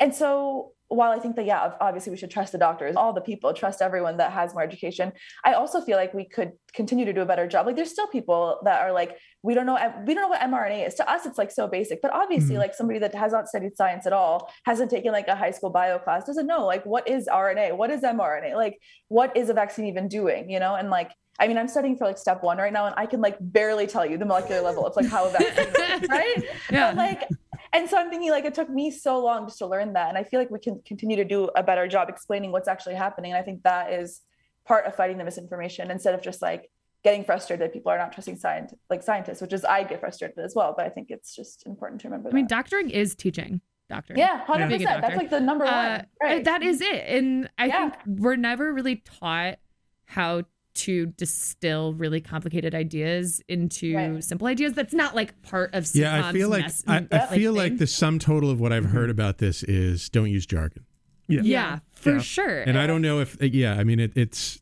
And 0.00 0.14
so 0.14 0.72
while 0.88 1.12
i 1.12 1.18
think 1.18 1.36
that 1.36 1.44
yeah 1.44 1.72
obviously 1.82 2.10
we 2.10 2.16
should 2.16 2.30
trust 2.30 2.50
the 2.52 2.56
doctors 2.58 2.96
all 2.96 3.12
the 3.12 3.20
people 3.20 3.52
trust 3.52 3.82
everyone 3.82 4.16
that 4.16 4.32
has 4.32 4.54
more 4.54 4.62
education 4.62 5.12
i 5.44 5.52
also 5.52 5.82
feel 5.82 5.98
like 5.98 6.14
we 6.14 6.24
could 6.24 6.52
continue 6.72 7.04
to 7.04 7.12
do 7.12 7.20
a 7.22 7.26
better 7.26 7.46
job. 7.46 7.66
Like 7.66 7.76
there's 7.76 7.90
still 7.90 8.06
people 8.08 8.60
that 8.64 8.80
are 8.84 8.92
like 8.92 9.16
we 9.42 9.52
don't 9.54 9.66
know 9.66 9.76
we 10.06 10.14
don't 10.14 10.22
know 10.24 10.28
what 10.28 10.40
mrna 10.40 10.86
is. 10.86 10.94
To 10.96 11.10
us 11.10 11.26
it's 11.26 11.38
like 11.38 11.50
so 11.50 11.66
basic 11.68 12.00
but 12.02 12.10
obviously 12.22 12.54
Mhm. 12.56 12.58
like 12.64 12.74
somebody 12.74 12.98
that 13.00 13.14
has 13.14 13.32
not 13.32 13.48
studied 13.48 13.76
science 13.76 14.06
at 14.06 14.14
all 14.14 14.50
hasn't 14.64 14.90
taken 14.90 15.12
like 15.12 15.28
a 15.28 15.36
high 15.36 15.50
school 15.56 15.70
bio 15.70 15.98
class 15.98 16.24
doesn't 16.24 16.46
know 16.46 16.64
like 16.66 16.84
what 16.86 17.04
is 17.08 17.28
rna 17.44 17.76
what 17.76 17.90
is 17.90 18.00
mrna? 18.02 18.54
Like 18.64 18.76
what 19.08 19.36
is 19.36 19.50
a 19.50 19.54
vaccine 19.54 19.86
even 19.92 20.08
doing 20.08 20.50
you 20.50 20.60
know? 20.60 20.74
And 20.74 20.88
like 20.90 21.10
I 21.40 21.46
mean, 21.46 21.56
I'm 21.56 21.68
studying 21.68 21.96
for 21.96 22.04
like 22.04 22.18
step 22.18 22.42
one 22.42 22.58
right 22.58 22.72
now, 22.72 22.86
and 22.86 22.94
I 22.96 23.06
can 23.06 23.20
like 23.20 23.36
barely 23.40 23.86
tell 23.86 24.04
you 24.04 24.18
the 24.18 24.24
molecular 24.26 24.60
level 24.60 24.86
of 24.86 24.96
like 24.96 25.06
how 25.06 25.26
a 25.26 25.30
vaccine 25.30 25.66
works, 25.78 26.08
right? 26.10 26.44
Yeah. 26.70 26.90
But, 26.92 26.96
like, 26.96 27.28
and 27.72 27.88
so 27.88 27.96
I'm 27.96 28.10
thinking 28.10 28.30
like 28.30 28.44
it 28.44 28.54
took 28.54 28.68
me 28.68 28.90
so 28.90 29.20
long 29.20 29.46
just 29.46 29.58
to 29.58 29.66
learn 29.66 29.92
that, 29.92 30.08
and 30.08 30.18
I 30.18 30.24
feel 30.24 30.40
like 30.40 30.50
we 30.50 30.58
can 30.58 30.80
continue 30.84 31.16
to 31.16 31.24
do 31.24 31.44
a 31.54 31.62
better 31.62 31.86
job 31.86 32.08
explaining 32.08 32.50
what's 32.52 32.66
actually 32.68 32.96
happening. 32.96 33.30
And 33.32 33.38
I 33.38 33.42
think 33.42 33.62
that 33.62 33.92
is 33.92 34.20
part 34.66 34.86
of 34.86 34.94
fighting 34.96 35.16
the 35.18 35.24
misinformation 35.24 35.90
instead 35.90 36.14
of 36.14 36.22
just 36.22 36.42
like 36.42 36.70
getting 37.04 37.22
frustrated 37.24 37.64
that 37.64 37.72
people 37.72 37.92
are 37.92 37.96
not 37.98 38.12
trusting 38.12 38.36
science 38.36 38.74
like 38.90 39.04
scientists, 39.04 39.40
which 39.40 39.52
is 39.52 39.64
I 39.64 39.84
get 39.84 40.00
frustrated 40.00 40.38
as 40.40 40.54
well. 40.56 40.74
But 40.76 40.86
I 40.86 40.88
think 40.88 41.06
it's 41.10 41.34
just 41.36 41.64
important 41.66 42.00
to 42.00 42.08
remember. 42.08 42.30
I 42.30 42.32
mean, 42.32 42.46
that. 42.46 42.50
doctoring 42.56 42.90
is 42.90 43.14
teaching. 43.14 43.60
doctor. 43.88 44.14
Yeah, 44.16 44.44
hundred 44.44 44.70
percent. 44.72 45.00
That's 45.02 45.16
like 45.16 45.30
the 45.30 45.38
number 45.40 45.64
one. 45.64 45.74
Uh, 45.74 46.02
right. 46.20 46.44
That 46.44 46.62
is 46.64 46.80
it. 46.80 47.04
And 47.06 47.48
I 47.56 47.66
Yeah. 47.66 47.90
think 47.90 47.94
we're 48.20 48.34
never 48.36 48.72
really 48.74 48.96
taught 48.96 49.58
how 50.06 50.42
to 50.78 51.06
distill 51.06 51.94
really 51.94 52.20
complicated 52.20 52.74
ideas 52.74 53.40
into 53.48 53.94
Right. 53.96 54.22
simple 54.24 54.46
ideas. 54.46 54.72
That's 54.74 54.94
not 54.94 55.14
like 55.14 55.40
part 55.42 55.74
of 55.74 55.88
Yeah, 55.94 56.26
I 56.28 56.32
feel 56.32 56.48
like 56.48 56.62
mess- 56.62 56.84
I, 56.86 56.96
I 56.96 56.98
like, 57.10 57.28
feel 57.30 57.52
thing. 57.52 57.58
like 57.62 57.78
the 57.78 57.86
sum 57.86 58.18
total 58.18 58.50
of 58.50 58.60
what 58.60 58.72
I've 58.72 58.86
heard 58.86 59.10
about 59.10 59.38
this 59.38 59.62
is 59.64 60.08
don't 60.08 60.30
use 60.30 60.46
jargon. 60.46 60.84
Yeah. 61.28 61.40
Yeah, 61.44 61.78
for 61.92 62.14
Yeah. 62.14 62.18
sure. 62.20 62.60
And 62.62 62.78
I 62.78 62.86
don't 62.86 63.02
know 63.02 63.20
if 63.20 63.36
yeah, 63.40 63.74
I 63.74 63.84
mean 63.84 64.00
it, 64.00 64.12
it's 64.16 64.60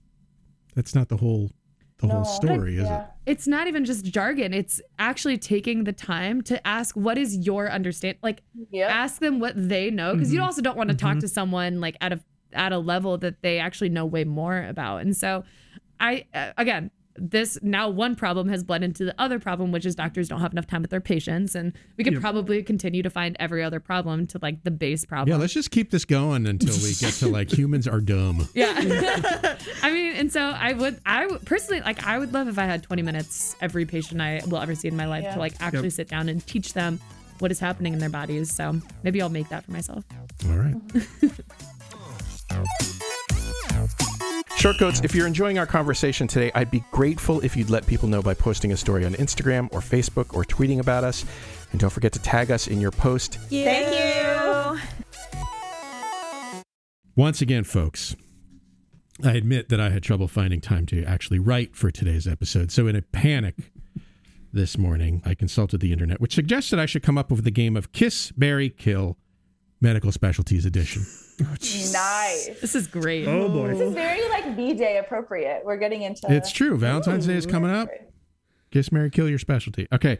that's 0.74 0.94
not 0.94 1.08
the 1.08 1.16
whole 1.18 1.50
the 1.98 2.08
whole 2.08 2.24
No. 2.24 2.30
story, 2.30 2.76
is 2.76 2.82
Yeah. 2.84 3.02
it? 3.04 3.06
it's 3.24 3.46
not 3.46 3.66
even 3.68 3.84
just 3.86 4.04
jargon. 4.04 4.52
It's 4.52 4.82
actually 4.98 5.38
taking 5.38 5.84
the 5.84 5.92
time 5.94 6.42
to 6.42 6.64
ask 6.66 6.94
what 6.94 7.16
is 7.18 7.36
your 7.46 7.70
understand 7.70 8.18
like 8.22 8.42
Yep. 8.70 8.90
ask 8.90 9.20
them 9.20 9.38
what 9.40 9.54
they 9.56 9.90
know 9.90 10.12
because 10.14 10.32
you 10.32 10.40
Mhm. 10.40 10.44
also 10.44 10.60
don't 10.62 10.76
want 10.76 10.90
to 10.90 10.96
talk 10.96 11.18
to 11.20 11.28
someone 11.28 11.80
like 11.80 11.96
at 12.00 12.12
a 12.12 12.20
at 12.52 12.72
a 12.72 12.78
level 12.78 13.18
that 13.18 13.42
they 13.42 13.58
actually 13.58 13.88
know 13.90 14.06
way 14.06 14.24
more 14.24 14.62
about. 14.64 14.98
And 15.02 15.14
so 15.16 15.44
I 16.00 16.24
uh, 16.34 16.52
again 16.56 16.90
this 17.18 17.58
now 17.62 17.88
one 17.88 18.14
problem 18.14 18.46
has 18.50 18.62
bled 18.62 18.82
into 18.82 19.02
the 19.02 19.14
other 19.18 19.38
problem 19.38 19.72
which 19.72 19.86
is 19.86 19.94
doctors 19.94 20.28
don't 20.28 20.42
have 20.42 20.52
enough 20.52 20.66
time 20.66 20.82
with 20.82 20.90
their 20.90 21.00
patients 21.00 21.54
and 21.54 21.72
we 21.96 22.04
could 22.04 22.12
Yep. 22.12 22.20
probably 22.20 22.62
continue 22.62 23.02
to 23.02 23.08
find 23.08 23.34
every 23.40 23.64
other 23.64 23.80
problem 23.80 24.26
to 24.26 24.38
like 24.42 24.62
the 24.64 24.70
base 24.70 25.06
problem. 25.06 25.32
Yeah, 25.34 25.40
let's 25.40 25.54
just 25.54 25.70
keep 25.70 25.90
this 25.90 26.04
going 26.04 26.46
until 26.46 26.74
we 26.76 26.92
get 26.92 27.14
to 27.14 27.28
like 27.28 27.50
humans 27.58 27.88
are 27.88 28.02
dumb. 28.02 28.46
Yeah. 28.54 28.74
I 29.82 29.90
mean, 29.90 30.12
and 30.16 30.30
so 30.30 30.42
I 30.42 30.74
would, 30.74 31.00
I 31.06 31.24
would 31.26 31.46
personally, 31.46 31.80
like, 31.80 32.06
I 32.06 32.18
would 32.18 32.34
love 32.34 32.48
if 32.48 32.58
I 32.58 32.64
had 32.66 32.82
20 32.82 33.00
minutes 33.00 33.56
every 33.62 33.86
patient 33.86 34.20
I 34.20 34.42
will 34.46 34.58
ever 34.58 34.74
see 34.74 34.88
in 34.88 34.96
my 34.96 35.06
life 35.06 35.24
Yeah. 35.24 35.32
to 35.34 35.38
like 35.38 35.54
actually 35.60 35.84
Yep. 35.84 35.92
sit 35.94 36.08
down 36.08 36.28
and 36.28 36.46
teach 36.46 36.74
them 36.74 37.00
what 37.38 37.50
is 37.50 37.58
happening 37.60 37.94
in 37.94 37.98
their 37.98 38.10
bodies. 38.10 38.54
So 38.54 38.78
maybe 39.02 39.22
I'll 39.22 39.30
make 39.30 39.48
that 39.48 39.64
for 39.64 39.72
myself. 39.72 40.04
All 40.50 40.56
right. 40.58 40.74
Shortcoats, 44.66 45.04
if 45.04 45.14
you're 45.14 45.28
enjoying 45.28 45.60
our 45.60 45.66
conversation 45.66 46.26
today, 46.26 46.50
I'd 46.52 46.72
be 46.72 46.82
grateful 46.90 47.38
if 47.44 47.56
you'd 47.56 47.70
let 47.70 47.86
people 47.86 48.08
know 48.08 48.20
by 48.20 48.34
posting 48.34 48.72
a 48.72 48.76
story 48.76 49.06
on 49.06 49.12
Instagram 49.12 49.72
or 49.72 49.78
Facebook 49.78 50.34
or 50.34 50.42
tweeting 50.42 50.80
about 50.80 51.04
us. 51.04 51.24
And 51.70 51.80
don't 51.80 51.90
forget 51.90 52.12
to 52.14 52.18
tag 52.18 52.50
us 52.50 52.66
in 52.66 52.80
your 52.80 52.90
post. 52.90 53.36
Thank 53.48 53.94
you. 53.94 54.80
Once 57.14 57.40
again, 57.40 57.62
folks, 57.62 58.16
I 59.22 59.34
admit 59.34 59.68
that 59.68 59.78
I 59.78 59.90
had 59.90 60.02
trouble 60.02 60.26
finding 60.26 60.60
time 60.60 60.84
to 60.86 61.04
actually 61.04 61.38
write 61.38 61.76
for 61.76 61.92
today's 61.92 62.26
episode. 62.26 62.72
So, 62.72 62.88
in 62.88 62.96
a 62.96 63.02
panic 63.02 63.54
this 64.52 64.76
morning, 64.76 65.22
I 65.24 65.34
consulted 65.34 65.78
the 65.78 65.92
internet, 65.92 66.20
which 66.20 66.34
suggested 66.34 66.80
I 66.80 66.86
should 66.86 67.04
come 67.04 67.16
up 67.16 67.30
with 67.30 67.44
the 67.44 67.52
game 67.52 67.76
of 67.76 67.92
Kiss, 67.92 68.32
Marry, 68.36 68.70
Kill 68.70 69.16
Medical 69.80 70.12
Specialties 70.12 70.64
Edition. 70.66 71.04
Oh, 71.38 71.44
nice. 71.92 72.48
This 72.62 72.74
is 72.74 72.86
great. 72.86 73.28
Oh 73.28 73.50
boy. 73.50 73.68
This 73.68 73.80
is 73.82 73.92
very 73.92 74.26
like 74.30 74.56
B 74.56 74.72
Day 74.72 74.96
appropriate. 74.96 75.60
We're 75.66 75.76
getting 75.76 76.00
into. 76.00 76.22
It's 76.32 76.50
true. 76.50 76.78
Valentine's 76.78 77.26
Day 77.26 77.34
is 77.34 77.44
coming 77.44 77.70
up. 77.70 77.90
Kiss, 78.70 78.90
Marry, 78.90 79.10
Kill 79.10 79.28
your 79.28 79.38
specialty. 79.38 79.86
Okay. 79.92 80.16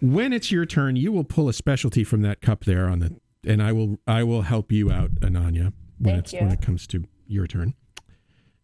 When 0.00 0.32
it's 0.32 0.52
your 0.52 0.64
turn, 0.64 0.94
you 0.94 1.10
will 1.10 1.24
pull 1.24 1.48
a 1.48 1.52
specialty 1.52 2.04
from 2.04 2.22
that 2.22 2.40
cup 2.40 2.64
there 2.64 2.88
on 2.88 3.00
the, 3.00 3.16
and 3.44 3.60
I 3.60 3.72
will 3.72 3.98
I 4.06 4.22
will 4.22 4.42
help 4.42 4.70
you 4.70 4.92
out, 4.92 5.10
Ananya, 5.16 5.72
when 5.98 6.14
Thank 6.14 6.18
it's 6.18 6.32
you. 6.32 6.38
when 6.42 6.52
it 6.52 6.62
comes 6.62 6.86
to 6.86 7.04
your 7.26 7.48
turn, 7.48 7.74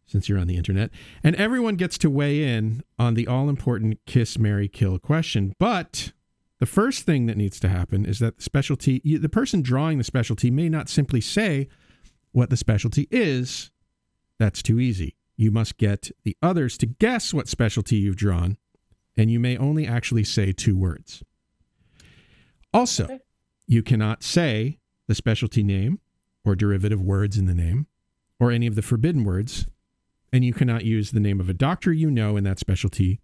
since 0.06 0.28
you're 0.28 0.38
on 0.38 0.46
the 0.46 0.56
internet, 0.56 0.90
and 1.24 1.34
everyone 1.34 1.74
gets 1.74 1.98
to 1.98 2.08
weigh 2.10 2.44
in 2.44 2.84
on 2.96 3.14
the 3.14 3.26
all 3.26 3.48
important 3.48 3.98
Kiss, 4.06 4.38
Marry, 4.38 4.68
Kill 4.68 5.00
question. 5.00 5.52
But 5.58 6.12
the 6.58 6.66
first 6.66 7.04
thing 7.04 7.26
that 7.26 7.36
needs 7.36 7.60
to 7.60 7.68
happen 7.68 8.04
is 8.04 8.18
that 8.18 8.36
the 8.36 8.42
specialty, 8.42 9.00
the 9.04 9.28
person 9.28 9.62
drawing 9.62 9.98
the 9.98 10.04
specialty, 10.04 10.50
may 10.50 10.68
not 10.68 10.88
simply 10.88 11.20
say 11.20 11.68
what 12.32 12.50
the 12.50 12.56
specialty 12.56 13.06
is. 13.10 13.70
That's 14.38 14.62
too 14.62 14.80
easy. 14.80 15.16
You 15.36 15.50
must 15.52 15.78
get 15.78 16.10
the 16.24 16.36
others 16.42 16.76
to 16.78 16.86
guess 16.86 17.32
what 17.32 17.48
specialty 17.48 17.96
you've 17.96 18.16
drawn, 18.16 18.56
and 19.16 19.30
you 19.30 19.38
may 19.38 19.56
only 19.56 19.86
actually 19.86 20.24
say 20.24 20.52
two 20.52 20.76
words. 20.76 21.22
Also, 22.74 23.20
you 23.66 23.82
cannot 23.82 24.24
say 24.24 24.78
the 25.06 25.14
specialty 25.14 25.62
name 25.62 26.00
or 26.44 26.56
derivative 26.56 27.00
words 27.00 27.38
in 27.38 27.46
the 27.46 27.54
name 27.54 27.86
or 28.40 28.50
any 28.50 28.66
of 28.66 28.74
the 28.74 28.82
forbidden 28.82 29.24
words, 29.24 29.66
and 30.32 30.44
you 30.44 30.52
cannot 30.52 30.84
use 30.84 31.10
the 31.12 31.20
name 31.20 31.40
of 31.40 31.48
a 31.48 31.54
doctor 31.54 31.92
you 31.92 32.10
know 32.10 32.36
in 32.36 32.44
that 32.44 32.58
specialty 32.58 33.20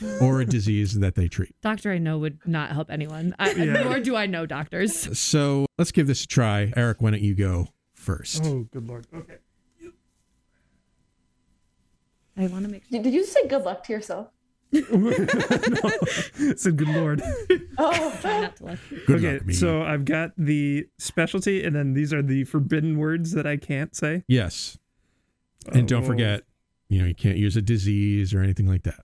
or 0.20 0.40
a 0.40 0.44
disease 0.46 0.94
that 1.00 1.14
they 1.14 1.28
treat. 1.28 1.54
Doctor 1.62 1.92
I 1.92 1.98
know 1.98 2.18
would 2.18 2.38
not 2.46 2.70
help 2.70 2.90
anyone. 2.90 3.34
I, 3.38 3.52
Yeah. 3.54 3.82
Nor 3.84 4.00
do 4.00 4.16
I 4.16 4.26
know 4.26 4.46
doctors. 4.46 5.18
So 5.18 5.66
let's 5.78 5.92
give 5.92 6.06
this 6.06 6.24
a 6.24 6.26
try. 6.26 6.72
Eric, 6.76 7.00
why 7.00 7.10
don't 7.10 7.22
you 7.22 7.34
go 7.34 7.68
first? 7.94 8.42
Oh, 8.44 8.66
good 8.72 8.88
lord. 8.88 9.06
Okay. 9.14 9.36
I 12.36 12.46
want 12.46 12.64
to 12.64 12.70
make 12.70 12.82
sure. 12.84 12.92
Did, 12.92 13.02
did 13.04 13.12
you 13.14 13.24
say 13.26 13.46
good 13.46 13.62
luck 13.62 13.84
to 13.84 13.92
yourself? 13.92 14.28
Said 14.72 14.86
good 16.78 16.88
lord. 16.88 17.20
Oh, 17.76 18.18
Not 18.24 18.56
to 18.56 18.64
let- 18.64 18.78
Good 19.06 19.22
okay, 19.24 19.38
luck, 19.44 19.52
so 19.52 19.82
I've 19.82 20.06
got 20.06 20.30
the 20.38 20.86
specialty, 20.98 21.62
and 21.62 21.76
then 21.76 21.92
these 21.92 22.14
are 22.14 22.22
the 22.22 22.44
forbidden 22.44 22.96
words 22.98 23.32
that 23.32 23.46
I 23.46 23.58
can't 23.58 23.94
say. 23.94 24.24
yes. 24.28 24.78
And 25.72 25.86
don't 25.86 26.02
Oh. 26.02 26.06
forget, 26.06 26.42
you 26.88 27.00
know, 27.00 27.06
you 27.06 27.14
can't 27.14 27.36
use 27.36 27.56
a 27.56 27.62
disease 27.62 28.34
or 28.34 28.40
anything 28.42 28.66
like 28.66 28.82
that. 28.82 29.00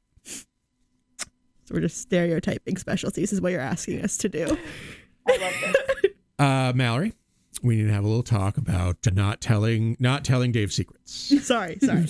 So 1.69 1.75
we're 1.75 1.83
just 1.83 1.99
stereotyping 1.99 2.79
specialties 2.79 3.31
is 3.31 3.43
what 3.43 3.53
you're 3.53 3.61
asking 3.61 4.03
us 4.03 4.17
to 4.19 4.29
do. 4.31 4.57
I 5.29 5.37
love 5.37 5.53
this. 5.61 5.77
Uh, 6.39 6.73
Mallory, 6.73 7.15
we 7.65 7.75
need 7.75 7.89
to 7.89 7.93
have 7.93 8.05
a 8.05 8.07
little 8.07 8.23
talk 8.23 8.59
about 8.59 8.97
not 9.13 9.41
telling 9.41 9.97
not 9.99 10.25
telling 10.25 10.53
Dave 10.53 10.73
secrets. 10.73 11.13
Sorry, 11.45 11.77
sorry. 11.81 12.03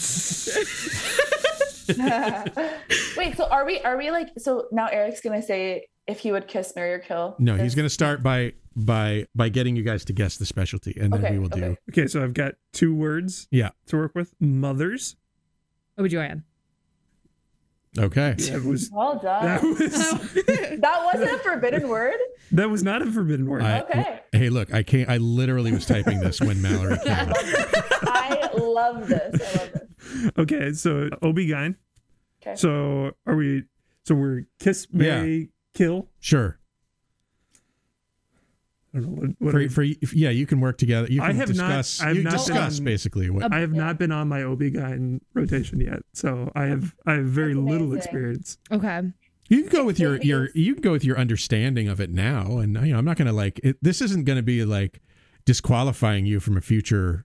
Wait, 3.17 3.35
so 3.39 3.47
are 3.51 3.65
we? 3.65 3.81
Are 3.81 3.97
we 3.97 4.11
like? 4.11 4.29
So 4.37 4.67
now 4.71 4.89
Eric's 4.89 5.23
gonna 5.23 5.41
say 5.41 5.87
if 6.07 6.19
he 6.21 6.31
would 6.31 6.47
kiss, 6.47 6.75
marry, 6.77 6.93
or 6.93 6.99
kill. 6.99 7.37
No, 7.39 7.57
he's 7.57 7.75
going 7.75 7.87
to 7.87 7.91
start 7.91 8.23
by 8.23 8.53
by 8.77 9.25
by 9.35 9.49
getting 9.49 9.77
you 9.77 9.83
guys 9.83 10.05
to 10.05 10.13
guess 10.13 10.37
the 10.37 10.45
specialty, 10.45 10.95
and 11.01 11.11
then 11.11 11.25
Okay, 11.25 11.33
we 11.33 11.39
will 11.39 11.49
do. 11.49 11.65
okay. 11.65 11.77
Okay, 11.91 12.07
so 12.07 12.23
I've 12.23 12.35
got 12.35 12.57
two 12.75 12.95
words 12.95 13.49
Yeah. 13.51 13.71
to 13.87 13.97
work 13.97 14.15
with. 14.15 14.35
Mothers. 14.41 15.17
OBGYN. 15.99 16.43
Okay. 17.99 18.35
That 18.39 18.63
was 18.65 18.91
Well 18.93 19.19
that 19.23 19.61
done. 19.61 19.71
was 19.71 19.79
That 20.81 21.03
wasn't 21.05 21.33
a 21.33 21.39
forbidden 21.39 21.89
word. 21.89 22.15
that 22.53 22.71
was 22.71 22.83
not 22.83 23.03
a 23.03 23.11
forbidden 23.11 23.47
word. 23.47 23.63
I, 23.63 23.81
Okay. 23.81 24.21
Hey, 24.33 24.49
look, 24.51 24.73
I 24.73 24.83
can't. 24.83 25.09
I 25.09 25.17
literally 25.17 25.73
was 25.73 25.87
typing 25.87 26.21
this 26.21 26.41
when 26.41 26.61
Mallory 26.63 26.99
came. 27.05 27.13
up. 27.13 27.37
I 28.03 28.51
love 28.57 29.09
this. 29.09 29.41
I 29.43 29.59
love 29.59 29.73
this. 29.73 30.31
okay, 30.39 30.73
so 30.73 31.09
OB-GYN. 31.23 31.77
Okay. 32.43 32.55
So 32.57 33.13
are 33.27 33.35
we? 33.37 33.65
So 34.05 34.15
we're 34.15 34.45
kiss, 34.61 34.87
marry, 34.93 35.51
kill. 35.75 36.09
Sure. 36.21 36.58
I 38.95 39.01
don't 39.01 39.13
know 39.15 39.21
what. 39.21 39.31
what 39.39 39.53
For, 39.53 39.61
are- 39.61 39.69
for 39.69 40.15
yeah, 40.17 40.31
you 40.31 40.47
can 40.47 40.61
work 40.61 40.79
together. 40.79 41.09
You 41.11 41.23
I 41.23 41.29
can 41.29 41.37
have 41.37 41.55
not- 41.57 41.69
discuss. 41.83 42.01
I 42.01 42.09
have 42.09 42.17
you 42.17 42.23
not 42.23 42.31
been 42.31 42.39
discuss 42.39 42.79
on- 42.79 42.85
basically 42.85 43.31
what. 43.31 43.53
I 43.53 43.61
have 43.61 43.73
not 43.73 43.99
been 43.99 44.13
on 44.13 44.29
my 44.29 44.43
OB-GYN 44.43 45.21
rotation 45.35 45.81
yet, 45.81 46.01
so 46.15 46.51
I 46.55 46.65
have 46.67 46.95
I 47.07 47.15
have 47.15 47.27
very 47.27 47.55
That's 47.55 47.67
little 47.67 47.89
amazing. 47.89 47.99
experience. 47.99 48.59
Okay. 48.73 49.03
You 49.51 49.63
can 49.63 49.69
go 49.71 49.85
with 49.85 49.99
your 49.99 50.17
your 50.23 50.51
you 50.55 50.75
can 50.75 50.83
go 50.83 50.93
with 50.93 51.05
your 51.05 51.19
understanding 51.19 51.89
of 51.89 52.01
it 52.01 52.11
now, 52.11 52.59
and 52.59 52.75
you 52.87 52.93
know 52.93 52.99
I'm 52.99 53.05
not 53.05 53.17
going 53.17 53.27
to 53.29 53.33
like 53.33 53.61
it, 53.65 53.77
this. 53.83 54.01
Isn't 54.03 54.25
going 54.25 54.37
to 54.37 54.43
be 54.43 54.65
like 54.65 55.01
disqualifying 55.47 56.27
you 56.27 56.41
from 56.41 56.57
a 56.59 56.61
future 56.61 57.25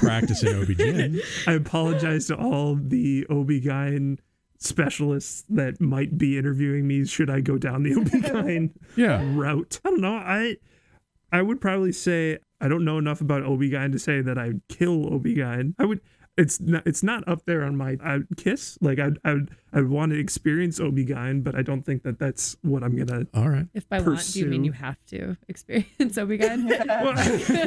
practice 0.00 0.42
in 0.42 0.54
OB/GYN. 0.60 1.20
I 1.46 1.52
apologize 1.54 2.26
to 2.26 2.36
all 2.36 2.74
the 2.76 3.26
OB-GYN 3.30 4.18
specialists 4.58 5.44
that 5.48 5.80
might 5.80 6.16
be 6.18 6.38
interviewing 6.38 6.86
me 6.86 7.04
should 7.04 7.28
I 7.30 7.40
go 7.40 7.58
down 7.58 7.82
the 7.82 7.94
OB-GYN 7.94 8.70
Yeah. 8.96 9.22
route. 9.34 9.80
I 9.84 9.90
don't 9.90 10.00
know. 10.00 10.14
I 10.14 10.56
I 11.32 11.42
would 11.42 11.60
probably 11.60 11.92
say 11.92 12.38
I 12.60 12.68
don't 12.68 12.84
know 12.84 12.98
enough 12.98 13.20
about 13.20 13.42
OB-GYN 13.42 13.90
to 13.92 13.98
say 13.98 14.20
that 14.20 14.38
I'd 14.38 14.60
kill 14.68 15.12
OB-GYN. 15.14 15.74
I 15.78 15.84
would 15.84 16.00
it's 16.38 16.60
not 16.60 16.86
it's 16.86 17.02
not 17.02 17.26
up 17.28 17.44
there 17.44 17.62
on 17.62 17.76
my 17.76 17.98
I'd 18.02 18.24
kiss 18.36 18.78
like 18.80 18.98
I'd 18.98 19.18
I'd, 19.24 19.50
I'd 19.72 19.88
want 19.88 20.12
to 20.12 20.18
experience 20.18 20.80
OB-GYN, 20.80 21.42
but 21.44 21.54
I 21.54 21.62
don't 21.62 21.82
think 21.82 22.04
that 22.04 22.18
that's 22.18 22.56
what 22.62 22.82
I'm 22.82 22.96
gonna 22.96 23.26
All 23.34 23.48
right. 23.48 23.66
If 23.74 23.88
by 23.88 24.00
want, 24.00 24.30
do 24.32 24.38
you 24.40 24.46
mean 24.46 24.64
you 24.64 24.72
have 24.72 24.96
to 25.08 25.36
experience 25.48 26.16
OB-GYN? 26.16 26.68
well, 26.86 27.14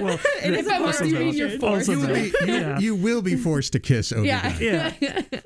well 0.03 0.20
If 0.41 0.68
by 0.68 0.80
want, 0.80 0.97
do 0.97 1.07
you 1.09 1.20
mean 1.20 1.34
you're 1.34 1.59
forced? 1.59 1.89
You 1.89 1.99
will, 1.99 2.13
be, 2.13 2.34
Yeah. 2.45 2.80
you 2.80 2.95
will 2.95 3.22
be 3.22 3.36
forced 3.36 3.74
to 3.74 3.80
kiss 3.80 4.11
OB-GYN. 4.11 4.59
Yeah. 4.59 4.93
Yeah. 5.01 5.39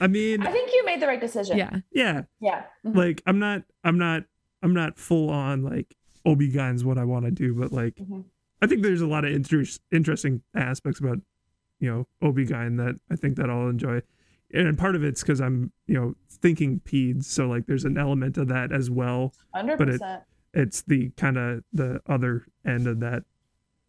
I 0.00 0.08
mean 0.08 0.42
I 0.42 0.50
think 0.50 0.70
you 0.72 0.84
made 0.84 1.00
the 1.00 1.06
right 1.06 1.20
decision. 1.20 1.56
yeah. 1.58 1.78
yeah 1.92 2.22
Yeah. 2.40 2.64
Mhm. 2.84 2.96
like 2.96 3.22
I'm 3.26 3.38
not 3.38 3.62
I'm 3.84 3.98
not 3.98 4.24
I'm 4.62 4.74
not 4.74 4.98
full 4.98 5.30
on 5.30 5.62
like 5.62 5.96
OB-GYN's 6.24 6.84
what 6.84 6.98
I 6.98 7.04
want 7.04 7.24
to 7.24 7.30
do, 7.30 7.54
but 7.54 7.72
like 7.72 7.96
Mhm. 7.96 8.24
I 8.60 8.66
think 8.66 8.82
there's 8.82 9.00
a 9.00 9.06
lot 9.06 9.24
of 9.24 9.32
inter- 9.32 9.64
interesting 9.90 10.42
aspects 10.54 11.00
about 11.00 11.20
you 11.80 11.90
know 11.90 12.06
OB-GYN 12.22 12.76
that 12.78 13.00
I 13.10 13.16
think 13.16 13.36
that 13.36 13.50
I'll 13.50 13.68
enjoy. 13.68 14.02
And 14.54 14.76
part 14.76 14.94
of 14.94 15.02
it's 15.02 15.22
because 15.22 15.40
I'm, 15.40 15.72
you 15.86 15.94
know, 15.94 16.14
thinking 16.30 16.80
peds, 16.80 17.24
so 17.24 17.48
like 17.48 17.66
there's 17.66 17.84
an 17.86 17.96
element 17.96 18.36
of 18.36 18.48
that 18.48 18.70
as 18.70 18.90
well. 18.90 19.34
Hundred 19.54 19.78
But 19.78 19.88
it- 19.88 19.92
percent. 19.92 20.22
It's 20.54 20.82
the 20.82 21.08
kind 21.16 21.38
of 21.38 21.64
the 21.72 22.02
other 22.06 22.46
end 22.66 22.86
of 22.86 23.00
that 23.00 23.24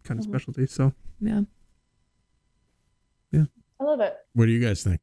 kind 0.04 0.18
of 0.20 0.26
Mhm. 0.26 0.30
specialty. 0.30 0.66
So 0.68 0.94
Yeah. 1.20 1.44
Yeah. 3.32 3.46
I 3.80 3.84
love 3.84 4.00
it. 4.00 4.16
What 4.34 4.46
do 4.46 4.52
you 4.52 4.60
guys 4.62 4.84
think? 4.84 5.02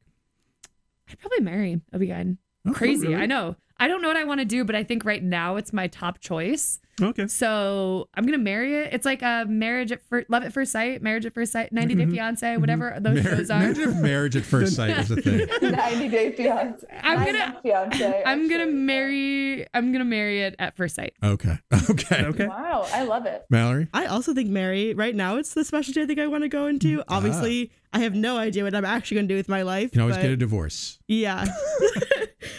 I'd 1.08 1.18
probably 1.18 1.40
marry 1.40 1.80
OB-GYN. 1.92 2.38
Oh, 2.66 2.72
Crazy. 2.72 3.08
really? 3.08 3.22
I 3.22 3.26
know. 3.26 3.56
I 3.78 3.88
don't 3.88 4.02
know 4.02 4.08
what 4.08 4.16
I 4.16 4.24
want 4.24 4.40
to 4.40 4.44
do, 4.44 4.64
but 4.64 4.74
I 4.76 4.84
think 4.84 5.04
right 5.04 5.22
now 5.22 5.56
it's 5.56 5.72
my 5.72 5.86
top 5.86 6.20
choice. 6.20 6.80
Okay, 7.02 7.26
So 7.26 8.08
I'm 8.14 8.24
gonna 8.24 8.38
marry 8.38 8.74
it. 8.76 8.92
It's 8.92 9.04
like 9.06 9.22
a 9.22 9.44
marriage 9.48 9.92
at 9.92 10.02
first, 10.08 10.28
love 10.30 10.42
at 10.44 10.52
first 10.52 10.72
sight, 10.72 11.02
marriage 11.02 11.24
at 11.26 11.34
first 11.34 11.52
sight, 11.52 11.72
90 11.72 11.94
Day 11.94 12.04
Mhm. 12.04 12.10
Fiance, 12.12 12.56
whatever 12.58 12.90
mm-hmm. 12.90 13.02
those 13.02 13.24
Mar- 13.24 13.36
shows 13.36 13.50
are. 13.50 13.62
Imagine 13.62 13.90
if 13.90 13.96
marriage 13.96 14.36
at 14.36 14.44
first 14.44 14.76
sight 14.76 14.96
was 14.96 15.10
a 15.10 15.16
thing. 15.16 15.46
90 15.70 16.08
Day 16.08 16.32
Fiance. 16.32 16.86
I'm 17.02 17.24
gonna- 17.24 17.58
Fiance. 17.62 18.22
I'm 18.26 18.48
gonna 18.48 18.66
marry. 18.66 19.66
I'm 19.74 19.92
gonna 19.92 20.04
marry 20.04 20.42
it 20.42 20.56
at 20.58 20.76
first 20.76 20.96
sight. 20.96 21.14
Okay. 21.22 21.58
Okay. 21.90 22.24
okay. 22.24 22.46
Wow, 22.46 22.86
I 22.92 23.02
love 23.02 23.26
it. 23.26 23.44
Mallory? 23.50 23.88
I 23.92 24.06
also 24.06 24.32
think 24.32 24.48
marry. 24.48 24.94
Right 24.94 25.14
now, 25.14 25.36
it's 25.38 25.54
the 25.54 25.64
specialty 25.64 26.02
I 26.02 26.06
think 26.06 26.20
I 26.20 26.26
want 26.28 26.44
to 26.44 26.48
go 26.48 26.66
into. 26.66 26.98
Mm-hmm. 26.98 27.08
Ah. 27.08 27.16
Obviously, 27.16 27.72
I 27.92 27.98
have 28.00 28.14
no 28.14 28.36
idea 28.38 28.62
what 28.62 28.74
I'm 28.76 28.84
actually 28.84 29.16
going 29.16 29.28
to 29.28 29.34
do 29.34 29.36
with 29.36 29.48
my 29.48 29.62
life. 29.62 29.84
You 29.84 29.90
can 29.90 30.00
always 30.02 30.16
but 30.16 30.22
get 30.22 30.30
a 30.30 30.36
divorce. 30.36 30.98
yeah. 31.08 31.46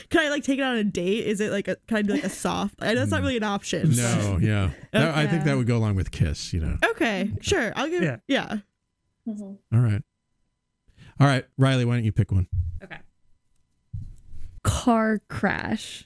Can 0.09 0.25
I 0.25 0.29
like 0.29 0.43
take 0.43 0.59
it 0.59 0.63
on 0.63 0.77
a 0.77 0.83
date? 0.83 1.25
Is 1.27 1.39
it 1.41 1.51
like 1.51 1.67
a 1.67 1.75
can 1.87 1.97
I 1.97 2.01
do 2.01 2.13
like 2.13 2.23
a 2.23 2.29
soft? 2.45 2.75
I 2.79 2.93
know 2.93 3.01
it's 3.03 3.11
not 3.11 3.21
really 3.21 3.37
an 3.37 3.43
option. 3.43 3.89
No, 3.95 4.37
yeah. 4.41 4.71
That- 4.91 5.15
I 5.15 5.27
think 5.27 5.43
that 5.45 5.55
would 5.57 5.67
go 5.67 5.77
along 5.77 5.95
with 5.95 6.11
Kiss, 6.11 6.53
you 6.53 6.59
know. 6.61 6.77
Okay, 6.91 7.31
sure. 7.41 7.71
I'll 7.75 7.89
give. 7.89 8.03
Yeah. 8.03 8.17
Yeah. 8.27 8.47
yeah. 9.25 9.33
Mhm. 9.33 9.57
All 9.73 9.79
right. 9.79 10.01
All 11.19 11.27
right. 11.27 11.45
Riley, 11.57 11.85
why 11.85 11.95
don't 11.95 12.03
you 12.03 12.11
pick 12.11 12.31
one? 12.31 12.47
Okay. 12.83 12.97
Car 14.63 15.21
crash. 15.27 16.05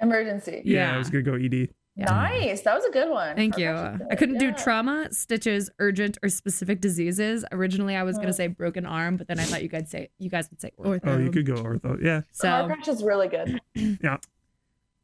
Emergency. 0.00 0.62
Yeah, 0.64 0.94
I 0.94 0.98
was 0.98 1.08
gonna 1.10 1.22
go 1.22 1.36
E 1.36 1.46
ED. 1.46 1.68
Yeah. 1.96 2.04
Nice. 2.12 2.60
That 2.62 2.74
was 2.74 2.84
a 2.84 2.90
good 2.90 3.08
one. 3.08 3.34
Thank 3.36 3.56
you. 3.56 3.70
I 3.70 4.16
couldn't 4.16 4.36
do 4.38 4.52
trauma, 4.52 5.08
stitches, 5.12 5.70
urgent, 5.78 6.18
or 6.22 6.28
specific 6.28 6.80
diseases. 6.82 7.42
Originally, 7.52 7.96
I 7.96 8.02
was 8.02 8.16
gonna 8.18 8.28
Oh. 8.28 8.32
say 8.32 8.48
broken 8.48 8.84
arm, 8.84 9.16
but 9.16 9.28
then 9.28 9.40
I 9.40 9.44
thought 9.44 9.62
you 9.62 9.68
guys 9.70 9.90
say 9.90 10.10
you 10.18 10.28
guys 10.28 10.50
would 10.50 10.60
say 10.60 10.72
ortho. 10.78 11.00
Oh, 11.04 11.18
you 11.18 11.30
could 11.30 11.46
go 11.46 11.54
ortho. 11.54 12.02
Yeah. 12.02 12.20
Car 12.20 12.26
So, 12.32 12.66
crash 12.66 12.88
is 12.88 13.02
really 13.02 13.28
good. 13.28 13.60
Yeah. 14.02 14.18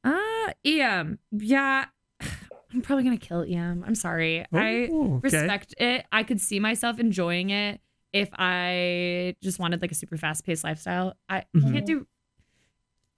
Uh, 0.05 0.53
EM. 0.65 1.19
Yeah, 1.31 1.87
I'm 2.73 2.83
probably 2.83 3.05
gonna 3.05 3.17
kill 3.17 3.43
EM. 3.43 3.85
I'm 3.87 3.95
sorry. 3.95 4.45
I 4.53 4.89
Oh, 4.93 5.15
okay. 5.15 5.21
respect 5.39 5.75
it. 5.79 6.05
I 6.13 6.23
could 6.25 6.41
see 6.41 6.59
myself 6.61 6.99
enjoying 6.99 7.51
it 7.51 7.81
if 8.13 8.29
I 8.35 9.37
just 9.43 9.59
wanted 9.59 9.81
like 9.81 9.93
a 9.93 9.95
super 9.95 10.17
fast 10.19 10.45
paced 10.45 10.65
lifestyle. 10.65 11.15
I 11.29 11.45
Mhm. 11.57 11.73
can't 11.73 11.87
do 11.87 12.07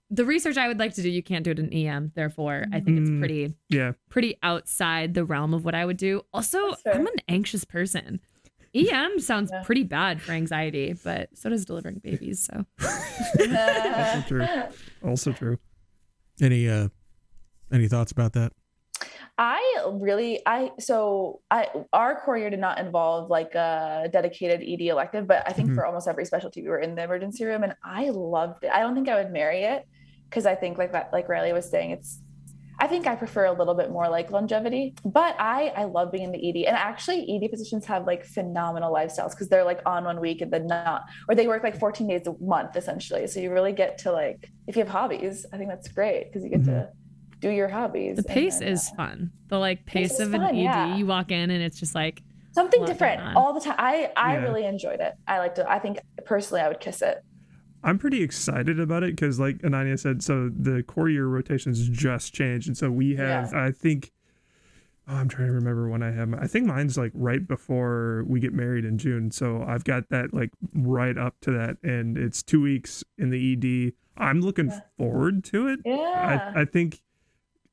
the 0.09 0.25
research 0.25 0.57
I 0.57 0.67
would 0.67 0.79
like 0.79 0.93
to 0.95 1.01
do. 1.01 1.09
You 1.09 1.23
can't 1.23 1.43
do 1.43 1.51
it 1.51 1.59
in 1.59 1.71
EM. 1.73 2.11
Therefore, 2.15 2.65
I 2.71 2.79
think 2.79 2.99
it's 2.99 3.09
Mm. 3.09 3.19
pretty 3.19 3.55
Yeah. 3.69 3.93
pretty 4.09 4.37
outside 4.43 5.13
the 5.13 5.25
realm 5.25 5.53
of 5.53 5.65
what 5.65 5.73
I 5.75 5.85
would 5.85 5.97
do. 5.97 6.21
Also, 6.33 6.71
That's. 6.83 6.97
I'm 6.97 7.07
an 7.07 7.13
anxious 7.27 7.63
person. 7.65 8.19
EM 8.75 9.19
sounds 9.19 9.49
Yeah. 9.53 9.63
pretty 9.63 9.83
bad 9.83 10.21
for 10.21 10.33
anxiety, 10.33 10.93
but 11.03 11.29
so 11.35 11.49
does 11.49 11.63
delivering 11.65 11.99
babies. 11.99 12.39
So 12.41 12.65
Also 13.39 14.21
true. 14.27 14.45
Also 15.03 15.31
true. 15.31 15.57
Any 16.41 16.67
uh 16.69 16.89
any 17.71 17.87
thoughts 17.87 18.11
about 18.11 18.33
that? 18.33 18.51
I 19.37 19.83
really, 19.91 20.41
I 20.45 20.71
so 20.79 21.41
I 21.51 21.67
our 21.91 22.21
core 22.21 22.37
year 22.37 22.49
did 22.49 22.59
not 22.59 22.79
involve 22.79 23.29
like 23.29 23.53
a 23.53 24.07
dedicated 24.11 24.61
ED 24.61 24.87
elective, 24.87 25.27
but 25.27 25.43
I 25.45 25.51
think 25.51 25.71
Mhm. 25.71 25.75
for 25.75 25.85
almost 25.85 26.07
every 26.07 26.23
specialty 26.25 26.61
we 26.61 26.69
were 26.69 26.79
in 26.79 26.95
the 26.95 27.03
emergency 27.03 27.43
room, 27.43 27.63
and 27.63 27.75
I 27.83 28.09
loved 28.11 28.63
it. 28.63 28.71
I 28.71 28.79
don't 28.79 28.95
think 28.95 29.09
I 29.09 29.15
would 29.15 29.31
marry 29.33 29.63
it 29.63 29.85
because 30.29 30.45
I 30.45 30.55
think 30.55 30.77
like 30.77 30.93
that, 30.93 31.11
like 31.11 31.27
Riley 31.27 31.51
was 31.53 31.69
saying, 31.69 31.91
it's. 31.91 32.21
I 32.77 32.87
think 32.87 33.07
I 33.07 33.15
prefer 33.15 33.45
a 33.45 33.53
little 33.53 33.73
bit 33.73 33.89
more 33.89 34.09
like 34.09 34.31
longevity, 34.31 34.95
but 35.05 35.35
I 35.39 35.71
I 35.77 35.83
love 35.85 36.11
being 36.11 36.25
in 36.25 36.31
the 36.33 36.49
ED, 36.49 36.65
and 36.67 36.75
actually 36.75 37.25
ED 37.29 37.49
physicians 37.49 37.85
have 37.85 38.05
like 38.05 38.25
phenomenal 38.25 38.93
lifestyles 38.93 39.31
because 39.31 39.47
they're 39.49 39.63
like 39.63 39.81
on 39.85 40.03
one 40.05 40.19
week 40.19 40.41
and 40.41 40.51
then 40.51 40.67
not, 40.67 41.03
or 41.29 41.35
they 41.35 41.47
work 41.47 41.63
like 41.63 41.77
14 41.77 42.07
days 42.07 42.27
a 42.27 42.35
month 42.41 42.75
essentially. 42.75 43.27
So 43.27 43.39
you 43.39 43.51
really 43.51 43.71
get 43.73 43.97
to 43.99 44.11
like 44.11 44.49
if 44.67 44.75
you 44.75 44.81
have 44.83 44.89
hobbies, 44.91 45.45
I 45.53 45.57
think 45.57 45.69
that's 45.69 45.87
great 45.89 46.25
because 46.27 46.43
you 46.43 46.49
get 46.49 46.65
to 46.65 46.89
do 47.39 47.49
your 47.49 47.67
hobbies. 47.67 48.17
the 48.17 48.23
pace 48.23 48.59
then, 48.59 48.67
is 48.69 48.89
uh, 48.93 48.95
fun. 48.95 49.31
The 49.49 49.57
like 49.59 49.85
Pace 49.85 50.09
pace 50.11 50.19
is 50.19 50.27
of 50.27 50.33
an 50.33 50.41
ED, 50.43 50.55
yeah. 50.55 50.95
you 50.95 51.05
walk 51.05 51.31
in 51.31 51.49
and 51.51 51.61
it's 51.63 51.79
just 51.79 51.93
like 51.95 52.23
something 52.53 52.83
different 52.85 53.21
all 53.35 53.53
the 53.53 53.59
time. 53.59 53.75
I 53.77 54.11
I 54.15 54.33
Yeah. 54.35 54.43
really 54.43 54.65
enjoyed 54.65 54.99
it. 54.99 55.13
I 55.27 55.39
liked 55.39 55.59
it. 55.59 55.65
I 55.67 55.79
think 55.79 55.99
personally 56.25 56.61
I 56.61 56.67
would 56.67 56.79
kiss 56.79 57.01
it. 57.01 57.23
I'm 57.83 57.99
pretty 57.99 58.23
excited 58.23 58.79
about 58.79 59.03
it 59.03 59.11
because, 59.11 59.39
like 59.39 59.59
Ananya 59.59 59.99
said, 59.99 60.23
so 60.23 60.49
the 60.49 60.81
core 60.81 61.07
year 61.09 61.27
rotations 61.27 61.87
just 61.87 62.33
changed, 62.33 62.67
and 62.67 62.75
so 62.75 62.89
we 62.89 63.15
have, 63.15 63.53
I 63.53 63.69
think, 63.69 64.11
oh, 65.07 65.13
I'm 65.13 65.29
trying 65.29 65.49
to 65.49 65.53
remember 65.53 65.87
when 65.87 66.01
I 66.01 66.09
have. 66.09 66.29
My, 66.29 66.39
I 66.39 66.47
think 66.47 66.65
mine's 66.65 66.97
like 66.97 67.11
right 67.13 67.47
before 67.47 68.23
we 68.27 68.39
get 68.39 68.53
married 68.53 68.85
in 68.85 68.97
June, 68.97 69.29
so 69.29 69.63
I've 69.67 69.83
got 69.83 70.09
that 70.09 70.33
like 70.33 70.49
right 70.73 71.15
up 71.15 71.35
to 71.41 71.51
that, 71.51 71.77
and 71.83 72.17
it's 72.17 72.41
two 72.41 72.59
weeks 72.61 73.03
in 73.19 73.29
the 73.29 73.53
ED. 73.53 73.93
I'm 74.17 74.41
looking 74.41 74.69
Yeah. 74.69 74.79
forward 74.97 75.43
to 75.43 75.67
it. 75.67 75.81
Yeah. 75.85 76.53
I, 76.55 76.61
I 76.61 76.65
think 76.65 77.03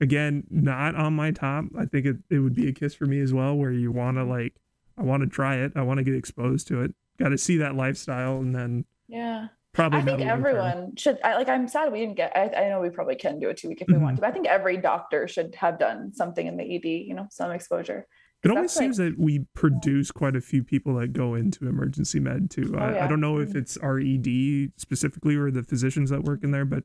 again, 0.02 0.44
not 0.50 0.94
on 0.96 1.14
my 1.14 1.30
top. 1.30 1.64
I 1.78 1.86
think 1.86 2.04
it, 2.04 2.16
it 2.28 2.40
would 2.40 2.54
be 2.54 2.68
a 2.68 2.72
kiss 2.72 2.92
for 2.94 3.06
me 3.06 3.20
as 3.20 3.32
well, 3.32 3.54
where 3.56 3.72
you 3.72 3.90
want 3.92 4.18
to 4.18 4.24
like, 4.24 4.54
I 4.98 5.02
want 5.02 5.22
to 5.22 5.28
try 5.28 5.56
it. 5.56 5.72
I 5.74 5.82
want 5.82 5.98
to 5.98 6.04
get 6.04 6.14
exposed 6.14 6.68
to 6.68 6.82
it. 6.82 6.94
Got 7.18 7.30
to 7.30 7.38
see 7.38 7.56
that 7.58 7.74
lifestyle, 7.74 8.38
and 8.38 8.54
then 8.54 8.84
yeah. 9.08 9.46
probably. 9.72 10.00
I 10.00 10.02
think 10.02 10.18
long 10.20 10.28
term. 10.28 10.38
everyone 10.38 10.96
should. 10.96 11.18
I 11.24 11.34
like. 11.36 11.48
I'm 11.48 11.68
sad 11.68 11.92
we 11.92 12.00
didn't 12.00 12.16
get. 12.16 12.36
I, 12.36 12.50
I 12.64 12.68
know 12.68 12.80
we 12.80 12.90
probably 12.90 13.14
can 13.16 13.38
do 13.38 13.48
a 13.48 13.54
two 13.54 13.68
week 13.68 13.80
if 13.80 13.88
we 13.88 13.94
Mm-hmm. 13.94 14.02
want 14.02 14.16
to. 14.16 14.20
But 14.20 14.28
I 14.28 14.32
think 14.32 14.46
every 14.48 14.76
doctor 14.76 15.26
should 15.28 15.54
have 15.54 15.78
done 15.78 16.12
something 16.12 16.46
in 16.46 16.56
the 16.56 16.64
ED. 16.76 16.84
You 16.84 17.14
know, 17.14 17.26
some 17.30 17.50
exposure. 17.52 18.06
It 18.42 18.50
always 18.50 18.74
like- 18.74 18.82
seems 18.82 18.96
that 18.96 19.16
we 19.18 19.46
produce 19.54 20.10
quite 20.10 20.34
a 20.34 20.40
few 20.40 20.64
people 20.64 20.94
that 20.96 21.12
go 21.12 21.34
into 21.36 21.68
emergency 21.68 22.18
med 22.18 22.50
too. 22.50 22.74
Oh, 22.76 22.78
I, 22.80 23.04
I 23.04 23.06
don't 23.06 23.20
know 23.20 23.38
if 23.38 23.54
it's 23.54 23.78
RED 23.80 24.72
specifically 24.76 25.36
or 25.36 25.50
the 25.52 25.62
physicians 25.62 26.10
that 26.10 26.24
work 26.24 26.42
in 26.42 26.50
there, 26.50 26.64
but 26.64 26.82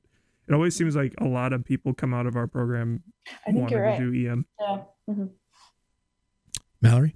it 0.47 0.53
always 0.53 0.75
seems 0.75 0.95
like 0.95 1.13
a 1.19 1.25
lot 1.25 1.53
of 1.53 1.63
people 1.65 1.93
come 1.93 2.13
out 2.13 2.25
of 2.27 2.35
our 2.35 2.47
program 2.47 3.03
I 3.45 3.51
think 3.51 3.61
wanting 3.61 3.79
right. 3.79 3.99
to 3.99 4.11
do 4.11 4.27
EM. 4.29 4.45
Yeah. 4.59 4.77
Mhm. 5.09 5.29
Mallory? 6.81 7.15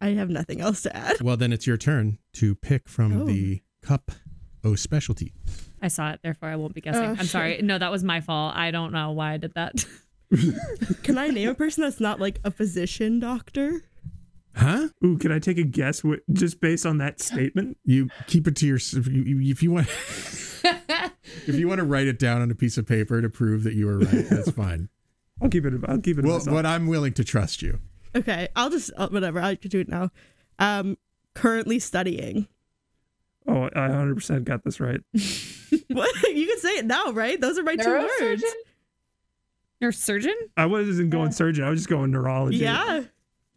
I 0.00 0.08
have 0.10 0.30
nothing 0.30 0.60
else 0.60 0.82
to 0.82 0.94
add. 0.96 1.20
Well, 1.20 1.36
then 1.36 1.52
it's 1.52 1.66
your 1.66 1.76
turn 1.76 2.18
to 2.34 2.54
pick 2.54 2.88
from 2.88 3.22
Oh. 3.22 3.24
the 3.26 3.62
Cup 3.82 4.12
O 4.64 4.74
specialty. 4.74 5.32
I 5.80 5.88
saw 5.88 6.10
it, 6.10 6.20
therefore 6.22 6.48
I 6.50 6.56
won't 6.56 6.74
be 6.74 6.80
guessing. 6.80 7.02
Oh, 7.02 7.08
I'm 7.10 7.16
shit. 7.16 7.26
sorry. 7.26 7.62
No, 7.62 7.78
that 7.78 7.90
was 7.90 8.04
my 8.04 8.20
fault. 8.20 8.54
I 8.56 8.70
don't 8.70 8.92
know 8.92 9.12
why 9.12 9.32
I 9.32 9.36
did 9.38 9.54
that. 9.54 9.84
Can 11.02 11.16
I 11.16 11.28
name 11.28 11.48
a 11.48 11.54
person 11.54 11.82
that's 11.82 12.00
not 12.00 12.20
like 12.20 12.38
a 12.44 12.50
physician 12.50 13.18
doctor? 13.18 13.82
Huh? 14.54 14.88
Ooh, 15.04 15.18
can 15.18 15.30
I 15.30 15.38
take 15.38 15.58
a 15.58 15.62
guess? 15.62 16.02
What 16.02 16.20
just 16.32 16.60
based 16.60 16.84
on 16.84 16.98
that 16.98 17.20
statement? 17.20 17.76
You 17.84 18.08
keep 18.26 18.46
it 18.46 18.56
to 18.56 18.66
your 18.66 18.76
if 18.76 19.06
you, 19.06 19.40
if 19.50 19.62
you 19.62 19.70
want 19.70 19.86
if 19.88 21.54
you 21.54 21.68
want 21.68 21.78
to 21.78 21.84
write 21.84 22.06
it 22.06 22.18
down 22.18 22.42
on 22.42 22.50
a 22.50 22.54
piece 22.54 22.76
of 22.76 22.86
paper 22.86 23.22
to 23.22 23.28
prove 23.30 23.64
that 23.64 23.74
you 23.74 23.86
were 23.86 23.98
right, 23.98 24.26
that's 24.28 24.50
fine. 24.50 24.88
I'll 25.42 25.48
keep 25.48 25.64
it. 25.64 25.72
I'll 25.86 26.00
keep 26.00 26.18
it. 26.18 26.24
Well, 26.24 26.38
myself. 26.38 26.54
but 26.54 26.66
I'm 26.66 26.86
willing 26.86 27.12
to 27.14 27.24
trust 27.24 27.62
you. 27.62 27.78
Okay, 28.14 28.48
I'll 28.56 28.70
just 28.70 28.90
uh, 28.96 29.08
whatever. 29.08 29.40
I 29.40 29.54
can 29.54 29.70
do 29.70 29.80
it 29.80 29.88
now. 29.88 30.10
Um, 30.58 30.98
currently 31.34 31.78
studying. 31.78 32.48
oh, 33.46 33.68
I 33.74 33.88
100 33.88 34.14
percent 34.16 34.44
got 34.44 34.64
this 34.64 34.80
right. 34.80 35.00
What 35.88 36.14
you 36.34 36.46
can 36.46 36.58
say 36.58 36.78
it 36.78 36.86
now, 36.86 37.12
right? 37.12 37.40
Those 37.40 37.58
are 37.58 37.62
my 37.62 37.76
two 37.76 37.88
words. 37.88 38.10
Neurosurgeon? 38.22 38.52
Neurosurgeon? 39.82 40.34
I 40.56 40.66
wasn't 40.66 41.10
going 41.10 41.32
surgeon. 41.32 41.64
I 41.64 41.70
was 41.70 41.80
just 41.80 41.88
going 41.88 42.10
neurology. 42.10 42.58
Yeah, 42.58 43.04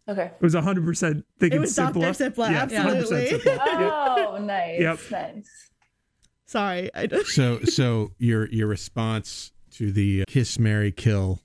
Okay. 0.09 0.25
it 0.25 0.41
was 0.41 0.55
100 0.55 0.83
percent 0.85 1.25
thinking 1.39 1.57
it 1.57 1.61
was 1.61 1.75
Dr. 1.75 1.99
Cipla. 1.99 2.31
Sipla. 2.33 2.51
Yeah, 2.51 2.63
absolutely. 2.63 3.39
Cipla. 3.39 3.45
Yep. 3.45 4.27
Oh, 4.27 4.37
nice. 4.41 4.79
Yep. 4.81 4.99
Nice. 5.11 5.69
Sorry, 6.47 6.89
I 6.93 7.05
don't. 7.05 7.25
So 7.27 7.59
so 7.61 8.11
your 8.17 8.47
your 8.49 8.67
response 8.67 9.51
to 9.71 9.91
the 9.91 10.25
kiss 10.27 10.59
marry 10.59 10.91
kill 10.91 11.39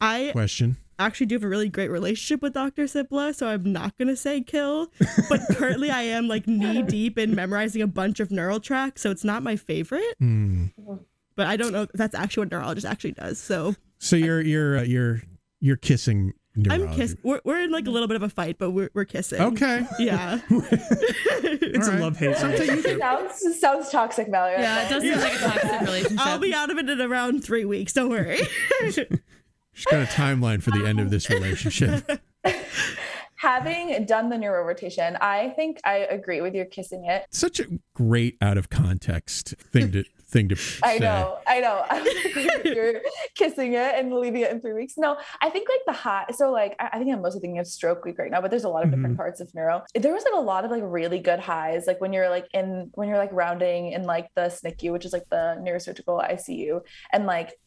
I 0.00 0.30
question. 0.32 0.76
actually 0.98 1.26
do 1.26 1.34
have 1.34 1.42
a 1.44 1.48
really 1.48 1.68
great 1.68 1.90
relationship 1.90 2.40
with 2.40 2.52
Dr. 2.54 2.84
Sipla, 2.84 3.34
so 3.34 3.48
I'm 3.48 3.72
not 3.72 3.98
gonna 3.98 4.16
say 4.16 4.42
kill. 4.42 4.92
But 5.28 5.40
currently, 5.52 5.90
I 5.90 6.02
am 6.02 6.28
like 6.28 6.46
knee 6.46 6.82
deep 6.86 7.18
in 7.18 7.34
memorizing 7.34 7.82
a 7.82 7.86
bunch 7.86 8.20
of 8.20 8.30
neural 8.30 8.60
tracks, 8.60 9.02
so 9.02 9.10
it's 9.10 9.24
not 9.24 9.42
my 9.42 9.56
favorite. 9.56 10.14
Hmm. 10.18 10.66
But 11.36 11.46
I 11.48 11.56
don't 11.56 11.72
know 11.72 11.82
if 11.82 11.90
that's 11.94 12.14
actually 12.14 12.42
what 12.42 12.52
neurologist 12.52 12.86
actually 12.86 13.12
does. 13.12 13.38
So 13.38 13.74
So 13.98 14.14
you're 14.16 14.40
you're 14.40 14.78
uh, 14.78 14.82
you're 14.82 15.22
you're 15.58 15.76
kissing 15.76 16.32
neurology. 16.32 16.39
I'm 16.68 16.92
kiss. 16.94 17.16
We're, 17.22 17.40
we're 17.44 17.60
in 17.60 17.70
like 17.70 17.86
a 17.86 17.90
little 17.90 18.08
bit 18.08 18.16
of 18.16 18.22
a 18.22 18.28
fight, 18.28 18.58
but 18.58 18.70
we're 18.70 18.90
we're 18.94 19.04
kissing. 19.04 19.40
Okay. 19.40 19.86
Yeah. 19.98 20.40
It's 21.62 21.86
All 21.86 21.94
a 21.94 21.96
right. 21.96 22.02
love 22.02 22.16
hate. 22.16 22.36
sounds 22.36 23.60
sounds 23.60 23.90
toxic, 23.90 24.28
Mallory. 24.28 24.60
Yeah, 24.60 24.86
it 24.86 24.88
does 24.88 25.02
seem 25.02 25.18
like 25.18 25.34
a 25.34 25.38
toxic 25.38 25.80
relationship. 25.82 26.18
I'll 26.26 26.38
be 26.38 26.52
out 26.52 26.70
of 26.70 26.78
it 26.78 26.88
in 26.90 27.00
around 27.00 27.44
three 27.44 27.64
weeks. 27.64 27.92
Don't 27.92 28.08
worry. 28.10 28.40
She's 29.72 29.86
got 29.86 30.02
a 30.02 30.06
timeline 30.06 30.62
for 30.62 30.72
the 30.72 30.84
end 30.86 30.98
of 31.00 31.10
this 31.10 31.30
um, 31.30 31.36
relationship. 31.36 32.20
Having 33.36 34.04
done 34.06 34.28
the 34.30 34.36
neuro 34.36 34.64
rotation, 34.64 35.16
I 35.20 35.50
think 35.50 35.80
I 35.84 35.98
agree 35.98 36.40
with 36.40 36.54
your 36.54 36.66
kissing 36.66 37.04
it. 37.06 37.26
Such 37.30 37.60
a 37.60 37.66
great 37.94 38.36
out 38.42 38.58
of 38.58 38.68
context 38.68 39.54
thing 39.72 39.92
to 39.92 40.04
thing 40.30 40.48
to 40.48 40.56
say. 40.56 40.80
I 40.82 40.98
know, 40.98 41.38
I 41.46 41.60
know. 41.60 41.84
You're 42.64 43.00
kissing 43.34 43.74
it 43.74 43.94
and 43.96 44.12
leaving 44.12 44.42
it 44.42 44.50
in 44.50 44.60
three 44.60 44.72
weeks. 44.72 44.94
No, 44.96 45.16
I 45.40 45.50
think 45.50 45.68
like 45.68 45.80
the 45.86 45.92
high. 45.92 46.26
So 46.32 46.50
like, 46.50 46.76
I, 46.78 46.90
I 46.92 46.98
think 46.98 47.12
I'm 47.12 47.22
mostly 47.22 47.40
thinking 47.40 47.58
of 47.58 47.66
stroke 47.66 48.04
week 48.04 48.18
right 48.18 48.30
now, 48.30 48.40
but 48.40 48.50
there's 48.50 48.64
a 48.64 48.68
lot 48.68 48.84
of 48.84 48.90
different 48.90 49.14
mm-hmm. 49.14 49.16
parts 49.16 49.40
of 49.40 49.52
neuro. 49.54 49.82
There 49.94 50.12
was 50.12 50.24
like 50.24 50.34
a 50.34 50.40
lot 50.40 50.64
of 50.64 50.70
like 50.70 50.82
really 50.84 51.18
good 51.18 51.40
highs, 51.40 51.86
like 51.86 52.00
when 52.00 52.12
you're 52.12 52.30
like 52.30 52.46
in 52.54 52.90
when 52.94 53.08
you're 53.08 53.18
like 53.18 53.32
rounding 53.32 53.92
in 53.92 54.04
like 54.04 54.28
the 54.34 54.42
SNCU, 54.42 54.92
which 54.92 55.04
is 55.04 55.12
like 55.12 55.28
the 55.30 55.60
neurosurgical 55.60 56.28
ICU, 56.30 56.80
and 57.12 57.26
like 57.26 57.58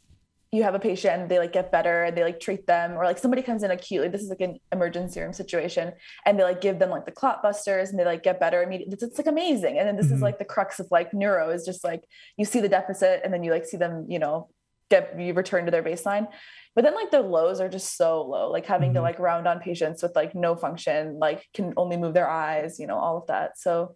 you 0.53 0.61
have 0.63 0.75
a 0.75 0.79
patient 0.79 1.21
and 1.21 1.29
they 1.31 1.39
like 1.39 1.51
get 1.51 1.71
better 1.71 2.03
and 2.03 2.15
they 2.15 2.23
like 2.23 2.39
treat 2.39 2.67
them 2.67 2.93
or 2.97 3.03
like 3.05 3.17
somebody 3.17 3.41
comes 3.41 3.63
in 3.63 3.71
acutely 3.71 4.07
this 4.07 4.21
is 4.21 4.29
like 4.29 4.41
an 4.49 4.55
emergency 4.71 5.19
room 5.19 5.33
situation 5.33 5.91
and 6.25 6.37
they 6.39 6.43
like 6.43 6.61
give 6.61 6.77
them 6.79 6.91
like 6.91 7.05
the 7.05 7.11
clot 7.11 7.41
busters 7.41 7.89
and 7.89 7.97
they 7.99 8.05
like 8.05 8.21
get 8.21 8.39
better 8.39 8.61
immediately 8.61 8.93
it's, 8.93 9.01
it's 9.03 9.17
like 9.17 9.27
amazing 9.27 9.79
and 9.79 9.87
then 9.87 9.95
this 9.95 10.07
Mhm. 10.07 10.13
is 10.17 10.21
like 10.21 10.37
the 10.37 10.45
crux 10.45 10.79
of 10.79 10.87
like 10.91 11.13
neuro 11.13 11.49
is 11.49 11.65
just 11.65 11.83
like 11.83 12.01
you 12.37 12.45
see 12.45 12.59
the 12.61 12.69
deficit 12.69 13.21
and 13.23 13.33
then 13.33 13.43
you 13.43 13.51
like 13.51 13.65
see 13.65 13.77
them 13.77 14.05
you 14.07 14.19
know 14.19 14.49
get 14.91 15.19
you 15.19 15.33
return 15.33 15.65
to 15.65 15.71
their 15.71 15.81
baseline 15.81 16.27
but 16.75 16.83
then 16.83 16.93
like 16.93 17.09
the 17.09 17.21
lows 17.21 17.59
are 17.59 17.69
just 17.69 17.97
so 17.97 18.21
low 18.21 18.51
like 18.51 18.65
having 18.67 18.93
to 18.93 18.99
Mhm. 18.99 19.03
like 19.09 19.17
round 19.19 19.47
on 19.47 19.59
patients 19.59 20.03
with 20.03 20.15
like 20.15 20.35
no 20.35 20.55
function 20.55 21.17
like 21.17 21.47
can 21.55 21.73
only 21.77 21.97
move 21.97 22.13
their 22.13 22.29
eyes 22.29 22.79
you 22.79 22.85
know 22.85 22.99
all 22.99 23.17
of 23.17 23.25
that 23.27 23.57
so 23.57 23.95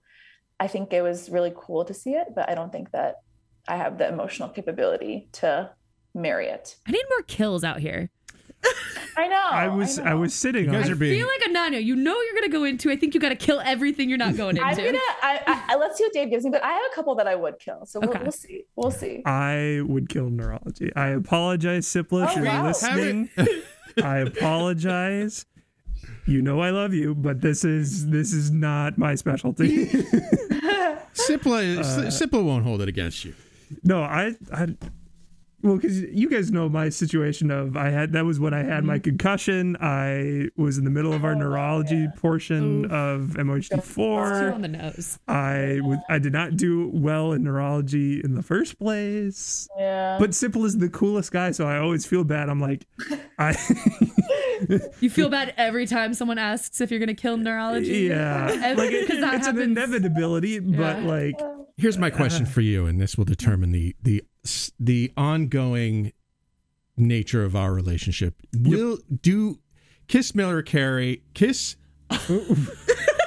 i 0.60 0.68
think 0.68 0.92
it 0.92 1.04
was 1.04 1.30
really 1.30 1.54
cool 1.56 1.86
to 1.86 1.94
see 1.94 2.14
it 2.22 2.30
but 2.36 2.50
i 2.50 2.56
don't 2.56 2.72
think 2.72 2.90
that 2.92 3.16
i 3.68 3.76
have 3.78 4.00
the 4.00 4.08
emotional 4.08 4.50
capability 4.50 5.30
to 5.34 5.70
marry 6.18 6.48
it 6.48 6.76
I 6.88 6.92
need 6.92 7.04
more 7.10 7.22
kills 7.24 7.64
out 7.64 7.80
here. 7.80 8.10
I 9.16 9.28
know. 9.28 9.48
I 9.52 9.68
was 9.68 10.00
I, 10.00 10.10
know. 10.10 10.18
was 10.18 10.34
sitting 10.34 10.66
You 10.66 10.72
guys 10.72 10.90
I 10.90 10.94
are 10.94 10.96
being- 10.96 11.14
I 11.14 11.18
feel 11.18 11.28
like 11.28 11.42
a 11.48 11.52
nano. 11.52 11.78
You 11.78 11.96
know 11.96 12.20
you're 12.20 12.34
gonna 12.34 12.50
go 12.52 12.64
into. 12.64 12.92
I 12.92 12.96
think 12.98 13.14
you 13.14 13.20
gotta 13.20 13.36
kill 13.36 13.62
everything 13.64 14.10
you're 14.10 14.18
not 14.18 14.36
going 14.42 14.58
into. 14.58 14.68
I'm 14.68 14.76
gonna. 14.76 14.98
I, 15.22 15.42
I, 15.48 15.74
I- 15.74 15.76
let's 15.78 15.98
see 15.98 16.04
what 16.04 16.12
Dave 16.14 16.30
gives 16.32 16.44
me, 16.44 16.50
but 16.50 16.64
I 16.64 16.72
have 16.74 16.82
a 16.92 16.96
couple 16.96 17.14
that 17.16 17.28
I 17.28 17.36
would 17.36 17.60
kill. 17.60 17.86
So 17.86 18.00
we'll, 18.00 18.10
Okay. 18.10 18.20
we'll 18.24 18.32
see. 18.32 18.66
We'll 18.76 18.92
see. 18.92 19.22
I 19.26 19.82
would 19.86 20.10
kill 20.10 20.30
neurology. 20.30 20.92
I 20.96 21.10
apologize, 21.10 21.86
Sipla, 21.88 22.26
Oh, 22.28 22.30
if 22.32 22.36
you're 22.36 22.46
wow. 22.46 22.66
listening. 22.68 23.30
I 24.04 24.18
apologize. 24.20 25.46
You 26.26 26.42
know 26.42 26.60
I 26.60 26.72
love 26.72 26.94
you, 26.94 27.16
but 27.16 27.42
this 27.42 27.64
is 27.64 28.08
this 28.10 28.34
is 28.34 28.52
not 28.52 28.98
my 28.98 29.16
specialty. 29.16 29.86
Sipla, 31.14 31.80
Uh, 31.80 32.08
Sipla 32.08 32.44
won't 32.44 32.64
hold 32.64 32.82
it 32.82 32.90
against 32.90 33.24
you. 33.26 33.34
no, 33.84 34.02
I 34.02 34.36
I 34.52 34.76
well, 35.68 35.76
because 35.76 36.02
you 36.02 36.30
guys 36.30 36.50
know 36.52 36.70
my 36.70 36.90
situation 36.90 37.52
of 37.52 37.76
I 37.76 37.90
had 37.90 38.14
that 38.14 38.26
was 38.26 38.40
when 38.40 38.54
I 38.54 38.64
had 38.64 38.84
my 38.86 38.96
mm-hmm. 38.96 39.04
concussion. 39.04 39.76
I 39.82 40.48
was 40.56 40.78
in 40.78 40.84
the 40.86 40.90
middle 40.90 41.14
of 41.14 41.26
our 41.26 41.32
Oh, 41.34 41.38
neurology 41.40 42.08
portion 42.18 42.86
Oof. 42.86 42.92
of 42.92 43.20
MOHD 43.38 43.76
Two 43.76 43.82
four. 43.82 44.52
on 44.54 44.62
the 44.62 44.68
nose. 44.70 45.20
I 45.28 45.80
was 45.84 46.00
I 46.10 46.20
did 46.20 46.32
not 46.34 46.56
do 46.56 46.90
well 46.94 47.34
in 47.34 47.44
neurology 47.44 48.22
in 48.24 48.36
the 48.36 48.44
first 48.44 48.80
place. 48.80 49.68
Yeah. 49.78 50.18
But 50.20 50.30
Sipla 50.32 50.66
is 50.66 50.78
the 50.78 50.90
coolest 50.90 51.32
guy, 51.32 51.52
so 51.52 51.68
I 51.68 51.80
always 51.80 52.06
feel 52.06 52.24
bad. 52.24 52.50
I'm 52.50 52.62
like, 52.62 52.88
I 53.40 53.56
You 55.00 55.10
feel 55.10 55.30
bad 55.30 55.54
every 55.58 55.86
time 55.86 56.14
someone 56.14 56.38
asks 56.38 56.82
if 56.82 56.90
you're 56.92 57.00
gonna 57.00 57.14
kill 57.14 57.38
neurology. 57.38 58.08
yeah, 58.10 58.50
Ev- 58.64 58.78
like 58.78 58.92
it- 58.92 59.08
'cause 59.08 59.20
that 59.20 59.36
it's 59.36 59.48
an 59.48 59.60
inevitability, 59.60 60.60
but 60.60 60.98
Yeah. 61.00 61.06
like 61.06 61.40
Here's 61.80 61.98
my 62.00 62.10
question 62.10 62.44
uh-huh. 62.46 62.54
for 62.54 62.62
you, 62.62 62.88
and 62.88 63.00
this 63.00 63.18
will 63.18 63.26
determine 63.26 63.72
the 63.72 63.96
the 64.02 64.24
the 64.80 65.12
ongoing 65.18 66.14
nature 66.96 67.44
of 67.44 67.56
our 67.56 67.74
relationship. 67.74 68.36
Will 68.56 69.00
do 69.22 69.60
Kiss 70.08 70.34
Miller 70.34 70.62
Carey 70.62 71.24
Kiss 71.34 71.76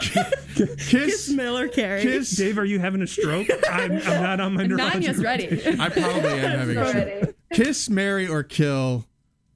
Kiss 0.01 0.89
Kiss 0.89 1.31
Miller 1.31 1.69
Carey. 1.69 2.03
Kiss 2.03 2.31
Dave, 2.31 2.59
are 2.59 2.65
you 2.65 2.79
having 2.79 3.03
a 3.03 3.07
stroke? 3.07 3.49
I'm, 3.71 3.93
I'm 3.93 4.23
not 4.23 4.41
on 4.41 4.55
my 4.55 4.67
neurology. 4.67 5.01
Nanya's 5.01 5.19
ready. 5.19 5.47
I 5.79 5.89
probably 5.89 6.31
am 6.31 6.59
having 6.59 6.77
a 6.77 6.89
stroke. 6.89 7.07
Already. 7.07 7.33
Kiss, 7.53 7.91
marry, 7.91 8.27
or 8.27 8.43
kill 8.43 9.07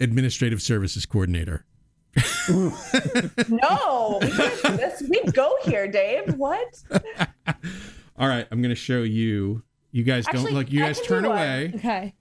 administrative 0.00 0.60
services 0.62 1.06
coordinator. 1.06 1.64
No, 2.48 4.18
we 4.20 4.28
this. 4.28 5.02
We 5.08 5.22
go 5.32 5.56
here, 5.64 5.88
Dave. 5.88 6.34
What? 6.34 6.82
All 8.16 8.28
right, 8.28 8.46
I'm 8.50 8.62
going 8.62 8.74
to 8.74 8.80
show 8.80 9.02
you. 9.02 9.62
You 9.94 10.02
guys 10.02 10.26
don't 10.26 10.40
Actually, 10.40 10.54
look. 10.54 10.72
You 10.72 10.82
I 10.82 10.86
guys 10.88 11.00
turn 11.02 11.24
away. 11.24 11.70
Okay. 11.76 12.14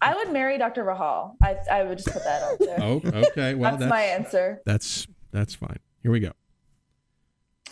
I 0.00 0.16
would 0.16 0.32
marry 0.32 0.58
Dr. 0.58 0.84
Rahal. 0.84 1.36
I 1.40 1.56
I 1.70 1.84
would 1.84 1.98
just 1.98 2.12
put 2.12 2.24
that 2.24 2.42
out 2.42 2.58
there. 2.58 2.78
Oh, 2.82 3.00
okay. 3.04 3.54
Well, 3.54 3.70
that's, 3.70 3.82
that's 3.82 3.88
my 3.90 4.02
answer. 4.02 4.60
that's 4.66 5.06
that's 5.30 5.54
fine. 5.54 5.76
Here 6.02 6.10
we 6.10 6.18
go. 6.18 6.32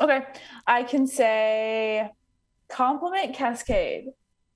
Okay, 0.01 0.23
I 0.65 0.85
can 0.85 1.09
say 1.09 2.09
complement 2.69 3.35
cascade. 3.35 4.11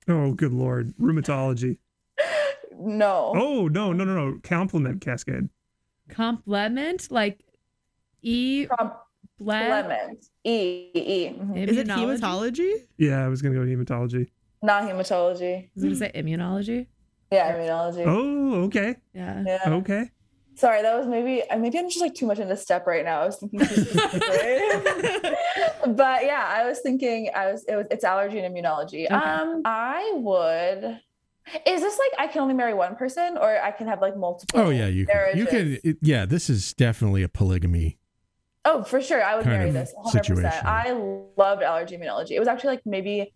Oh, 0.07 0.31
good 0.31 0.53
lord, 0.53 0.93
rheumatology. 0.97 1.77
No. 2.75 3.33
Oh 3.35 3.67
no, 3.67 3.93
no, 3.93 4.03
no, 4.03 4.15
no, 4.15 4.39
complement 4.41 4.99
cascade. 4.99 5.47
Complement 6.09 7.11
like 7.11 7.39
E 8.23 8.65
bled. 9.37 9.69
Complement. 9.69 10.25
E 10.43 10.89
E. 10.95 11.25
Is 11.55 11.77
it 11.77 11.87
Immunology? 11.87 12.19
hematology? 12.19 12.73
Yeah, 12.97 13.23
I 13.23 13.27
was 13.27 13.43
gonna 13.43 13.53
go 13.53 13.61
hematology. 13.61 14.29
Not 14.63 14.83
hematology. 14.83 15.65
I 15.65 15.69
was 15.75 15.83
gonna 15.83 15.95
say 15.97 16.11
immunology. 16.15 16.87
Yeah, 17.31 17.53
immunology. 17.53 18.05
Oh, 18.07 18.63
okay, 18.67 18.95
Yeah. 19.13 19.43
Yeah. 19.45 19.59
okay. 19.73 20.09
Sorry, 20.55 20.81
that 20.83 20.95
was 20.97 21.05
maybe 21.07 21.41
uh, 21.49 21.57
maybe 21.57 21.77
I'm 21.79 21.89
just 21.89 21.99
like 21.99 22.13
too 22.13 22.25
much 22.27 22.39
into 22.39 22.55
step 22.55 22.87
right 22.87 23.03
now. 23.03 23.21
I 23.23 23.25
was 23.25 23.37
thinking, 23.39 23.59
but 25.95 26.25
yeah, 26.25 26.45
I 26.47 26.63
was 26.65 26.79
thinking 26.79 27.29
I 27.35 27.51
was 27.51 27.65
it 27.67 27.75
was 27.75 27.87
it's 27.91 28.03
allergy 28.03 28.39
and 28.39 28.55
immunology. 28.55 29.05
Okay. 29.05 29.13
Um, 29.15 29.63
I 29.65 30.11
would. 30.15 30.99
Is 31.67 31.81
this 31.81 31.99
like 31.99 32.11
I 32.19 32.31
can 32.31 32.41
only 32.43 32.53
marry 32.53 32.73
one 32.73 32.95
person, 32.95 33.37
or 33.37 33.61
I 33.61 33.71
can 33.71 33.87
have 33.87 33.99
like 33.99 34.15
multiple? 34.15 34.59
Oh 34.61 34.69
yeah, 34.69 34.87
you 34.87 35.05
can. 35.05 35.37
You 35.37 35.45
can. 35.45 35.77
it- 35.83 35.97
yeah, 36.01 36.25
this 36.25 36.49
is 36.49 36.73
definitely 36.75 37.23
a 37.23 37.27
polygamy. 37.29 37.97
Oh, 38.63 38.83
for 38.83 39.01
sure, 39.01 39.21
I 39.21 39.35
would 39.35 39.45
marry 39.45 39.71
this 39.71 39.91
100. 39.93 40.23
situation. 40.25 40.65
I 40.65 40.91
loved 41.35 41.63
allergy 41.63 41.97
immunology. 41.97 42.31
It 42.31 42.39
was 42.39 42.47
actually 42.47 42.75
like 42.75 42.81
maybe 42.85 43.33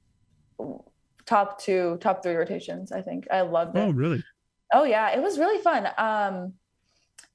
top 1.28 1.60
two, 1.62 1.98
top 2.02 2.24
three 2.24 2.34
rotations. 2.36 2.92
I 2.92 3.02
think 3.04 3.28
I 3.32 3.42
loved 3.42 3.78
it. 3.78 3.82
Oh, 3.82 3.92
really? 3.92 4.24
Oh 4.74 4.84
yeah, 4.84 5.12
it 5.12 5.22
was 5.22 5.38
really 5.38 5.62
fun. 5.62 5.88
Um, 5.98 6.54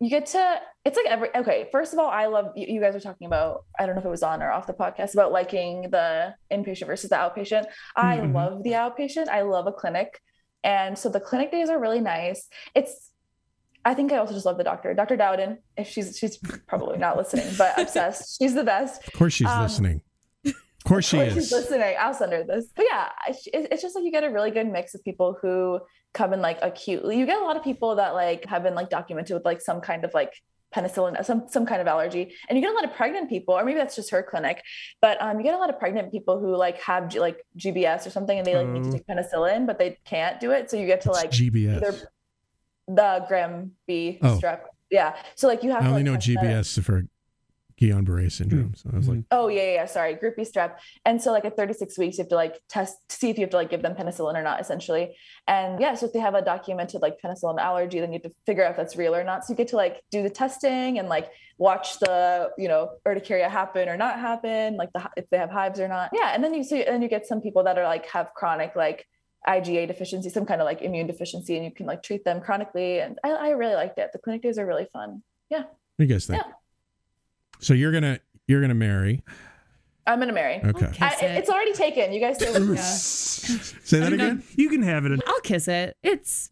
you 0.01 0.11
get 0.11 0.27
to 0.27 0.61
it's 0.85 0.97
like 0.97 1.07
every 1.07 1.29
okay. 1.37 1.69
First 1.71 1.93
of 1.93 2.01
all, 2.01 2.09
I 2.09 2.27
love 2.27 2.47
you, 2.57 2.67
you 2.75 2.81
guys 2.81 2.93
were 2.95 3.01
talking 3.01 3.27
about. 3.29 3.65
I 3.79 3.87
don't 3.87 3.95
know 3.95 4.01
if 4.01 4.05
it 4.07 4.11
was 4.11 4.25
on 4.25 4.43
or 4.43 4.51
off 4.51 4.67
the 4.67 4.73
podcast 4.73 5.15
about 5.15 5.31
liking 5.31 5.83
the 5.93 6.35
inpatient 6.51 6.87
versus 6.89 7.11
the 7.11 7.17
outpatient. 7.17 7.67
I 7.95 8.19
Mhm. 8.19 8.35
love 8.35 8.63
the 8.65 8.73
outpatient. 8.73 9.29
I 9.29 9.43
love 9.43 9.69
a 9.69 9.73
clinic, 9.73 10.21
and 10.65 10.99
so 10.99 11.09
the 11.09 11.21
clinic 11.21 11.53
days 11.53 11.71
are 11.71 11.79
really 11.79 12.01
nice. 12.01 12.49
It's 12.75 13.11
I 13.85 13.95
think 13.95 14.13
I 14.13 14.17
also 14.19 14.33
just 14.35 14.47
love 14.47 14.59
the 14.59 14.65
doctor, 14.65 14.93
Dr. 14.95 15.17
Dowden. 15.17 15.59
If 15.77 15.89
she's 15.89 16.19
she's 16.19 16.37
probably 16.67 16.99
not 16.99 17.17
listening, 17.17 17.47
but 17.57 17.79
obsessed. 17.81 18.39
She's 18.41 18.55
the 18.55 18.65
best. 18.65 19.07
Of 19.07 19.13
course, 19.15 19.33
she's 19.35 19.47
Um, 19.49 19.63
listening. 19.63 20.03
Of 20.85 20.89
course, 20.89 21.05
she 21.07 21.17
course 21.19 21.35
she's 21.35 21.53
listening. 21.53 21.95
I'll 21.99 22.13
send 22.13 22.33
her 22.33 22.43
this. 22.43 22.67
But 22.75 22.87
yeah, 22.91 23.09
it's 23.29 23.83
just 23.83 23.95
like 23.95 24.05
you 24.05 24.11
get 24.11 24.25
a 24.25 24.31
really 24.31 24.51
good 24.51 24.67
mix 24.67 24.95
of 24.97 25.05
people 25.05 25.39
who 25.41 25.79
come 26.13 26.33
in 26.33 26.43
like 26.43 26.59
acutely. 26.61 27.17
You 27.19 27.25
get 27.25 27.41
a 27.41 27.45
lot 27.45 27.57
of 27.57 27.63
people 27.63 27.95
that 27.97 28.15
like 28.15 28.45
have 28.47 28.65
been 28.65 28.75
like 28.75 28.91
documented 28.91 29.35
with 29.35 29.45
like 29.45 29.61
some 29.61 29.81
kind 29.81 30.05
of 30.05 30.13
like 30.13 30.33
penicillin, 30.75 31.25
some 31.25 31.45
some 31.49 31.67
kind 31.67 31.81
of 31.81 31.87
allergy, 31.87 32.35
and 32.49 32.59
you 32.59 32.63
get 32.65 32.73
a 32.73 32.75
lot 32.75 32.85
of 32.85 32.93
pregnant 32.95 33.29
people, 33.29 33.55
or 33.55 33.65
maybe 33.65 33.79
that's 33.79 33.95
just 33.95 34.11
her 34.11 34.25
clinic. 34.25 34.61
But 35.01 35.23
um, 35.23 35.39
you 35.39 35.45
get 35.45 35.55
a 35.55 35.59
lot 35.59 35.71
of 35.71 35.79
pregnant 35.79 36.11
people 36.11 36.41
who 36.41 36.57
like 36.57 36.81
have 36.81 37.09
G- 37.11 37.21
like 37.21 37.47
GBS 37.57 38.05
or 38.07 38.11
something, 38.11 38.37
and 38.37 38.45
they 38.45 38.57
like 38.57 38.67
need 38.67 38.83
to 38.83 38.89
Oh. 38.89 38.93
take 38.93 39.07
penicillin, 39.07 39.67
but 39.69 39.79
they 39.79 39.99
can't 40.05 40.41
do 40.41 40.51
it. 40.51 40.69
So 40.69 40.77
you 40.77 40.87
get 40.87 41.03
to 41.03 41.13
like 41.13 41.31
GBS. 41.31 41.81
the 42.89 43.25
group 43.29 43.71
B 43.87 44.19
Oh. 44.21 44.39
strep. 44.43 44.63
Yeah. 44.91 45.15
So 45.37 45.47
like 45.47 45.63
you 45.63 45.71
have 45.71 45.83
I 45.83 45.85
to 45.85 45.91
only 45.91 46.03
like, 46.03 46.13
know. 46.29 46.41
GBS 46.43 46.83
for 46.83 47.05
Guillain-Barré 47.83 48.31
syndrome. 48.31 48.71
Mm. 48.71 48.79
So 48.79 48.91
I 48.93 48.97
was 48.97 49.09
like, 49.09 49.19
mm-hmm. 49.19 49.27
Oh 49.33 49.49
yeah, 49.49 49.63
yeah, 49.63 49.73
yeah, 49.75 49.87
sorry, 49.87 50.15
group 50.15 50.37
B 50.37 50.43
strep. 50.43 50.77
And 51.05 51.21
so 51.21 51.33
like 51.33 51.45
at 51.45 51.57
36 51.57 51.99
weeks, 51.99 52.19
you 52.19 52.23
have 52.23 52.29
to 52.29 52.37
like 52.37 52.61
test 52.69 52.97
to 53.09 53.17
see 53.17 53.29
if 53.29 53.39
you 53.39 53.43
have 53.43 53.51
to 53.51 53.57
like 53.57 53.71
give 53.71 53.83
them 53.83 53.95
penicillin 53.95 54.35
or 54.35 54.43
not, 54.43 54.61
essentially. 54.61 55.17
And 55.49 55.81
yeah, 55.81 55.95
so 55.95 56.07
if 56.07 56.13
they 56.13 56.21
have 56.21 56.35
a 56.35 56.43
documented 56.43 57.03
like 57.03 57.17
penicillin 57.23 57.61
allergy, 57.61 57.99
then 57.99 58.13
you 58.13 58.21
have 58.23 58.31
to 58.31 58.37
figure 58.47 58.65
out 58.65 58.71
if 58.71 58.77
that's 58.77 58.97
real 58.97 59.15
or 59.15 59.25
not. 59.25 59.45
So 59.45 59.53
you 59.53 59.57
get 59.57 59.69
to 59.69 59.77
like 59.77 60.03
do 60.11 60.23
the 60.23 60.31
testing 60.31 60.99
and 60.99 61.09
like 61.09 61.31
watch 61.59 61.99
the 61.99 62.51
you 62.57 62.69
know 62.69 62.91
urticaria 63.07 63.49
happen 63.49 63.89
or 63.89 63.97
not 63.97 64.21
happen, 64.21 64.77
like 64.77 64.93
the 64.93 65.09
if 65.17 65.29
they 65.31 65.39
have 65.39 65.51
hives 65.51 65.81
or 65.81 65.89
not. 65.89 66.11
Yeah, 66.13 66.33
and 66.35 66.45
then 66.45 66.55
you 66.55 66.63
see, 66.63 66.85
and 66.85 67.03
you 67.03 67.09
get 67.09 67.27
some 67.27 67.41
people 67.41 67.65
that 67.65 67.79
are 67.79 67.85
like 67.85 68.07
have 68.07 68.33
chronic 68.35 68.77
like 68.77 69.07
IgA 69.49 69.89
deficiency, 69.89 70.31
some 70.31 70.47
kind 70.47 70.61
of 70.61 70.67
like 70.67 70.83
immune 70.83 71.09
deficiency, 71.09 71.57
and 71.57 71.65
you 71.65 71.73
can 71.73 71.87
like 71.87 72.03
treat 72.03 72.25
them 72.25 72.41
chronically. 72.41 73.01
And 73.01 73.19
I, 73.25 73.31
I 73.31 73.49
really 73.51 73.75
liked 73.75 73.99
it. 73.99 74.11
The 74.13 74.21
clinic 74.21 74.43
days 74.43 74.59
are 74.59 74.67
really 74.67 74.87
fun. 74.93 75.23
what 75.59 75.69
do 75.99 76.05
you 76.05 76.15
guys 76.15 76.27
think? 76.27 76.43
Yeah. 76.45 76.53
So 77.63 77.75
you're 77.75 77.93
gonna 77.93 78.21
you're 78.47 78.61
gonna 78.61 78.75
marry. 78.75 79.23
I'm 80.07 80.19
gonna 80.19 80.33
marry. 80.33 80.61
Okay. 80.65 80.89
Kiss 80.93 81.01
I, 81.23 81.27
it. 81.27 81.39
it's 81.39 81.49
already 81.51 81.73
taken. 81.73 82.13
You 82.13 82.21
guys 82.21 82.39
say 82.41 82.53
what- 82.53 82.79
Say 82.79 84.01
that 84.01 84.09
You 84.11 84.15
again. 84.17 84.39
can, 84.39 84.45
you 84.57 84.69
can 84.69 84.83
have 84.83 85.07
it. 85.07 85.21
I'll 85.27 85.41
kiss 85.41 85.69
it. 85.69 85.97
It's 86.03 86.51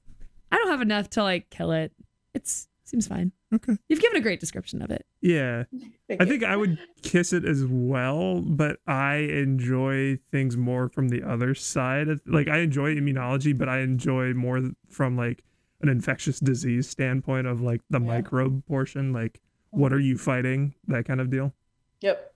I 0.52 0.56
don't 0.56 0.68
have 0.68 0.80
enough 0.82 1.10
to 1.10 1.22
like 1.22 1.50
kill 1.50 1.72
it. 1.72 1.92
It's 2.34 2.68
Seems 2.84 3.06
fine. 3.06 3.30
Okay. 3.54 3.76
You've 3.88 4.00
given 4.00 4.16
a 4.16 4.20
great 4.20 4.40
description 4.40 4.82
of 4.82 4.90
it. 4.90 5.06
Yeah. 5.20 5.62
Thank 6.08 6.20
I 6.20 6.24
you. 6.24 6.30
think 6.30 6.42
I 6.44 6.56
would 6.56 6.76
kiss 7.02 7.32
it 7.32 7.44
as 7.44 7.64
well, 7.64 8.40
but 8.40 8.78
I 8.84 9.16
enjoy 9.16 10.18
things 10.32 10.56
more 10.56 10.88
from 10.88 11.08
the 11.08 11.22
other 11.22 11.54
side. 11.54 12.08
Like 12.26 12.48
I 12.48 12.58
enjoy 12.58 12.96
immunology, 12.96 13.56
but 13.56 13.68
I 13.68 13.80
enjoy 13.80 14.34
more 14.34 14.60
from 14.88 15.16
like 15.16 15.44
an 15.82 15.88
infectious 15.88 16.40
disease 16.40 16.88
standpoint 16.88 17.46
of 17.46 17.60
like 17.60 17.80
the 17.90 18.00
Yeah. 18.00 18.06
microbe 18.06 18.66
portion. 18.66 19.12
Like, 19.12 19.40
what 19.70 19.92
are 19.92 20.00
you 20.00 20.18
fighting? 20.18 20.74
That 20.88 21.04
kind 21.04 21.20
of 21.20 21.30
deal. 21.30 21.52
Yep. 22.00 22.34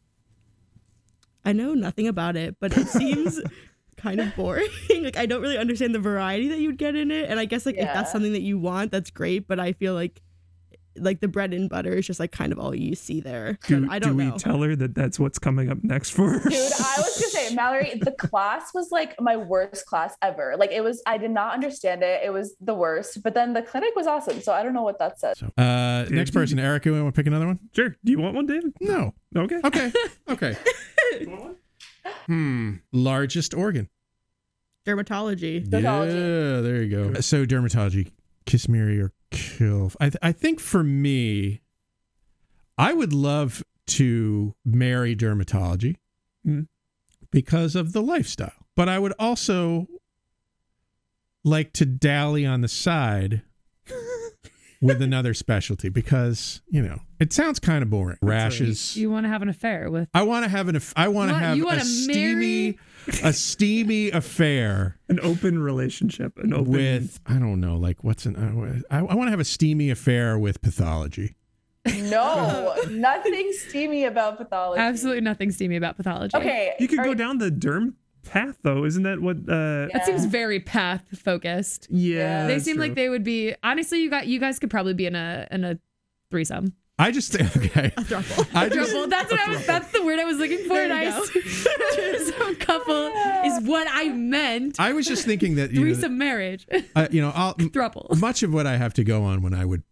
I 1.45 1.53
know 1.53 1.75
nothing 1.75 2.09
about 2.09 2.37
it, 2.37 2.57
but 2.59 2.77
it 2.77 2.89
seems 2.89 3.41
kind 3.97 4.21
of 4.21 4.35
boring. 4.35 4.69
like 5.03 5.17
I 5.17 5.27
don't 5.27 5.43
really 5.43 5.59
understand 5.59 5.95
the 5.95 6.01
variety 6.01 6.49
that 6.49 6.59
you'd 6.59 6.79
get 6.79 6.97
in 6.97 7.11
it, 7.11 7.29
and 7.29 7.39
I 7.39 7.45
guess 7.45 7.67
like 7.67 7.77
if 7.77 7.85
that's 7.85 8.13
something 8.13 8.33
that 8.33 8.43
you 8.43 8.59
want, 8.59 8.91
that's 8.91 9.11
great. 9.11 9.47
But 9.47 9.61
I 9.61 9.73
feel 9.73 9.95
like 9.95 10.23
like 10.97 11.21
the 11.21 11.29
bread 11.29 11.53
and 11.53 11.69
butter 11.69 11.93
is 11.93 12.07
just 12.07 12.21
like 12.21 12.33
kind 12.33 12.53
of 12.53 12.59
all 12.59 12.75
you 12.75 12.95
see 12.95 13.21
there. 13.21 13.59
So 13.65 13.81
Do, 13.81 13.89
I 13.91 13.99
don't 13.99 14.17
do 14.17 14.25
know. 14.25 14.33
we 14.33 14.39
tell 14.39 14.63
her 14.63 14.77
that 14.77 14.95
that's 14.95 15.19
what's 15.19 15.39
coming 15.39 15.71
up 15.71 15.79
next 15.83 16.11
for 16.11 16.29
her? 16.31 16.49
Dude, 16.49 16.53
I 16.55 16.95
was 16.99 17.21
gonna 17.21 17.31
say, 17.49 17.55
Mallory, 17.55 17.99
the 18.01 18.13
class 18.13 18.73
was 18.75 18.91
like 18.91 19.21
my 19.21 19.37
worst 19.37 19.87
class 19.87 20.15
ever. 20.23 20.55
Like 20.59 20.71
it 20.71 20.83
was, 20.83 21.03
I 21.07 21.19
did 21.19 21.31
not 21.31 21.55
understand 21.55 22.03
it. 22.03 22.21
It 22.25 22.33
was 22.33 22.55
the 22.61 22.75
worst. 22.75 23.23
But 23.23 23.35
then 23.35 23.53
the 23.53 23.63
clinic 23.63 23.95
was 23.97 24.07
awesome. 24.07 24.41
So 24.41 24.53
I 24.53 24.63
don't 24.63 24.73
know 24.75 24.83
what 24.83 24.99
that 24.99 25.19
said. 25.19 25.37
So, 25.37 25.51
uh, 25.59 26.07
next 26.11 26.31
person, 26.31 26.59
Erica, 26.59 26.91
you 26.91 27.03
want 27.03 27.15
to 27.15 27.19
pick 27.19 27.27
another 27.27 27.47
one? 27.47 27.59
Sure. 27.73 27.97
Do 28.05 28.13
you 28.13 28.19
want 28.19 28.35
one, 28.35 28.47
David? 28.47 28.73
No. 28.81 29.15
Okay. 29.37 29.61
Okay. 29.65 29.93
Okay. 30.29 30.57
hmm. 32.27 32.75
Largest 32.93 33.55
organ. 33.55 33.89
Dermatology. 34.87 35.67
Dermatology. 35.67 36.55
Yeah, 36.57 36.61
there 36.61 36.83
you 36.83 36.91
go. 37.15 37.21
So 37.21 37.47
dermatology, 37.47 38.11
kiss, 38.47 38.69
marry, 38.69 39.01
or 39.01 39.13
kill. 39.35 39.93
I, 40.01 40.05
th- 40.07 40.17
I 40.23 40.33
think 40.33 40.61
for 40.61 40.83
me, 40.85 41.61
I 42.79 42.93
would 42.93 43.13
love 43.13 43.63
to 43.87 44.55
marry 44.65 45.15
dermatology 45.15 45.97
Mm. 46.47 46.67
because 47.31 47.75
of 47.77 47.93
the 47.93 48.03
lifestyle, 48.03 48.53
but 48.77 48.89
I 48.89 48.99
would 48.99 49.15
also 49.19 49.89
like 51.43 51.73
to 51.75 51.85
dally 51.87 52.45
on 52.47 52.61
the 52.61 52.69
side 52.69 53.43
with 54.83 55.01
another 55.03 55.33
specialty 55.35 55.89
because 55.89 56.61
you 56.69 56.83
know 56.83 57.01
it 57.19 57.33
sounds 57.33 57.59
kind 57.59 57.83
of 57.83 57.91
boring. 57.91 58.19
Rashes. 58.23 58.97
You 58.97 59.11
want 59.11 59.25
to 59.25 59.29
have 59.31 59.41
an 59.43 59.49
affair 59.49 59.91
with 59.91 60.09
I 60.15 60.23
want 60.23 60.45
to 60.45 60.51
have 60.51 60.69
an. 60.69 60.77
aff- 60.77 60.93
I 60.97 61.09
want 61.09 61.31
to 61.31 61.37
have 61.39 61.57
you 61.57 61.65
a 61.65 61.67
wanna 61.67 61.85
steamy, 61.85 62.79
a 63.23 63.33
steamy 63.33 64.11
affair 64.11 64.99
An 65.09 65.21
open 65.21 65.59
relationship. 65.59 66.39
An 66.39 66.53
open. 66.53 66.71
with 66.73 67.21
I 67.27 67.35
don't 67.35 67.61
know, 67.61 67.77
like 67.77 68.03
what's 68.05 68.27
an 68.27 68.85
I, 68.91 68.99
I 68.99 69.03
want 69.15 69.27
to 69.27 69.31
have 69.31 69.41
a 69.41 69.45
steamy 69.45 69.91
affair 69.91 70.39
with 70.39 70.61
pathology. 70.63 71.37
No, 71.87 72.75
nothing 72.91 73.53
steamy 73.53 74.05
about 74.05 74.39
pathology. 74.39 74.81
absolutely 74.81 75.21
nothing 75.21 75.51
steamy 75.51 75.77
about 75.77 75.97
pathology. 75.97 76.37
Okay. 76.37 76.75
You 76.81 76.89
could 76.89 76.99
are- 77.01 77.05
go 77.05 77.15
down 77.15 77.39
the 77.39 77.51
derm 77.51 77.95
path, 78.25 78.57
though. 78.63 78.85
Isn't 78.87 79.03
that 79.03 79.21
what? 79.21 79.37
uh 79.49 79.89
That 79.93 80.07
seems 80.07 80.25
very 80.25 80.61
path 80.61 81.03
focused. 81.15 81.87
Yeah. 81.91 82.47
they 82.47 82.55
that's 82.55 82.65
seem 82.65 82.79
like 82.79 82.95
they 82.95 83.11
would 83.11 83.23
be 83.25 83.55
honestly 83.63 84.01
you 84.03 84.09
got 84.09 84.27
you 84.27 84.41
guys 84.41 84.59
could 84.59 84.71
probably 84.71 84.95
be 84.95 85.05
in 85.07 85.15
a 85.15 85.47
in 85.51 85.63
a 85.65 85.79
threesome. 86.31 86.73
I 86.99 87.11
just 87.11 87.33
think 87.33 87.57
okay. 87.77 87.93
I 87.97 88.69
just 88.69 88.95
Throuple. 88.95 89.11
That's 89.11 89.31
what 89.31 89.41
I 89.41 89.49
was 89.49 89.67
that's 89.67 89.91
the 89.91 90.05
word 90.05 90.19
I 90.21 90.25
was 90.25 90.39
looking 90.39 90.59
for. 90.59 90.75
There 90.75 90.87
you 90.87 91.11
Nice. 91.11 91.29
Threesome 91.95 92.57
couple 92.57 93.07
is 93.45 93.65
what 93.65 93.89
I 93.91 94.11
meant. 94.11 94.79
I 94.79 94.93
was 94.93 95.07
just 95.07 95.25
thinking 95.25 95.57
that 95.57 95.73
you 95.73 95.81
know, 95.81 95.87
Threesome 95.87 96.17
marriage. 96.19 96.67
uh, 96.95 97.09
you 97.11 97.21
know 97.21 97.33
I'll, 97.35 97.55
Thruple. 97.55 98.19
much 98.21 98.43
of 98.43 98.53
what 98.53 98.67
I 98.67 98.77
have 98.77 98.95
to 98.95 99.05
go 99.05 99.25
on 99.25 99.43
when 99.43 99.55
I 99.55 99.65
would 99.65 99.83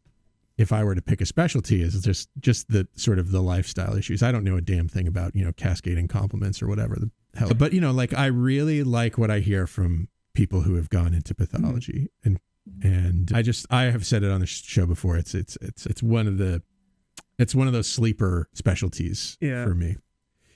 if 0.58 0.72
I 0.72 0.84
were 0.84 0.94
to 0.94 1.02
pick 1.02 1.20
a 1.20 1.26
specialty 1.26 1.82
is 1.82 2.00
just 2.02 2.28
just 2.38 2.68
the 2.68 2.86
sort 2.94 3.18
of 3.18 3.32
the 3.32 3.42
lifestyle 3.42 3.96
issues. 3.96 4.22
I 4.22 4.30
don't 4.30 4.44
know 4.44 4.56
a 4.56 4.60
damn 4.60 4.88
thing 4.88 5.08
about 5.08 5.34
you 5.34 5.44
know 5.44 5.52
cascading 5.52 6.08
complements 6.08 6.62
or 6.62 6.68
whatever 6.68 6.96
the 6.96 7.10
hell. 7.34 7.50
But 7.56 7.72
you 7.72 7.80
know, 7.80 7.90
like 7.90 8.14
I 8.14 8.26
really 8.26 8.82
like 8.84 9.18
what 9.18 9.30
I 9.30 9.40
hear 9.40 9.66
from 9.66 10.08
people 10.34 10.62
who 10.62 10.76
have 10.76 10.88
gone 10.88 11.14
into 11.14 11.34
pathology, 11.34 12.10
and 12.24 12.38
and 12.82 13.30
I 13.34 13.42
just 13.42 13.66
I 13.70 13.84
have 13.84 14.06
said 14.06 14.22
it 14.22 14.30
on 14.30 14.40
the 14.40 14.46
show 14.46 14.86
before. 14.86 15.16
It's 15.16 15.34
it's 15.34 15.56
it's 15.60 15.84
it's 15.86 16.02
one 16.02 16.26
of 16.26 16.38
the 16.38 16.62
it's 17.42 17.54
one 17.54 17.66
of 17.66 17.72
those 17.72 17.88
sleeper 17.88 18.48
specialties 18.54 19.36
Yeah. 19.40 19.64
for 19.64 19.74
me. 19.74 19.96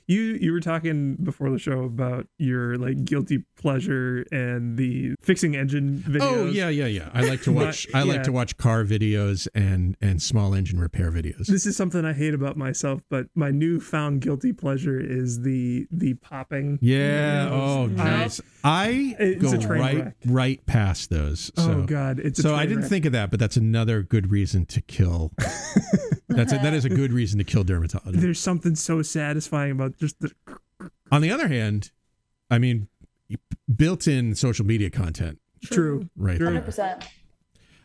You 0.08 0.38
you 0.40 0.52
were 0.52 0.60
talking 0.60 1.16
before 1.20 1.50
the 1.50 1.58
show 1.58 1.82
about 1.82 2.28
your 2.38 2.76
like 2.78 3.04
guilty 3.04 3.44
pleasure 3.60 4.24
and 4.30 4.76
the 4.76 5.16
fixing 5.20 5.56
engine 5.56 5.98
videos. 6.06 6.20
Oh 6.22 6.46
yeah, 6.46 6.68
yeah, 6.68 6.86
yeah. 6.86 7.10
I 7.12 7.22
like 7.24 7.42
to 7.42 7.50
watch. 7.60 7.88
I 7.92 8.04
like 8.04 8.18
Yeah. 8.18 8.22
to 8.22 8.30
watch 8.32 8.56
car 8.56 8.84
videos 8.84 9.48
and 9.52 9.96
and 10.00 10.22
small 10.22 10.54
engine 10.54 10.78
repair 10.78 11.10
videos. 11.10 11.46
This 11.48 11.66
is 11.66 11.76
something 11.76 12.04
I 12.04 12.12
hate 12.12 12.34
about 12.34 12.56
myself, 12.56 13.02
but 13.10 13.26
my 13.34 13.50
newfound 13.50 14.20
guilty 14.20 14.52
pleasure 14.52 15.00
is 15.00 15.40
the 15.40 15.88
the 15.90 16.14
popping. 16.14 16.78
Yeah. 16.80 17.46
videos. 17.48 17.50
Oh, 17.50 17.82
I- 17.82 17.88
nice. 17.88 18.40
I 18.62 19.16
It's 19.18 19.42
go 19.42 19.68
right 19.68 20.04
wreck. 20.04 20.14
right 20.24 20.66
past 20.66 21.10
those. 21.10 21.50
Oh, 21.56 21.64
so. 21.66 21.72
oh 21.72 21.82
god, 21.82 22.20
it's 22.20 22.38
a 22.38 22.42
so 22.42 22.54
I 22.54 22.64
didn't 22.66 22.82
wreck. 22.82 22.90
think 22.90 23.04
of 23.06 23.12
that, 23.12 23.32
but 23.32 23.40
that's 23.40 23.56
another 23.56 24.02
good 24.04 24.30
reason 24.30 24.66
to 24.66 24.80
kill. 24.82 25.32
that's 26.28 26.52
a, 26.52 26.56
that 26.58 26.74
is 26.74 26.84
a 26.84 26.88
good 26.88 27.12
reason 27.12 27.38
to 27.38 27.44
kill 27.44 27.64
dermatology. 27.64 28.20
there's 28.20 28.40
something 28.40 28.74
so 28.74 29.02
satisfying 29.02 29.72
about 29.72 29.96
just 29.98 30.20
the 30.20 30.32
On 31.12 31.22
the 31.22 31.30
other 31.30 31.48
hand, 31.48 31.90
I 32.50 32.58
mean, 32.58 32.88
built-in 33.74 34.34
social 34.34 34.66
media 34.66 34.90
content, 34.90 35.38
true. 35.64 36.08
right? 36.16 36.36
True. 36.36 36.60
there. 36.60 36.98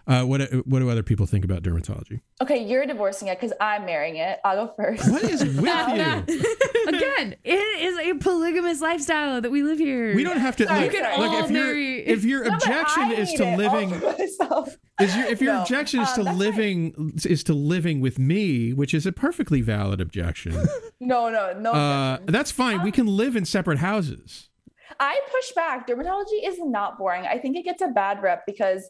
100%. 0.08 0.22
Uh, 0.24 0.26
what 0.26 0.42
what 0.66 0.80
do 0.80 0.90
other 0.90 1.04
people 1.04 1.26
think 1.26 1.46
about 1.46 1.64
dermatology? 1.64 2.22
Okay, 2.42 2.64
you're 2.66 2.86
divorcing 2.86 3.28
it 3.28 3.40
because 3.40 3.56
I'm 3.62 3.86
marrying 3.86 4.16
it. 4.18 4.40
I'll 4.44 4.66
go 4.68 4.74
first. 4.76 5.10
What 5.12 5.24
is 5.24 5.44
with 5.46 5.56
you? 5.58 5.62
Again, 6.88 7.36
it 7.44 7.82
is 7.82 7.98
a 8.00 8.18
polygamous 8.20 8.82
lifestyle 8.82 9.42
that 9.42 9.52
we 9.52 9.64
live 9.64 9.78
here. 9.78 10.16
We 10.16 10.24
don't 10.24 10.40
have 10.40 10.56
to. 10.58 10.66
Sorry, 10.68 10.84
Look, 10.86 10.94
sorry. 10.94 11.18
look, 11.18 11.32
all 11.32 11.44
if, 11.46 11.52
your 11.52 11.66
marry- 11.66 12.00
if 12.08 12.24
your 12.24 12.44
No, 12.46 12.56
objection 12.56 13.04
I 13.04 13.14
is 13.14 13.34
to 13.34 13.56
living. 13.56 13.92
Is 15.00 15.16
your, 15.18 15.26
if 15.28 15.42
your 15.42 15.54
No, 15.54 15.62
objection 15.62 16.02
is 16.02 16.10
um, 16.10 16.16
to 16.16 16.24
that's 16.24 16.38
living 16.38 17.12
is 17.26 17.44
to 17.46 17.54
living 17.54 18.02
with 18.02 18.20
me, 18.20 18.74
which 18.74 18.94
is 18.94 19.06
a 19.06 19.12
perfectly 19.12 19.62
valid 19.62 20.00
objection, 20.02 20.54
No, 21.00 21.30
no, 21.30 21.54
no. 21.58 21.72
uh, 21.72 22.18
that's 22.26 22.52
fine. 22.52 22.84
We 22.84 22.92
can 22.92 23.08
live 23.08 23.36
in 23.36 23.46
separate 23.46 23.80
houses. 23.80 24.50
I 25.00 25.20
push 25.32 25.52
back. 25.56 25.88
Dermatology 25.88 26.46
is 26.48 26.58
not 26.60 26.98
boring. 27.00 27.26
I 27.26 27.38
think 27.40 27.58
it 27.58 27.64
gets 27.64 27.82
a 27.82 27.88
bad 27.88 28.22
rep 28.22 28.44
because 28.46 28.90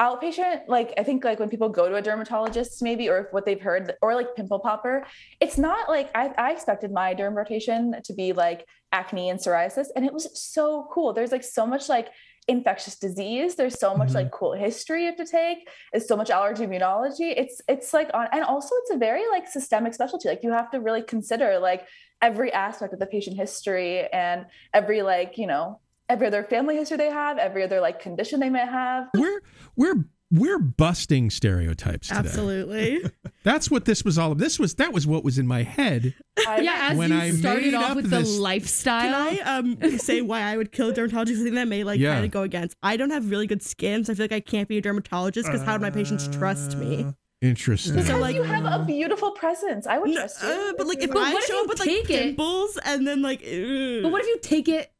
outpatient, 0.00 0.62
like 0.68 0.92
I 0.98 1.02
think 1.04 1.24
like 1.24 1.38
when 1.38 1.48
people 1.48 1.68
go 1.68 1.88
to 1.88 1.94
a 1.94 2.02
dermatologist, 2.02 2.82
maybe, 2.82 3.08
or 3.08 3.18
if 3.18 3.26
what 3.32 3.46
they've 3.46 3.60
heard, 3.60 3.94
or 4.02 4.14
like 4.14 4.34
pimple 4.34 4.58
popper, 4.58 5.04
it's 5.40 5.56
not 5.58 5.88
like 5.88 6.10
I, 6.14 6.32
I 6.36 6.52
expected 6.52 6.90
my 6.92 7.14
derm 7.14 7.34
rotation 7.34 7.94
to 8.04 8.12
be 8.14 8.32
like 8.32 8.66
acne 8.92 9.30
and 9.30 9.38
psoriasis, 9.38 9.86
and 9.94 10.04
it 10.04 10.12
was 10.12 10.28
so 10.40 10.88
cool. 10.92 11.12
There's 11.12 11.32
like 11.32 11.44
so 11.44 11.64
much 11.66 11.88
like 11.88 12.08
infectious 12.46 12.98
disease. 12.98 13.54
There's 13.54 13.78
so 13.78 13.96
much 13.96 14.10
Mhm. 14.10 14.14
like 14.16 14.30
cool 14.30 14.52
history 14.52 15.02
you 15.02 15.06
have 15.06 15.16
to 15.16 15.24
take. 15.26 15.58
There's 15.92 16.06
so 16.06 16.16
much 16.16 16.28
allergy 16.28 16.66
immunology. 16.66 17.32
It's 17.36 17.60
it's 17.68 17.94
like 17.94 18.10
on, 18.12 18.28
and 18.32 18.44
also 18.44 18.74
it's 18.82 18.90
a 18.90 18.98
very 18.98 19.22
like 19.30 19.46
systemic 19.48 19.94
specialty. 19.94 20.28
Like 20.28 20.42
you 20.42 20.50
have 20.52 20.70
to 20.72 20.80
really 20.80 21.02
consider 21.02 21.58
like 21.58 21.86
every 22.20 22.52
aspect 22.52 22.92
of 22.92 22.98
the 22.98 23.06
patient 23.06 23.36
history 23.36 24.06
and 24.08 24.46
every 24.74 25.02
like 25.02 25.38
you 25.38 25.46
know 25.46 25.80
every 26.14 26.26
other 26.28 26.44
family 26.44 26.76
history 26.76 26.96
they 26.96 27.10
have, 27.10 27.38
every 27.38 27.62
other 27.64 27.80
like 27.80 28.00
condition 28.00 28.40
they 28.40 28.48
might 28.50 28.68
have. 28.68 29.08
We're 29.16 29.42
we're 29.76 30.04
we're 30.30 30.58
busting 30.58 31.30
stereotypes 31.30 32.08
today. 32.08 32.18
Absolutely. 32.20 33.04
That's 33.44 33.70
what 33.70 33.84
this 33.84 34.04
was 34.04 34.16
all. 34.18 34.32
of. 34.32 34.38
This 34.38 34.58
was 34.58 34.74
that 34.76 34.92
was 34.92 35.06
what 35.06 35.22
was 35.24 35.38
in 35.38 35.46
my 35.46 35.62
head. 35.64 36.14
I- 36.46 36.60
Yeah, 36.60 36.88
as 36.90 36.98
When 36.98 37.10
you 37.10 37.18
I 37.18 37.30
started 37.32 37.74
off 37.74 37.96
with 37.96 38.10
this- 38.10 38.36
the 38.36 38.40
lifestyle. 38.40 39.02
Can 39.02 39.14
I 39.14 39.38
um 39.58 39.98
say 39.98 40.22
why 40.22 40.40
I 40.42 40.56
would 40.56 40.72
kill 40.72 40.88
a 40.90 40.92
dermatologist? 40.92 41.38
Something 41.40 41.54
that 41.56 41.68
may 41.68 41.84
like 41.84 41.98
Yeah. 42.00 42.14
kind 42.14 42.24
of 42.24 42.30
go 42.30 42.42
against. 42.42 42.76
I 42.82 42.96
don't 42.96 43.10
have 43.10 43.28
really 43.30 43.46
good 43.46 43.62
skin, 43.62 44.04
so 44.04 44.12
I 44.12 44.16
feel 44.16 44.24
like 44.24 44.32
I 44.32 44.40
can't 44.40 44.68
be 44.68 44.78
a 44.78 44.80
dermatologist 44.80 45.46
because 45.46 45.62
how 45.62 45.72
would 45.72 45.82
my 45.82 45.90
patients 45.90 46.28
trust 46.28 46.76
me? 46.78 47.06
Interesting. 47.42 47.92
because 47.94 48.06
So, 48.08 48.16
like- 48.18 48.34
you 48.36 48.42
have 48.42 48.64
a 48.64 48.82
beautiful 48.84 49.32
presence. 49.32 49.86
I 49.86 49.98
would 49.98 50.08
No, 50.10 50.16
trust 50.16 50.42
you. 50.42 50.48
uh, 50.48 50.72
but 50.78 50.86
like 50.86 51.02
if 51.02 51.10
But 51.10 51.18
I 51.18 51.34
what 51.34 51.42
if 51.42 51.48
show 51.48 51.60
up 51.62 51.68
with 51.68 51.80
like 51.80 51.88
take 51.88 52.10
it- 52.10 52.22
pimples 52.22 52.78
and 52.84 53.06
then 53.06 53.20
like, 53.20 53.40
ugh. 53.42 54.02
but 54.02 54.10
what 54.12 54.22
if 54.22 54.26
you 54.28 54.38
take 54.40 54.68
it? 54.68 54.90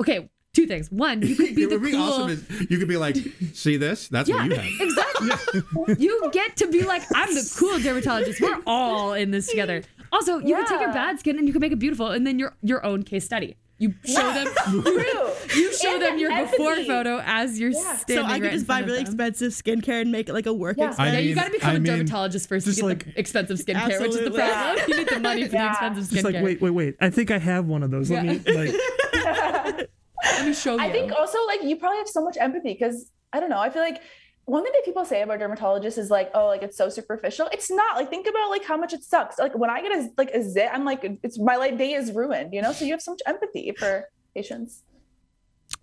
Okay, 0.00 0.30
two 0.58 0.66
things. 0.66 0.90
One, 0.90 1.22
you 1.22 1.34
could 1.36 1.54
be 1.54 1.62
it 1.64 1.70
the 1.70 1.76
would 1.78 1.84
be 1.84 1.92
cool. 1.92 2.00
awesome. 2.02 2.30
If 2.30 2.70
you 2.70 2.78
could 2.78 2.88
be 2.88 2.96
like, 2.96 3.16
see 3.54 3.76
this? 3.76 4.08
That's 4.08 4.28
yeah, 4.28 4.36
what 4.36 4.46
you 4.46 4.54
have. 4.56 4.80
exactly. 4.80 5.94
you 6.04 6.30
get 6.32 6.56
to 6.56 6.66
be 6.70 6.82
like, 6.82 7.02
I'm 7.14 7.32
the 7.34 7.54
cool 7.58 7.78
dermatologist. 7.78 8.40
We're 8.40 8.60
all 8.66 9.12
in 9.12 9.30
this 9.30 9.48
together. 9.48 9.82
Also, 10.12 10.38
you 10.38 10.54
can 10.54 10.66
take 10.66 10.80
your 10.80 10.92
bad 10.92 11.20
skin 11.20 11.38
and 11.38 11.46
you 11.46 11.52
can 11.52 11.60
make 11.60 11.72
it 11.72 11.78
beautiful, 11.78 12.08
and 12.08 12.26
then 12.26 12.38
your 12.38 12.54
your 12.62 12.84
own 12.84 13.02
case 13.02 13.24
study. 13.24 13.56
You 13.80 13.94
show 14.04 14.32
them. 14.34 14.48
True. 14.82 15.30
You 15.54 15.72
show 15.72 15.94
And 15.94 16.02
them 16.02 16.18
your 16.18 16.30
before 16.46 16.74
photo 16.84 17.22
as 17.24 17.58
you're 17.60 17.70
Yeah. 17.70 17.94
standing. 17.96 18.26
so 18.26 18.30
I 18.34 18.38
could 18.40 18.48
in 18.48 18.52
just 18.54 18.66
buy 18.66 18.80
really 18.80 18.94
them. 18.96 19.02
expensive 19.06 19.52
skincare 19.52 20.00
and 20.02 20.10
make 20.12 20.28
it 20.28 20.32
like 20.32 20.46
a 20.46 20.52
work 20.52 20.76
Yeah. 20.78 20.88
expense. 20.88 21.08
I 21.08 21.12
Yeah, 21.12 21.18
you 21.20 21.26
mean- 21.28 21.34
got 21.36 21.44
to 21.46 21.50
become 21.52 21.70
I 21.70 21.74
a 21.74 21.78
mean- 21.80 21.92
dermatologist 21.92 22.48
first 22.48 22.66
to 22.66 22.72
get 22.74 22.84
like- 22.84 23.04
the 23.04 23.18
expensive 23.18 23.56
skincare, 23.58 24.00
which 24.00 24.10
is 24.10 24.16
the 24.16 24.26
Absolutely. 24.26 24.40
problem. 24.40 24.84
You 24.88 24.96
need 24.98 25.08
the 25.08 25.20
money 25.20 25.44
for 25.44 25.50
the 25.50 25.66
expensive 25.68 26.04
skincare. 26.04 26.12
Just 26.12 26.24
like 26.24 26.42
wait, 26.44 26.60
wait, 26.60 26.70
wait. 26.70 26.96
I 27.00 27.10
think 27.10 27.30
I 27.30 27.38
have 27.38 27.66
one 27.66 27.82
of 27.84 27.90
those. 27.92 28.10
Let 28.10 28.24
Yeah. 28.24 28.32
me 28.32 28.40
like. 28.54 29.87
Let 30.24 30.46
me 30.46 30.54
show 30.54 30.74
you. 30.74 30.80
I 30.80 30.90
think 30.90 31.12
also 31.12 31.38
like 31.46 31.62
you 31.62 31.76
probably 31.76 31.98
have 31.98 32.08
so 32.08 32.22
much 32.22 32.36
empathy 32.38 32.72
because 32.72 33.10
I 33.32 33.40
don't 33.40 33.50
know. 33.50 33.60
I 33.60 33.70
feel 33.70 33.82
like 33.82 34.02
one 34.44 34.62
thing 34.62 34.72
that 34.74 34.84
people 34.84 35.04
say 35.04 35.20
about 35.20 35.40
dermatologists 35.40 35.98
is 35.98 36.10
like, 36.10 36.30
oh, 36.34 36.46
like 36.46 36.62
it's 36.62 36.76
so 36.76 36.88
superficial. 36.88 37.48
It's 37.52 37.70
not. 37.70 37.96
Like 37.96 38.08
think 38.08 38.26
about 38.26 38.48
like 38.48 38.64
how 38.64 38.76
much 38.76 38.92
it 38.94 39.02
sucks. 39.04 39.38
Like 39.38 39.56
when 39.56 39.68
I 39.70 39.82
get 39.82 39.92
a 39.92 40.10
like 40.16 40.30
a 40.30 40.42
zit, 40.42 40.70
I'm 40.72 40.84
like, 40.84 41.04
it's 41.22 41.38
my 41.38 41.56
like 41.56 41.76
day 41.76 41.92
is 41.92 42.12
ruined. 42.12 42.54
You 42.54 42.62
know, 42.62 42.72
so 42.72 42.84
you 42.84 42.92
have 42.92 43.02
so 43.02 43.12
much 43.12 43.20
empathy 43.26 43.72
for 43.78 44.08
patients. 44.34 44.82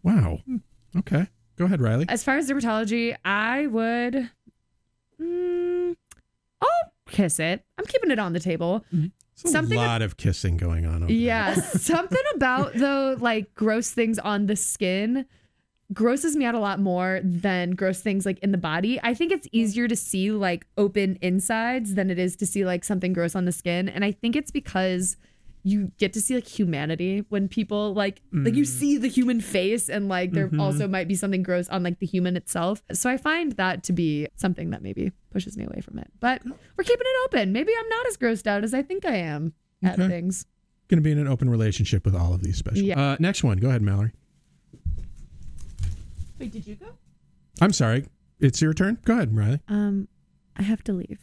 Wow. 0.02 0.40
Okay. 0.98 1.28
Go 1.58 1.66
ahead, 1.66 1.80
Riley. 1.80 2.06
As 2.10 2.24
far 2.24 2.38
as 2.38 2.50
dermatology, 2.50 3.16
I 3.24 3.68
would. 3.68 4.32
Mm, 5.22 5.96
I'll 6.62 6.92
kiss 7.08 7.40
it. 7.40 7.64
I'm 7.78 7.86
keeping 7.86 8.12
it 8.12 8.20
on 8.20 8.34
the 8.34 8.40
table. 8.40 8.84
There's 8.92 9.12
a 9.44 9.48
something- 9.50 9.78
lot 9.78 10.02
of 10.02 10.18
kissing 10.18 10.58
going 10.58 10.86
on 10.86 11.04
over. 11.04 11.12
Yeah, 11.12 11.54
something 11.56 12.22
about 12.36 12.74
though 12.76 13.18
like 13.20 13.54
gross 13.56 13.92
things 13.92 14.20
on 14.20 14.46
the 14.46 14.56
skin 14.56 15.26
grosses 15.94 16.36
me 16.36 16.46
out 16.46 16.56
a 16.56 16.60
lot 16.60 16.80
more 16.80 17.22
than 17.24 17.72
gross 17.72 18.02
things 18.02 18.26
like 18.26 18.40
in 18.40 18.52
the 18.52 18.58
body. 18.58 19.00
I 19.04 19.14
think 19.14 19.32
it's 19.32 19.48
easier 19.52 19.88
to 19.88 19.96
see 19.96 20.32
like 20.32 20.66
open 20.78 21.18
insides 21.22 21.94
than 21.96 22.10
it 22.10 22.18
is 22.18 22.36
to 22.38 22.46
see 22.46 22.66
like 22.66 22.84
something 22.84 23.14
gross 23.14 23.36
on 23.36 23.46
the 23.46 23.52
skin, 23.52 23.90
and 23.90 24.04
I 24.06 24.12
think 24.12 24.36
it's 24.36 24.52
because 24.52 25.18
you 25.68 25.92
get 25.98 26.14
to 26.14 26.22
see 26.22 26.36
like 26.36 26.48
humanity 26.48 27.26
when 27.30 27.48
people 27.48 27.92
like 27.96 28.22
like 28.32 28.54
you 28.54 28.64
see 28.66 28.98
the 29.00 29.08
human 29.08 29.42
face 29.42 29.90
and 29.90 30.08
like 30.08 30.32
there 30.32 30.48
Mhm. 30.48 30.62
also 30.62 30.88
might 30.88 31.08
be 31.08 31.16
something 31.16 31.42
gross 31.42 31.68
on 31.70 31.82
like 31.82 31.98
the 32.00 32.06
human 32.06 32.38
itself. 32.38 32.84
So 32.94 33.10
I 33.10 33.18
find 33.18 33.54
that 33.54 33.84
to 33.86 33.92
be 33.94 34.28
something 34.36 34.70
that 34.70 34.84
maybe 34.84 35.12
pushes 35.32 35.58
me 35.58 35.64
away 35.66 35.82
from 35.82 35.98
it. 35.98 36.08
But 36.20 36.44
we're 36.46 36.84
keeping 36.84 37.08
it 37.08 37.26
open. 37.26 37.52
Maybe 37.52 37.72
I'm 37.78 37.90
not 37.90 38.06
as 38.06 38.16
grossed 38.16 38.46
out 38.46 38.64
as 38.64 38.76
I 38.76 38.84
think 38.84 39.06
I 39.06 39.16
am 39.16 39.54
at 39.82 39.98
Okay. 40.00 40.08
things. 40.08 40.46
Going 40.88 41.00
to 41.00 41.02
be 41.04 41.12
in 41.12 41.18
an 41.18 41.28
open 41.28 41.50
relationship 41.50 42.06
with 42.06 42.14
all 42.16 42.32
of 42.36 42.44
these 42.44 42.58
special. 42.58 42.84
Yeah. 42.84 43.02
Uh, 43.02 43.18
next 43.20 43.44
one. 43.44 43.58
Go 43.58 43.70
ahead, 43.70 43.82
Mallory. 43.82 44.12
Wait, 46.40 46.52
did 46.52 46.68
you 46.68 46.76
go? 46.76 46.88
I'm 47.60 47.74
sorry. 47.74 48.06
It's 48.40 48.62
your 48.62 48.74
turn. 48.76 49.00
Go 49.04 49.14
ahead, 49.14 49.36
Riley. 49.36 49.62
Um, 49.68 50.10
I 50.56 50.62
have 50.62 50.84
to 50.84 50.94
leave. 50.94 51.20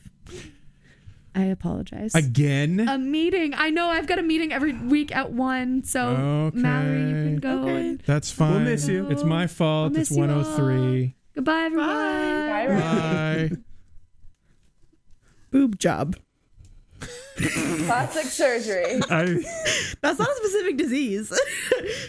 I 1.35 1.45
apologize. 1.45 2.15
Again. 2.15 2.81
a 2.89 2.99
meeting. 2.99 3.55
I 3.55 3.71
know 3.71 3.87
I've 3.89 4.07
got 4.07 4.19
a 4.19 4.23
meeting 4.23 4.53
every 4.53 4.73
week 4.75 5.15
at 5.17 5.33
one. 5.33 5.83
So 5.85 6.09
Okay. 6.09 6.59
Mallory, 6.59 6.99
you 7.01 7.15
can 7.15 7.37
go. 7.39 7.61
Okay. 7.63 7.77
And 7.81 8.03
That's 8.07 8.31
fine. 8.31 8.51
We'll 8.53 8.61
miss 8.61 8.87
you. 8.87 9.09
It's 9.11 9.25
my 9.25 9.47
fault. 9.47 9.93
I'll 9.93 10.01
It's 10.01 10.11
miss 10.11 10.17
you 10.19 10.25
all. 10.25 10.29
103. 10.29 11.15
goodbye, 11.35 11.63
everyone. 11.63 11.87
Bye, 11.89 12.67
Bye. 12.69 13.51
Boob 15.51 15.79
job. 15.79 16.17
Plastic 17.37 18.27
surgery. 18.27 19.01
I 19.11 19.25
That's 20.03 20.19
not 20.19 20.29
a 20.29 20.35
specific 20.37 20.77
disease. 20.77 21.33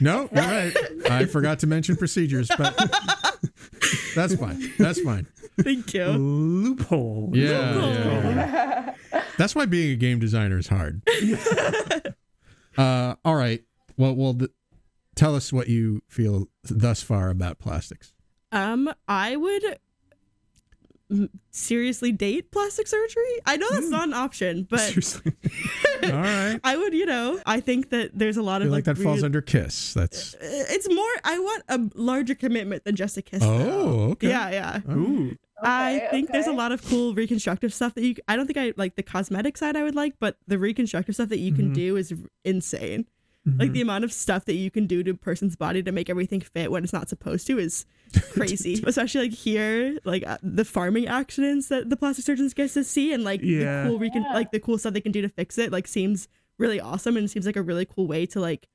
No, 0.01 0.29
you're 0.33 0.43
right. 0.43 0.73
I 1.09 1.25
forgot 1.25 1.59
to 1.59 1.67
mention 1.67 1.95
procedures, 1.95 2.49
but 2.57 2.75
that's 4.15 4.35
fine. 4.35 4.73
That's 4.77 5.01
fine. 5.01 5.27
Thank 5.61 5.93
you. 5.93 6.05
loophole. 6.05 7.31
Yeah, 7.33 7.75
yeah, 7.75 8.93
yeah. 9.11 9.23
That's 9.37 9.55
why 9.55 9.65
being 9.65 9.91
a 9.91 9.95
game 9.95 10.19
designer 10.19 10.57
is 10.57 10.67
hard. 10.67 11.01
uh, 12.77 13.15
all 13.23 13.35
right. 13.35 13.63
Well, 13.97 14.15
well, 14.15 14.33
th- 14.33 14.51
tell 15.15 15.35
us 15.35 15.51
what 15.53 15.67
you 15.67 16.01
feel 16.07 16.47
thus 16.63 17.01
far 17.01 17.29
about 17.29 17.59
plastics. 17.59 18.13
Um, 18.51 18.93
I 19.07 19.35
would 19.35 19.77
seriously 21.51 22.11
date 22.11 22.51
plastic 22.51 22.87
surgery. 22.87 23.39
I 23.45 23.57
know 23.57 23.69
that's 23.71 23.89
not 23.89 24.07
an 24.07 24.13
option, 24.13 24.67
but 24.69 24.79
Seriously. 24.79 25.33
All 26.03 26.09
right. 26.11 26.59
I 26.63 26.75
would, 26.77 26.93
you 26.93 27.05
know, 27.05 27.41
I 27.45 27.59
think 27.59 27.89
that 27.91 28.11
there's 28.17 28.37
a 28.37 28.41
lot 28.43 28.61
I 28.61 28.65
of 28.65 28.71
like 28.71 28.85
like, 28.87 28.97
that 28.97 29.01
falls 29.03 29.23
under 29.23 29.41
kiss. 29.41 29.93
That's 29.93 30.35
It's 30.41 30.89
more. 30.93 31.11
I 31.23 31.39
want 31.39 31.63
a 31.69 31.79
larger 31.95 32.35
commitment 32.35 32.83
than 32.83 32.95
just 32.95 33.17
a 33.17 33.21
kiss. 33.21 33.41
oh, 33.43 33.57
though. 33.57 34.01
okay. 34.13 34.29
Yeah, 34.29 34.49
yeah. 34.51 34.91
Ooh. 34.91 35.35
I 35.65 35.95
Okay, 35.95 36.07
think 36.11 36.31
there's 36.31 36.47
a 36.47 36.51
lot 36.51 36.73
of 36.73 36.83
cool 36.85 37.13
reconstructive 37.13 37.73
stuff 37.73 37.93
that 37.95 38.03
you. 38.03 38.15
I 38.27 38.35
don't 38.35 38.47
think 38.47 38.57
I 38.57 38.73
like 38.75 38.95
the 38.97 39.03
cosmetic 39.03 39.55
side. 39.57 39.77
I 39.77 39.83
would 39.83 39.95
like, 39.95 40.15
but 40.19 40.35
the 40.45 40.59
reconstructive 40.59 41.15
stuff 41.15 41.29
that 41.29 41.39
you 41.39 41.53
can 41.53 41.69
Mhm. 41.71 41.75
do 41.75 41.95
is 41.95 42.13
insane. 42.43 43.05
Like 43.45 43.71
Mhm. 43.71 43.73
the 43.73 43.81
amount 43.81 44.03
of 44.05 44.13
stuff 44.13 44.45
that 44.45 44.53
you 44.53 44.71
can 44.71 44.87
do 44.87 45.03
to 45.03 45.11
a 45.11 45.15
person's 45.15 45.57
body 45.57 45.83
to 45.83 45.91
make 45.91 46.09
everything 46.09 46.39
fit 46.39 46.71
when 46.71 46.83
it's 46.85 46.93
not 46.93 47.09
supposed 47.09 47.45
to 47.47 47.59
is 47.59 47.85
crazy. 48.31 48.81
Especially 48.85 49.23
like 49.27 49.33
here, 49.37 49.99
like 50.05 50.25
uh, 50.25 50.37
the 50.41 50.63
farming 50.63 51.07
accidents 51.07 51.67
that 51.67 51.89
the 51.89 51.97
plastic 51.97 52.23
surgeons 52.23 52.53
get 52.53 52.69
to 52.71 52.83
see, 52.85 53.11
and 53.11 53.23
like 53.25 53.41
Yeah. 53.43 53.83
the 53.83 53.89
cool 53.89 53.99
recon- 53.99 54.23
Yeah. 54.23 54.33
like 54.33 54.51
the 54.51 54.61
cool 54.61 54.77
stuff 54.77 54.93
they 54.93 55.01
can 55.01 55.11
do 55.11 55.21
to 55.21 55.27
fix 55.29 55.57
it, 55.57 55.71
like 55.73 55.87
seems 55.89 56.29
really 56.57 56.79
awesome 56.79 57.17
and 57.17 57.29
seems 57.29 57.45
like 57.45 57.57
a 57.57 57.61
really 57.61 57.85
cool 57.85 58.07
way 58.07 58.25
to 58.27 58.39
like 58.39 58.69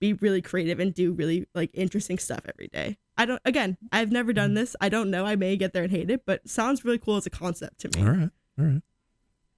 be 0.00 0.14
really 0.14 0.40
creative 0.40 0.78
and 0.80 0.94
do 0.94 1.12
really 1.12 1.46
like 1.54 1.70
interesting 1.74 2.16
stuff 2.18 2.40
every 2.48 2.68
day. 2.68 2.96
I 3.18 3.26
don't. 3.26 3.42
Again, 3.44 3.76
I've 3.92 4.10
never 4.12 4.32
done 4.32 4.54
this. 4.54 4.74
I 4.80 4.88
don't 4.88 5.10
know. 5.10 5.26
I 5.26 5.34
may 5.36 5.56
get 5.56 5.72
there 5.74 5.82
and 5.82 5.90
hate 5.92 6.08
it, 6.08 6.22
but 6.24 6.48
sounds 6.48 6.82
really 6.84 6.98
cool 6.98 7.16
as 7.16 7.26
a 7.26 7.30
concept 7.30 7.80
to 7.80 7.90
me. 7.98 8.06
All 8.06 8.12
right. 8.14 8.30
All 8.58 8.64
right. 8.64 8.82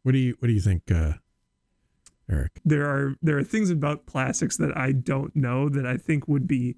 What 0.03 0.12
do 0.12 0.18
you 0.18 0.34
What 0.40 0.48
do 0.48 0.55
you 0.55 0.61
think, 0.61 0.90
uh, 0.90 1.12
Eric? 2.31 2.61
there 2.64 2.87
are 2.87 3.14
there 3.20 3.37
are 3.39 3.45
things 3.45 3.70
about 3.70 4.07
plastics 4.07 4.57
that 4.59 4.76
I 4.76 4.93
don't 4.93 5.35
know 5.35 5.68
that 5.68 5.87
I 5.87 5.97
think 5.97 6.28
would 6.28 6.47
be 6.47 6.76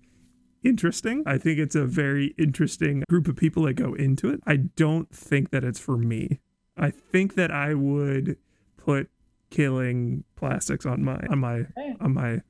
interesting. 0.62 1.22
I 1.26 1.38
think 1.38 1.58
it's 1.58 1.74
a 1.74 1.84
very 1.84 2.34
interesting 2.38 3.04
group 3.08 3.28
of 3.28 3.36
people 3.36 3.64
that 3.64 3.74
go 3.74 3.94
into 3.94 4.30
it. 4.30 4.40
I 4.46 4.56
don't 4.56 5.14
think 5.14 5.50
that 5.50 5.64
it's 5.64 5.80
for 5.80 5.96
me. 5.98 6.40
I 6.76 6.90
think 6.90 7.34
that 7.34 7.50
I 7.50 7.74
would 7.74 8.36
put 8.76 9.10
killing 9.50 10.24
plastics 10.36 10.86
on 10.86 11.04
my 11.04 11.20
on 11.28 11.38
my 11.40 11.66
on 12.00 12.14
my 12.14 12.40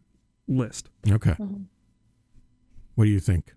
list. 0.47 0.91
Okay. 1.11 1.33
Mhm. 1.33 1.65
What 2.95 3.05
do 3.05 3.11
you 3.11 3.21
think? 3.21 3.55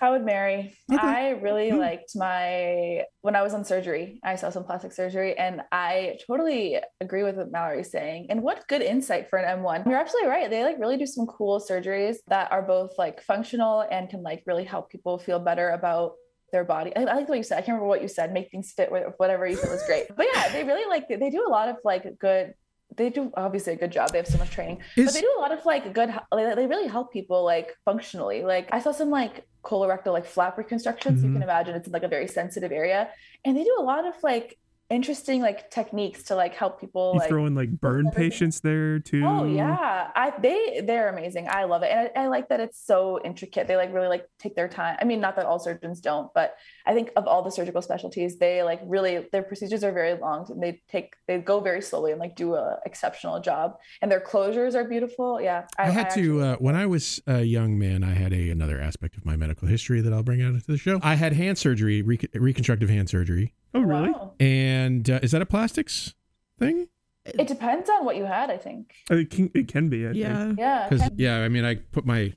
I 0.00 0.10
would 0.10 0.24
marry. 0.24 0.76
Okay. 0.92 1.00
I 1.00 1.30
really 1.30 1.70
Hmm. 1.70 1.78
liked 1.78 2.10
my 2.16 3.04
when 3.22 3.36
I 3.36 3.42
was 3.42 3.54
on 3.54 3.64
surgery. 3.64 4.20
I 4.24 4.36
saw 4.36 4.50
some 4.50 4.64
plastic 4.64 4.92
surgery, 4.92 5.36
and 5.38 5.62
I 5.72 6.18
totally 6.26 6.78
agree 7.00 7.22
with 7.22 7.36
what 7.36 7.50
Mallory's 7.50 7.90
saying. 7.90 8.26
And 8.30 8.42
what 8.42 8.66
good 8.68 8.82
insight 8.82 9.28
for 9.28 9.38
an 9.38 9.58
M1. 9.58 9.86
You're 9.86 9.98
absolutely 9.98 10.30
right. 10.30 10.48
They 10.50 10.64
like 10.64 10.78
really 10.78 10.96
do 10.96 11.06
some 11.06 11.26
cool 11.26 11.60
surgeries 11.60 12.16
that 12.28 12.50
are 12.52 12.62
both 12.62 12.98
like 12.98 13.22
functional 13.22 13.80
and 13.90 14.08
can 14.08 14.22
like 14.22 14.42
really 14.46 14.64
help 14.64 14.90
people 14.90 15.18
feel 15.18 15.38
better 15.38 15.70
about 15.70 16.12
their 16.52 16.64
body. 16.64 16.90
I, 16.96 17.02
I 17.02 17.14
like 17.14 17.28
what 17.28 17.38
you 17.38 17.44
said. 17.44 17.58
I 17.58 17.60
can't 17.60 17.68
remember 17.76 17.86
what 17.86 18.02
you 18.02 18.08
said. 18.08 18.32
Make 18.32 18.50
things 18.50 18.72
fit. 18.72 18.90
with 18.90 19.04
Whatever 19.18 19.46
you 19.46 19.56
said 19.56 19.70
was 19.70 19.84
great. 19.86 20.06
But 20.16 20.26
yeah, 20.34 20.48
they 20.48 20.64
really 20.64 20.88
like 20.88 21.06
they 21.08 21.30
do 21.30 21.46
a 21.46 21.48
lot 21.50 21.68
of 21.68 21.76
like 21.84 22.04
good. 22.18 22.54
They 22.96 23.08
do 23.10 23.30
obviously 23.36 23.72
a 23.72 23.76
good 23.76 23.92
job. 23.92 24.10
They 24.10 24.18
have 24.18 24.26
so 24.26 24.38
much 24.38 24.50
training, 24.50 24.78
but 24.96 25.12
they 25.14 25.20
do 25.20 25.34
a 25.38 25.40
lot 25.40 25.52
of 25.52 25.64
like 25.64 25.92
good. 25.94 26.10
They 26.34 26.54
they 26.54 26.66
really 26.66 26.88
help 26.88 27.12
people 27.12 27.44
like 27.44 27.74
functionally. 27.84 28.42
Like 28.44 28.68
I 28.72 28.80
saw 28.80 28.92
some 28.92 29.10
like 29.10 29.46
colorectal 29.64 30.12
like 30.12 30.26
flap 30.26 30.58
reconstructions. 30.58 31.22
You 31.22 31.30
Mhm. 31.30 31.34
can 31.34 31.42
imagine 31.42 31.74
it's 31.76 31.86
in 31.86 31.92
like 31.92 32.02
a 32.02 32.08
very 32.08 32.26
sensitive 32.26 32.72
area, 32.72 33.10
and 33.44 33.56
they 33.56 33.64
do 33.64 33.76
a 33.78 33.82
lot 33.82 34.06
of 34.06 34.14
like 34.22 34.58
interesting 34.90 35.40
like 35.40 35.70
techniques 35.70 36.24
to 36.24 36.34
like 36.34 36.54
help 36.54 36.80
people 36.80 37.12
You 37.14 37.20
like 37.20 37.28
throw 37.28 37.46
in 37.46 37.54
like 37.54 37.70
burn 37.70 38.10
patients 38.10 38.60
there 38.60 38.98
too. 38.98 39.24
Oh 39.24 39.44
yeah, 39.44 40.10
I 40.14 40.32
they 40.40 40.82
they're 40.84 41.08
amazing. 41.08 41.48
I 41.48 41.64
love 41.64 41.82
it, 41.82 41.90
and 41.90 42.10
I, 42.16 42.24
I 42.24 42.26
like 42.26 42.48
that 42.48 42.60
it's 42.60 42.84
so 42.84 43.20
intricate. 43.24 43.68
They 43.68 43.76
like 43.76 43.92
really 43.94 44.08
like 44.08 44.26
take 44.38 44.56
their 44.56 44.68
time. 44.68 44.96
I 45.00 45.04
mean, 45.04 45.20
not 45.20 45.36
that 45.36 45.46
all 45.46 45.58
surgeons 45.58 46.00
don't, 46.00 46.32
but 46.34 46.56
I 46.84 46.92
think 46.92 47.10
of 47.16 47.26
all 47.26 47.42
the 47.42 47.50
surgical 47.50 47.80
specialties, 47.82 48.38
they 48.38 48.62
like 48.62 48.80
really 48.84 49.26
their 49.32 49.42
procedures 49.42 49.84
are 49.84 49.92
very 49.92 50.14
long 50.14 50.46
and 50.50 50.62
they 50.62 50.82
take 50.88 51.14
they 51.26 51.38
go 51.38 51.60
very 51.60 51.80
slowly 51.80 52.10
and 52.10 52.20
like 52.20 52.34
do 52.36 52.54
a 52.54 52.78
exceptional 52.84 53.40
job. 53.40 53.76
And 54.02 54.10
their 54.10 54.20
closures 54.20 54.74
are 54.74 54.84
beautiful. 54.84 55.40
Yeah, 55.40 55.66
I, 55.78 55.90
had 55.90 56.06
actually- 56.06 56.22
to 56.24 56.40
uh, 56.40 56.56
when 56.56 56.74
I 56.74 56.86
was 56.86 57.20
a 57.26 57.42
young 57.42 57.78
man. 57.78 58.02
I 58.02 58.14
had 58.14 58.32
a 58.32 58.50
another 58.50 58.80
aspect 58.80 59.16
of 59.16 59.24
my 59.24 59.36
medical 59.36 59.68
history 59.68 60.00
that 60.00 60.12
I'll 60.12 60.22
bring 60.22 60.42
out 60.42 60.54
into 60.54 60.66
the 60.66 60.78
show. 60.78 60.98
I 61.02 61.14
had 61.14 61.32
hand 61.32 61.58
surgery, 61.58 62.02
rec- 62.02 62.28
reconstructive 62.34 62.88
hand 62.88 63.08
surgery, 63.08 63.54
Oh 63.74 63.80
really? 63.80 64.10
Wow. 64.10 64.32
and 64.40 65.08
uh, 65.08 65.20
is 65.22 65.30
that 65.32 65.42
a 65.42 65.46
plastics 65.46 66.14
thing? 66.58 66.88
It 67.24 67.46
depends 67.46 67.88
on 67.90 68.04
what 68.04 68.16
you 68.16 68.24
had, 68.24 68.50
I 68.50 68.56
think. 68.56 68.94
It 69.10 69.30
can, 69.30 69.50
it 69.54 69.68
can 69.68 69.88
be. 69.88 70.04
I 70.06 70.12
think. 70.12 70.24
Yeah. 70.24 70.52
Yeah. 70.56 70.88
Because 70.88 71.10
yeah, 71.16 71.38
I 71.38 71.48
mean, 71.48 71.64
I 71.64 71.76
put 71.76 72.04
my 72.06 72.32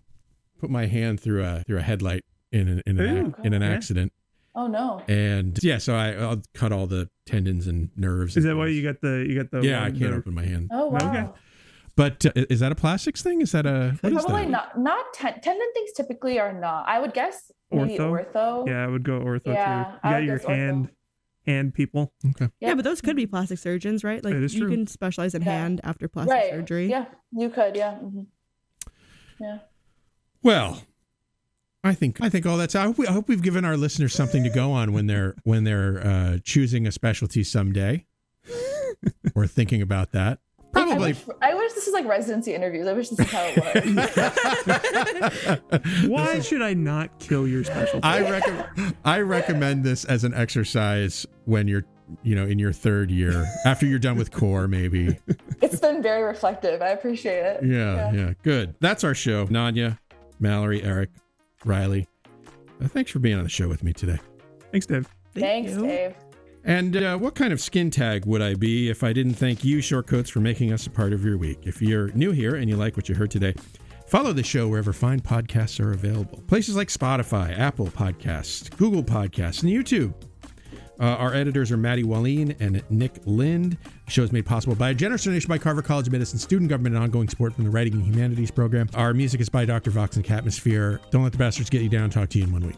put 0.60 0.70
my 0.70 0.86
hand 0.86 1.20
through 1.20 1.44
a 1.44 1.64
through 1.66 1.78
a 1.80 1.82
headlight 1.82 2.24
in 2.52 2.68
an, 2.68 2.84
in 2.86 3.00
an, 3.00 3.18
Ooh, 3.18 3.28
ac- 3.30 3.36
in 3.48 3.54
an 3.54 3.62
yeah. 3.64 3.70
accident, 3.70 4.14
Oh 4.54 4.68
no. 4.68 5.02
and 5.08 5.58
yeah, 5.64 5.78
so 5.80 5.96
I 5.96 6.12
I'll 6.14 6.42
cut 6.54 6.72
all 6.72 6.86
the 6.86 7.10
tendons 7.26 7.66
and 7.66 7.90
nerves. 7.96 8.38
Is 8.38 8.44
and 8.46 8.52
that 8.52 8.58
why 8.58 8.68
you 8.68 8.84
got 8.84 9.02
the 9.02 9.26
you 9.28 9.36
got 9.42 9.50
the 9.52 9.66
Yeah, 9.68 9.82
I 9.84 9.90
can't 9.90 10.02
that- 10.02 10.14
open 10.14 10.34
my 10.36 10.46
hand. 10.46 10.70
Oh 10.72 10.88
wow. 10.88 10.98
Okay. 11.10 11.28
But 11.96 12.26
uh, 12.26 12.32
is 12.36 12.60
that 12.60 12.72
a 12.72 12.76
plastics 12.76 13.22
thing? 13.24 13.42
Is 13.42 13.52
that 13.54 13.66
a 13.66 13.98
what 14.02 14.14
is 14.14 14.26
Probably 14.26 14.44
that? 14.46 14.52
not. 14.52 14.80
Not 14.80 15.06
ten- 15.14 15.40
tendon 15.42 15.68
things 15.74 15.92
typically 15.94 16.40
are 16.40 16.52
not. 16.54 16.86
I 16.88 17.00
would 17.00 17.14
guess 17.14 17.52
maybe 17.72 17.98
Ortho? 17.98 18.32
ortho. 18.34 18.68
Yeah, 18.68 18.84
I 18.84 18.88
would 18.88 19.04
go 19.04 19.20
ortho 19.22 19.48
Yeah, 19.54 19.84
too. 19.84 19.92
You 19.92 20.00
I 20.04 20.10
got 20.12 20.20
would 20.20 20.26
your 20.28 20.38
guess 20.40 20.48
ortho. 20.48 20.90
Hand 21.46 21.56
hand 21.58 21.74
people. 21.74 22.14
Okay. 22.32 22.50
Yeah. 22.60 22.70
Yeah. 22.70 22.76
but 22.76 22.84
those 22.84 23.02
could 23.02 23.16
be 23.16 23.26
plastic 23.28 23.60
surgeons, 23.60 24.04
right? 24.04 24.24
Like 24.24 24.34
you 24.36 24.48
true. 24.50 24.70
can 24.70 24.88
specialize 24.88 25.34
in 25.36 25.42
Yeah. 25.42 25.52
hand 25.52 25.82
after 25.84 26.08
plastic 26.08 26.32
right. 26.34 26.50
surgery. 26.50 26.90
Yeah, 26.90 27.06
you 27.32 27.50
could. 27.50 27.76
Yeah. 27.76 27.96
mhm. 27.96 28.28
Yeah. 29.40 29.60
Well, 30.42 30.84
I 31.84 31.94
think 31.94 32.22
I 32.22 32.30
think 32.30 32.46
all 32.46 32.58
that's. 32.58 32.76
I 32.76 32.84
hope, 32.84 32.98
we, 32.98 33.08
I 33.08 33.12
hope 33.12 33.28
we've 33.28 33.42
given 33.42 33.66
our 33.66 33.76
listeners 33.76 34.14
something 34.14 34.44
to 34.44 34.50
go 34.50 34.72
on 34.72 34.94
when 34.94 35.08
they're 35.08 35.36
when 35.44 35.64
they're 35.64 36.06
uh, 36.06 36.38
choosing 36.44 36.88
a 36.88 36.92
specialty 36.92 37.44
someday, 37.44 38.06
or 39.36 39.48
thinking 39.48 39.82
about 39.82 40.12
that. 40.12 40.40
Probably 40.96 41.14
probably 41.14 41.34
wish, 41.34 41.38
I 41.42 41.54
wish 41.56 41.74
this 41.74 41.86
was 41.86 41.94
like 41.94 42.06
residency 42.06 42.54
interviews. 42.54 42.88
I 42.88 42.94
wish 42.94 43.10
this 43.10 43.20
is 43.20 43.32
how 43.32 43.44
it 43.46 43.58
was. 45.74 46.08
Why 46.10 46.40
should 46.40 46.62
I 46.62 46.74
not 46.74 47.20
kill 47.20 47.48
your 47.48 47.64
special? 47.64 48.00
I 48.04 48.22
rec- 48.30 48.94
I 49.06 49.20
recommend 49.22 49.84
this 49.84 50.06
as 50.06 50.24
an 50.24 50.34
exercise 50.34 51.26
when 51.46 51.68
you're 51.68 51.86
you 52.22 52.36
know 52.36 52.46
in 52.46 52.60
your 52.60 52.74
third 52.74 53.10
year 53.10 53.46
after 53.66 53.86
you're 53.86 53.98
done 54.00 54.18
with 54.18 54.32
core 54.32 54.68
maybe. 54.68 55.18
it's 55.62 55.80
been 55.80 56.02
very 56.02 56.24
reflective. 56.24 56.82
I 56.82 56.90
appreciate 56.90 57.40
it. 57.46 57.64
Yeah, 57.64 58.12
yeah, 58.12 58.34
good. 58.44 58.76
That's 58.80 59.04
our 59.04 59.16
show. 59.16 59.48
Nanya, 59.48 59.98
Mallory, 60.40 60.84
Eric, 60.84 61.10
Riley. 61.66 62.08
Uh, 62.82 62.88
thanks 62.88 63.12
for 63.12 63.20
being 63.20 63.38
on 63.38 63.44
the 63.44 63.50
show 63.50 63.68
with 63.68 63.84
me 63.84 63.94
today. 63.94 64.20
Thanks, 64.72 64.86
Dave. 64.86 65.08
Thanks, 65.36 65.72
you. 65.72 65.82
Dave. 65.84 66.16
And 66.66 66.96
uh, 66.96 67.18
what 67.18 67.36
kind 67.36 67.52
of 67.52 67.60
skin 67.60 67.92
tag 67.92 68.26
would 68.26 68.42
I 68.42 68.54
be 68.54 68.90
if 68.90 69.04
I 69.04 69.12
didn't 69.12 69.34
thank 69.34 69.64
you, 69.64 69.80
Shortcoats, 69.80 70.30
for 70.30 70.40
making 70.40 70.72
us 70.72 70.88
a 70.88 70.90
part 70.90 71.12
of 71.12 71.26
your 71.26 71.38
week? 71.38 71.60
If 71.64 71.82
you're 71.82 72.08
new 72.14 72.32
here 72.32 72.56
and 72.56 72.70
you 72.70 72.78
like 72.78 72.96
what 72.96 73.10
you 73.10 73.16
heard 73.16 73.32
today, 73.32 73.54
follow 74.08 74.32
the 74.32 74.44
show 74.44 74.70
wherever 74.70 74.94
fine 74.94 75.20
podcasts 75.20 75.84
are 75.84 75.92
available. 75.92 76.42
Places 76.48 76.78
like 76.78 76.88
Spotify, 76.88 77.58
Apple 77.58 77.88
Podcasts, 77.88 78.76
Google 78.78 79.04
Podcasts, 79.04 79.64
and 79.64 79.72
YouTube. 79.72 80.14
Uh, 81.00 81.06
our 81.06 81.34
editors 81.34 81.72
are 81.72 81.78
Maddie 81.78 82.04
Wallin 82.04 82.56
and 82.62 82.82
Nick 82.90 83.14
Lind. 83.26 83.78
The 84.06 84.12
show 84.12 84.24
is 84.24 84.32
made 84.32 84.46
possible 84.46 84.76
by 84.76 84.92
a 84.92 84.94
generous 84.94 85.24
donation 85.26 85.50
by 85.50 85.58
Carver 85.58 85.82
College 85.82 86.08
of 86.08 86.14
Medicine 86.14 86.40
student 86.40 86.70
government 86.70 86.96
and 86.96 87.04
ongoing 87.04 87.28
support 87.28 87.56
from 87.56 87.66
the 87.66 87.72
Writing 87.72 87.94
and 87.94 88.06
Humanities 88.06 88.52
program. 88.52 88.88
Our 88.94 89.14
music 89.14 89.42
is 89.42 89.50
by 89.50 89.66
Dr. 89.66 89.92
Vox 89.92 90.16
and 90.16 90.24
Catmosphere. 90.24 91.00
Don't 91.10 91.24
let 91.24 91.32
the 91.34 91.38
bastards 91.38 91.70
get 91.70 91.82
you 91.82 91.90
down. 91.90 92.10
Talk 92.10 92.30
to 92.30 92.38
you 92.38 92.46
in 92.46 92.54
one 92.54 92.68
week. 92.68 92.78